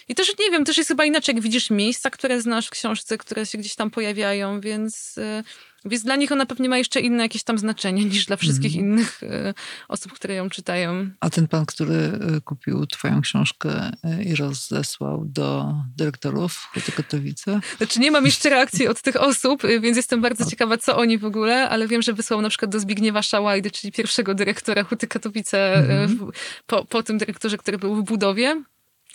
i 0.08 0.14
też 0.14 0.28
nie 0.38 0.50
wiem, 0.50 0.64
też 0.64 0.76
jest 0.78 0.88
chyba 0.88 1.04
inaczej, 1.04 1.34
jak 1.34 1.42
widzisz 1.42 1.70
miejsca, 1.70 2.10
które 2.10 2.40
znasz 2.40 2.66
w 2.66 2.70
książce, 2.70 3.18
które 3.18 3.46
się 3.46 3.58
gdzieś 3.58 3.74
tam 3.74 3.90
pojawiają, 3.90 4.60
więc, 4.60 5.14
e, 5.18 5.42
więc 5.84 6.02
dla 6.04 6.16
nich 6.16 6.32
ona 6.32 6.46
pewnie 6.46 6.68
ma 6.68 6.78
jeszcze 6.78 7.00
inne 7.00 7.22
jakieś 7.22 7.42
tam 7.42 7.58
znaczenie 7.58 8.04
niż 8.04 8.26
dla 8.26 8.36
wszystkich 8.36 8.72
Mhm. 8.76 8.84
innych 8.92 9.22
e, 9.22 9.54
osób, 9.88 10.12
które 10.12 10.34
ją 10.34 10.50
czytają. 10.50 11.10
A 11.20 11.30
ten 11.30 11.48
pan, 11.48 11.66
który 11.66 11.94
y, 11.94 12.40
kupił 12.44 12.86
twoją 12.86 13.20
książkę 13.20 13.90
y, 14.20 14.24
i 14.24 14.34
rozesłał 14.34 15.24
do 15.24 15.74
dyrektorów 15.96 16.68
Huty 16.74 16.92
Katowice, 16.92 17.60
Znaczy 17.76 18.00
nie 18.00 18.10
mam 18.10 18.24
jeszcze 18.26 18.48
reakcji 18.50 18.88
od 18.88 19.02
tych 19.02 19.16
osób, 19.16 19.64
y, 19.64 19.80
więc 19.80 19.96
jestem 19.96 20.20
bardzo 20.20 20.50
ciekawa, 20.50 20.78
co 20.78 20.96
oni 20.96 21.18
w 21.18 21.24
ogóle, 21.24 21.68
ale 21.68 21.88
wiem, 21.88 22.02
że 22.02 22.12
wysłał 22.12 22.40
na 22.42 22.48
przykład 22.48 22.70
do 22.70 22.80
Zbigniewa 22.80 23.22
Szałajdy, 23.22 23.70
czyli 23.70 23.92
pierwszego 23.92 24.34
dyrektora 24.34 24.84
Huty 24.84 25.06
Katowice, 25.06 25.74
y, 25.74 25.78
Mhm. 25.78 26.08
w, 26.18 26.30
po, 26.66 26.84
po 26.84 27.02
tym 27.02 27.18
dyrektorze, 27.18 27.58
który 27.58 27.78
był 27.78 27.94
w 27.94 28.02
budowie, 28.04 28.62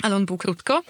ale 0.01 0.15
on 0.15 0.25
był 0.25 0.37
krótko. 0.37 0.83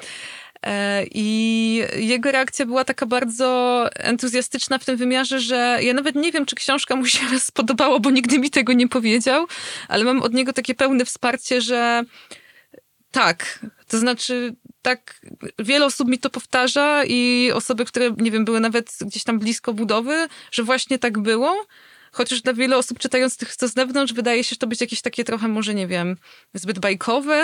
E, 0.66 1.06
I 1.12 1.84
jego 1.96 2.32
reakcja 2.32 2.66
była 2.66 2.86
taka 2.86 3.06
bardzo 3.06 3.90
entuzjastyczna 3.94 4.78
w 4.78 4.86
tym 4.86 4.98
wymiarze, 4.98 5.40
że 5.40 5.80
ja 5.82 5.94
nawet 5.94 6.16
nie 6.16 6.32
wiem, 6.32 6.46
czy 6.46 6.56
książka 6.56 6.96
mu 6.96 7.06
się 7.06 7.20
spodobała, 7.40 8.00
bo 8.00 8.12
nigdy 8.12 8.40
mi 8.40 8.50
tego 8.50 8.74
nie 8.74 8.88
powiedział, 8.88 9.48
ale 9.88 10.04
mam 10.04 10.22
od 10.22 10.34
niego 10.34 10.54
takie 10.54 10.76
pełne 10.76 11.06
wsparcie, 11.06 11.62
że 11.62 12.04
tak, 13.12 13.60
to 13.88 13.98
znaczy 13.98 14.56
tak, 14.82 15.22
wiele 15.60 15.86
osób 15.86 16.08
mi 16.08 16.20
to 16.20 16.30
powtarza 16.30 17.04
i 17.08 17.52
osoby, 17.54 17.86
które, 17.86 18.12
nie 18.18 18.32
wiem, 18.32 18.46
były 18.46 18.60
nawet 18.60 18.98
gdzieś 19.02 19.24
tam 19.24 19.40
blisko 19.40 19.74
budowy, 19.74 20.28
że 20.52 20.64
właśnie 20.64 21.00
tak 21.00 21.20
było. 21.20 21.66
Chociaż 22.14 22.42
dla 22.42 22.54
wielu 22.54 22.78
osób 22.78 23.00
czytając 23.00 23.38
tych 23.38 23.56
co 23.56 23.68
z 23.68 23.74
zewnątrz 23.74 24.14
wydaje 24.14 24.44
się, 24.44 24.50
że 24.50 24.56
to 24.56 24.68
być 24.68 24.82
jakieś 24.82 25.02
takie 25.02 25.24
trochę 25.24 25.48
może, 25.48 25.74
nie 25.74 25.88
wiem, 25.88 26.18
zbyt 26.54 26.80
bajkowe, 26.80 27.44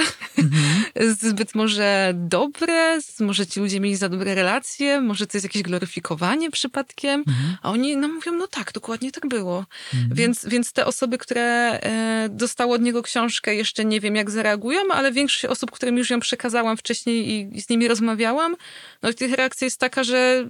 zbyt 1.29 1.55
może 1.55 2.13
dobre, 2.15 2.99
może 3.19 3.47
ci 3.47 3.59
ludzie 3.59 3.79
mieli 3.79 3.95
za 3.95 4.09
dobre 4.09 4.35
relacje, 4.35 5.01
może 5.01 5.27
to 5.27 5.37
jest 5.37 5.45
jakieś 5.45 5.61
gloryfikowanie 5.61 6.51
przypadkiem, 6.51 7.23
a 7.61 7.71
oni 7.71 7.97
no 7.97 8.07
mówią, 8.07 8.33
no 8.33 8.47
tak, 8.47 8.71
dokładnie 8.71 9.11
tak 9.11 9.27
było. 9.27 9.65
Więc, 10.11 10.45
więc 10.45 10.73
te 10.73 10.85
osoby, 10.85 11.17
które 11.17 11.79
e, 11.81 12.29
dostały 12.31 12.73
od 12.73 12.81
niego 12.81 13.03
książkę, 13.03 13.55
jeszcze 13.55 13.85
nie 13.85 13.99
wiem, 13.99 14.15
jak 14.15 14.31
zareagują, 14.31 14.81
ale 14.91 15.11
większość 15.11 15.45
osób, 15.45 15.71
którym 15.71 15.97
już 15.97 16.09
ją 16.09 16.19
przekazałam 16.19 16.77
wcześniej 16.77 17.29
i, 17.29 17.57
i 17.57 17.61
z 17.61 17.69
nimi 17.69 17.87
rozmawiałam, 17.87 18.55
no 19.01 19.09
i 19.09 19.23
ich 19.23 19.33
reakcja 19.33 19.65
jest 19.65 19.79
taka, 19.79 20.03
że 20.03 20.47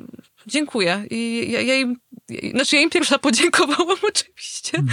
dziękuję. 0.47 1.05
I 1.09 1.47
ja, 1.51 1.61
ja 1.61 1.75
im, 1.75 1.95
znaczy 2.51 2.75
ja 2.75 2.81
im 2.81 2.89
pierwsza 2.89 3.19
podziękowałam 3.19 3.97
oczywiście, 4.09 4.83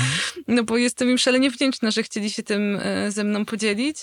no 0.49 0.64
bo 0.64 0.76
jestem 0.76 1.11
im 1.11 1.18
szalenie 1.18 1.51
wdzięczna, 1.51 1.91
że 1.91 2.03
chcieli 2.03 2.30
się 2.30 2.43
tym 2.43 2.78
e, 2.82 3.12
ze 3.12 3.24
mną 3.24 3.45
podzielić. 3.45 3.99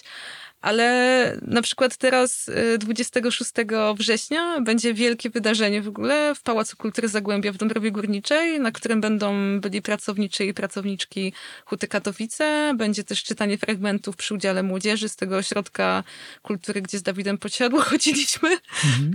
Ale 0.64 1.38
na 1.42 1.62
przykład 1.62 1.98
teraz 1.98 2.50
e, 2.50 2.78
26 2.78 3.52
września 3.98 4.62
będzie 4.62 4.94
wielkie 4.94 5.30
wydarzenie 5.30 5.82
w 5.82 5.88
ogóle 5.88 6.36
w 6.36 6.42
Pałacu 6.42 6.78
Kultury 6.78 7.08
Zagłębia 7.08 7.52
w 7.52 7.58
Dąbrowie 7.58 7.92
Górniczej, 7.92 8.60
na 8.60 8.72
którym 8.72 9.02
będą 9.02 9.60
byli 9.60 9.82
pracowniczy 9.82 10.46
i 10.46 10.54
pracowniczki 10.54 11.34
Huty 11.66 11.88
Katowice. 11.88 12.74
Będzie 12.78 13.04
też 13.04 13.24
czytanie 13.24 13.58
fragmentów 13.58 14.16
przy 14.16 14.34
udziale 14.34 14.64
młodzieży 14.64 15.10
z 15.10 15.16
tego 15.16 15.38
ośrodka 15.38 16.04
kultury, 16.42 16.82
gdzie 16.82 16.98
z 16.98 17.04
Dawidem 17.04 17.38
Pociadło 17.38 17.82
chodziliśmy. 17.92 18.58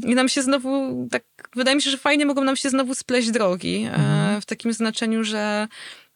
I 0.07 0.15
nam 0.15 0.29
się 0.29 0.43
znowu, 0.43 1.09
tak 1.11 1.23
wydaje 1.57 1.77
mi 1.77 1.83
się, 1.83 1.91
że 1.91 1.99
fajnie 1.99 2.27
mogą 2.27 2.45
nam 2.45 2.57
się 2.57 2.71
znowu 2.71 2.95
spleść 2.95 3.31
drogi. 3.31 3.89
E, 3.93 4.39
w 4.41 4.47
takim 4.47 4.73
znaczeniu, 4.73 5.25
że 5.25 5.69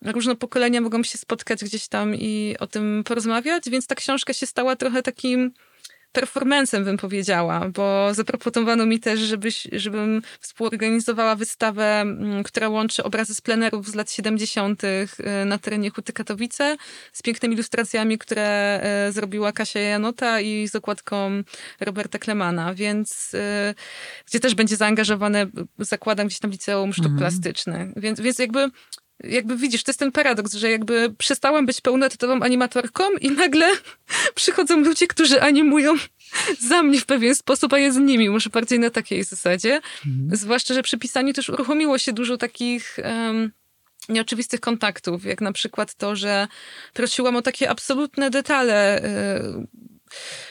różne 0.04 0.36
pokolenia 0.36 0.80
mogą 0.80 1.02
się 1.02 1.18
spotkać 1.18 1.64
gdzieś 1.64 1.88
tam 1.88 2.14
i 2.14 2.56
o 2.60 2.66
tym 2.66 3.02
porozmawiać, 3.04 3.70
więc 3.70 3.86
ta 3.86 3.94
książka 3.94 4.32
się 4.32 4.46
stała 4.46 4.76
trochę 4.76 5.02
takim 5.02 5.52
performancem, 6.12 6.84
bym 6.84 6.96
powiedziała, 6.96 7.68
bo 7.68 8.14
zaproponowano 8.14 8.86
mi 8.86 9.00
też, 9.00 9.20
żebyś, 9.20 9.68
żebym 9.72 10.22
współorganizowała 10.40 11.36
wystawę, 11.36 12.00
mm, 12.00 12.42
która 12.42 12.68
łączy 12.68 13.04
obrazy 13.04 13.34
z 13.34 13.40
plenerów 13.40 13.88
z 13.88 13.94
lat 13.94 14.10
70. 14.12 14.84
y, 14.84 15.44
na 15.46 15.58
terenie 15.58 15.90
Huty 15.90 16.12
Katowice 16.12 16.76
z 17.12 17.22
pięknymi 17.22 17.54
ilustracjami, 17.54 18.18
które 18.18 18.80
e, 18.82 19.12
zrobiła 19.12 19.52
Kasia 19.52 19.80
Janota 19.80 20.40
i 20.40 20.68
z 20.68 20.76
okładką 20.76 21.42
Roberta 21.80 22.18
Klemana, 22.18 22.74
więc 22.74 23.34
y, 23.34 23.74
gdzie 24.26 24.40
też 24.40 24.54
będzie 24.54 24.76
zaangażowane, 24.76 25.46
zakładam, 25.78 26.26
gdzieś 26.26 26.38
tam 26.38 26.50
Liceum 26.50 26.92
Sztuk 26.92 27.12
Mhm. 27.12 27.18
Plastycznych. 27.18 27.88
Więc, 27.96 28.20
więc 28.20 28.38
jakby 28.38 28.70
jakby 29.24 29.56
widzisz, 29.56 29.82
to 29.82 29.90
jest 29.90 29.98
ten 29.98 30.12
paradoks, 30.12 30.54
że 30.54 30.70
jakby 30.70 31.14
przestałam 31.18 31.66
być 31.66 31.80
pełnoetatową 31.80 32.40
animatorką 32.42 33.04
i 33.20 33.30
nagle 33.30 33.68
przychodzą 34.34 34.80
ludzie, 34.80 35.06
którzy 35.06 35.42
animują 35.42 35.94
za 36.68 36.82
mnie 36.82 37.00
w 37.00 37.06
pewien 37.06 37.34
sposób, 37.34 37.72
a 37.72 37.78
ja 37.78 37.92
z 37.92 37.96
nimi, 37.96 38.30
może 38.30 38.50
bardziej 38.50 38.78
na 38.78 38.90
takiej 38.90 39.24
zasadzie. 39.24 39.80
Zwłaszcza, 40.32 40.74
że 40.74 40.82
przy 40.82 40.98
pisaniu 40.98 41.32
też 41.32 41.48
uruchomiło 41.48 41.98
się 41.98 42.12
dużo 42.12 42.36
takich... 42.36 42.98
em, 42.98 43.52
Nieoczywistych 44.08 44.60
kontaktów, 44.60 45.24
jak 45.24 45.40
na 45.40 45.52
przykład 45.52 45.94
to, 45.94 46.16
że 46.16 46.48
prosiłam 46.92 47.36
o 47.36 47.42
takie 47.42 47.70
absolutne 47.70 48.30
detale 48.30 49.02
e, 49.02 49.66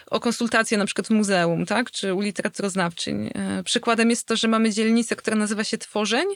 o 0.07 0.20
konsultacje 0.20 0.78
na 0.78 0.86
przykład 0.86 1.07
w 1.07 1.09
muzeum, 1.09 1.66
tak, 1.66 1.91
czy 1.91 2.14
u 2.14 2.22
literaturoznawczyń. 2.22 3.30
E, 3.36 3.64
Przykładem 3.64 4.09
jest 4.09 4.28
to, 4.28 4.36
że 4.36 4.47
mamy 4.47 4.72
dzielnicę, 4.72 5.16
która 5.16 5.38
nazywa 5.38 5.64
się 5.64 5.78
Tworzeń, 5.78 6.28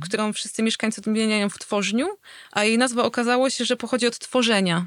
którą 0.00 0.32
wszyscy 0.32 0.62
mieszkańcy 0.62 1.00
odmieniają 1.00 1.50
w 1.50 1.58
Tworzniu, 1.58 2.06
a 2.52 2.64
jej 2.64 2.78
nazwa 2.78 3.04
okazało 3.04 3.50
się, 3.50 3.64
że 3.64 3.76
pochodzi 3.76 4.06
od 4.06 4.18
tworzenia. 4.18 4.86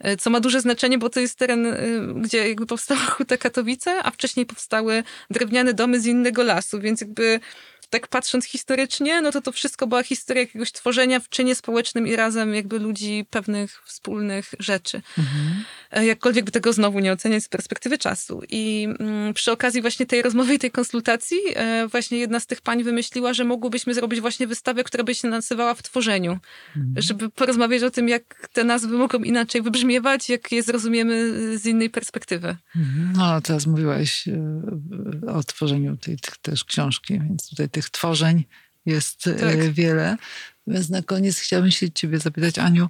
E, 0.00 0.16
Co 0.16 0.30
ma 0.30 0.40
duże 0.40 0.60
znaczenie, 0.60 0.98
bo 0.98 1.08
to 1.10 1.20
jest 1.20 1.38
teren, 1.38 1.66
e, 1.66 1.76
gdzie 2.16 2.48
jakby 2.48 2.66
powstała 2.66 3.00
Huta 3.16 3.36
Katowice, 3.36 4.02
a 4.02 4.10
wcześniej 4.10 4.46
powstały 4.46 5.02
drewniane 5.30 5.74
domy 5.74 6.00
z 6.00 6.06
innego 6.06 6.42
lasu, 6.42 6.80
więc 6.80 7.00
jakby 7.00 7.40
tak 7.90 8.08
patrząc 8.08 8.44
historycznie, 8.44 9.22
no 9.22 9.32
to 9.32 9.40
to 9.40 9.52
wszystko 9.52 9.86
była 9.86 10.02
historia 10.02 10.42
jakiegoś 10.42 10.72
tworzenia 10.72 11.20
w 11.20 11.28
czynie 11.28 11.54
społecznym 11.54 12.06
i 12.06 12.16
razem 12.16 12.54
jakby 12.54 12.78
ludzi 12.78 13.26
pewnych 13.30 13.82
wspólnych 13.84 14.54
rzeczy. 14.58 15.02
E, 15.90 16.06
Jakkolwiek 16.06 16.44
by 16.44 16.50
tego 16.50 16.72
znowu 16.72 16.98
nie 16.98 17.12
oceniać 17.12 17.44
z 17.44 17.48
perspektywy 17.48 17.98
czasu. 17.98 18.42
I 18.48 18.88
mm, 19.00 19.34
przy 19.34 19.52
okazji 19.52 19.80
właśnie 19.82 20.06
tej 20.06 20.22
rozmowy 20.22 20.54
i 20.54 20.58
tej 20.58 20.70
konsultacji 20.70 21.38
e, 21.54 21.88
właśnie 21.88 22.18
jedna 22.18 22.40
z 22.40 22.46
tych 22.46 22.60
pań 22.60 22.84
wymyśliła, 22.84 23.34
że 23.34 23.44
mogłybyśmy 23.44 23.94
zrobić 23.94 24.20
właśnie 24.20 24.46
wystawę, 24.46 24.84
która 24.84 25.04
by 25.04 25.14
się 25.14 25.28
nazywała 25.28 25.74
w 25.74 25.82
tworzeniu. 25.82 26.38
Żeby 26.96 27.30
porozmawiać 27.30 27.82
o 27.82 27.90
tym, 27.90 28.08
jak 28.08 28.48
te 28.52 28.64
nazwy 28.64 28.96
mogą 28.96 29.18
inaczej 29.18 29.62
wybrzmiewać, 29.62 30.28
jak 30.28 30.52
je 30.52 30.62
zrozumiemy 30.62 31.32
z 31.58 31.66
innej 31.66 31.90
perspektywy. 31.90 32.56
Mhm. 32.76 33.12
No, 33.16 33.40
teraz 33.40 33.66
mówiłaś 33.66 34.28
y, 34.28 35.30
o 35.32 35.42
tworzeniu 35.42 35.96
tej, 35.96 36.16
też 36.42 36.64
książki, 36.64 37.20
więc 37.20 37.48
tutaj 37.48 37.68
tych 37.78 37.90
tworzeń 37.90 38.44
jest 38.86 39.26
y, 39.26 39.34
Tak. 39.34 39.72
wiele. 39.72 40.16
Więc 40.66 40.88
na 40.88 41.02
koniec 41.02 41.38
chciałabym 41.38 41.70
się 41.70 41.90
ciebie 41.90 42.18
zapytać, 42.18 42.58
Aniu, 42.58 42.88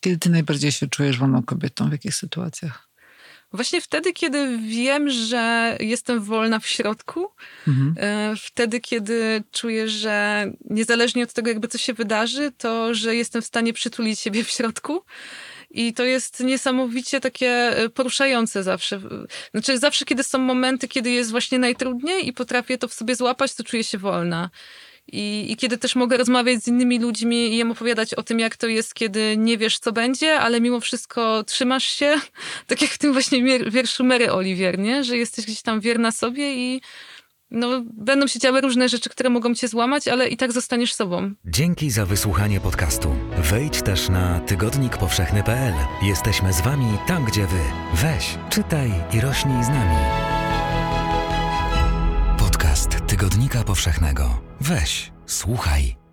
kiedy 0.00 0.18
ty 0.18 0.30
najbardziej 0.30 0.72
się 0.72 0.86
czujesz 0.88 1.18
wolną 1.18 1.42
kobietą, 1.42 1.88
w 1.88 1.92
jakich 1.92 2.14
sytuacjach? 2.14 2.88
Właśnie 3.52 3.80
wtedy, 3.80 4.12
kiedy 4.12 4.58
wiem, 4.58 5.10
że 5.10 5.76
jestem 5.80 6.20
wolna 6.20 6.58
w 6.58 6.66
środku, 6.66 7.30
Mhm. 7.68 7.94
e, 7.98 8.34
wtedy, 8.36 8.80
kiedy 8.80 9.42
czuję, 9.52 9.88
że 9.88 10.46
niezależnie 10.70 11.22
od 11.24 11.32
tego, 11.32 11.48
jakby 11.48 11.68
co 11.68 11.78
się 11.78 11.94
wydarzy, 11.94 12.52
to 12.58 12.94
że 12.94 13.16
jestem 13.16 13.42
w 13.42 13.46
stanie 13.46 13.72
przytulić 13.72 14.20
siebie 14.20 14.44
w 14.44 14.50
środku. 14.50 15.02
I 15.74 15.92
to 15.92 16.04
jest 16.04 16.40
niesamowicie 16.40 17.20
takie 17.20 17.48
e, 17.48 17.88
poruszające 17.88 18.62
zawsze. 18.62 19.00
Znaczy, 19.50 19.78
zawsze, 19.78 20.04
kiedy 20.04 20.22
są 20.22 20.38
momenty, 20.38 20.88
kiedy 20.88 21.10
jest 21.10 21.30
właśnie 21.30 21.58
najtrudniej 21.58 22.28
i 22.28 22.32
potrafię 22.32 22.78
to 22.78 22.88
w 22.88 22.94
sobie 22.94 23.16
złapać, 23.16 23.54
to 23.54 23.64
czuję 23.64 23.84
się 23.84 23.98
wolna. 23.98 24.50
I, 25.12 25.46
I 25.52 25.56
kiedy 25.56 25.78
też 25.78 25.96
mogę 25.96 26.16
rozmawiać 26.16 26.64
z 26.64 26.68
innymi 26.68 26.98
ludźmi 26.98 27.36
i 27.36 27.58
im 27.58 27.70
opowiadać 27.70 28.14
o 28.14 28.22
tym, 28.22 28.38
jak 28.38 28.56
to 28.56 28.66
jest, 28.66 28.94
kiedy 28.94 29.36
nie 29.36 29.58
wiesz, 29.58 29.78
co 29.78 29.92
będzie, 29.92 30.40
ale 30.40 30.60
mimo 30.60 30.80
wszystko 30.80 31.44
trzymasz 31.44 31.84
się, 31.84 32.20
tak 32.66 32.82
jak 32.82 32.90
w 32.90 32.98
tym 32.98 33.12
właśnie 33.12 33.60
wierszu 33.70 34.04
Mary 34.04 34.32
Olivier, 34.32 34.78
nie? 34.78 35.04
że 35.04 35.16
jesteś 35.16 35.44
gdzieś 35.44 35.62
tam 35.62 35.80
wierna 35.80 36.12
sobie 36.12 36.54
i 36.54 36.80
no, 37.54 37.82
będą 37.92 38.26
się 38.26 38.38
działy 38.38 38.60
różne 38.60 38.88
rzeczy, 38.88 39.10
które 39.10 39.30
mogą 39.30 39.54
cię 39.54 39.68
złamać, 39.68 40.08
ale 40.08 40.28
i 40.28 40.36
tak 40.36 40.52
zostaniesz 40.52 40.94
sobą. 40.94 41.34
Dzięki 41.44 41.90
za 41.90 42.06
wysłuchanie 42.06 42.60
podcastu. 42.60 43.14
Wejdź 43.38 43.82
też 43.82 44.08
na 44.08 44.40
tygodnikpowszechny.pl. 44.40 45.74
Jesteśmy 46.02 46.52
z 46.52 46.60
Wami 46.60 46.98
tam, 47.06 47.24
gdzie 47.24 47.46
Wy. 47.46 47.60
Weź, 47.94 48.38
czytaj 48.50 48.92
i 49.12 49.20
rośnij 49.20 49.64
z 49.64 49.68
nami. 49.68 49.96
Podcast 52.38 52.90
Tygodnika 53.06 53.64
Powszechnego. 53.64 54.40
Weź, 54.60 55.12
słuchaj. 55.26 56.03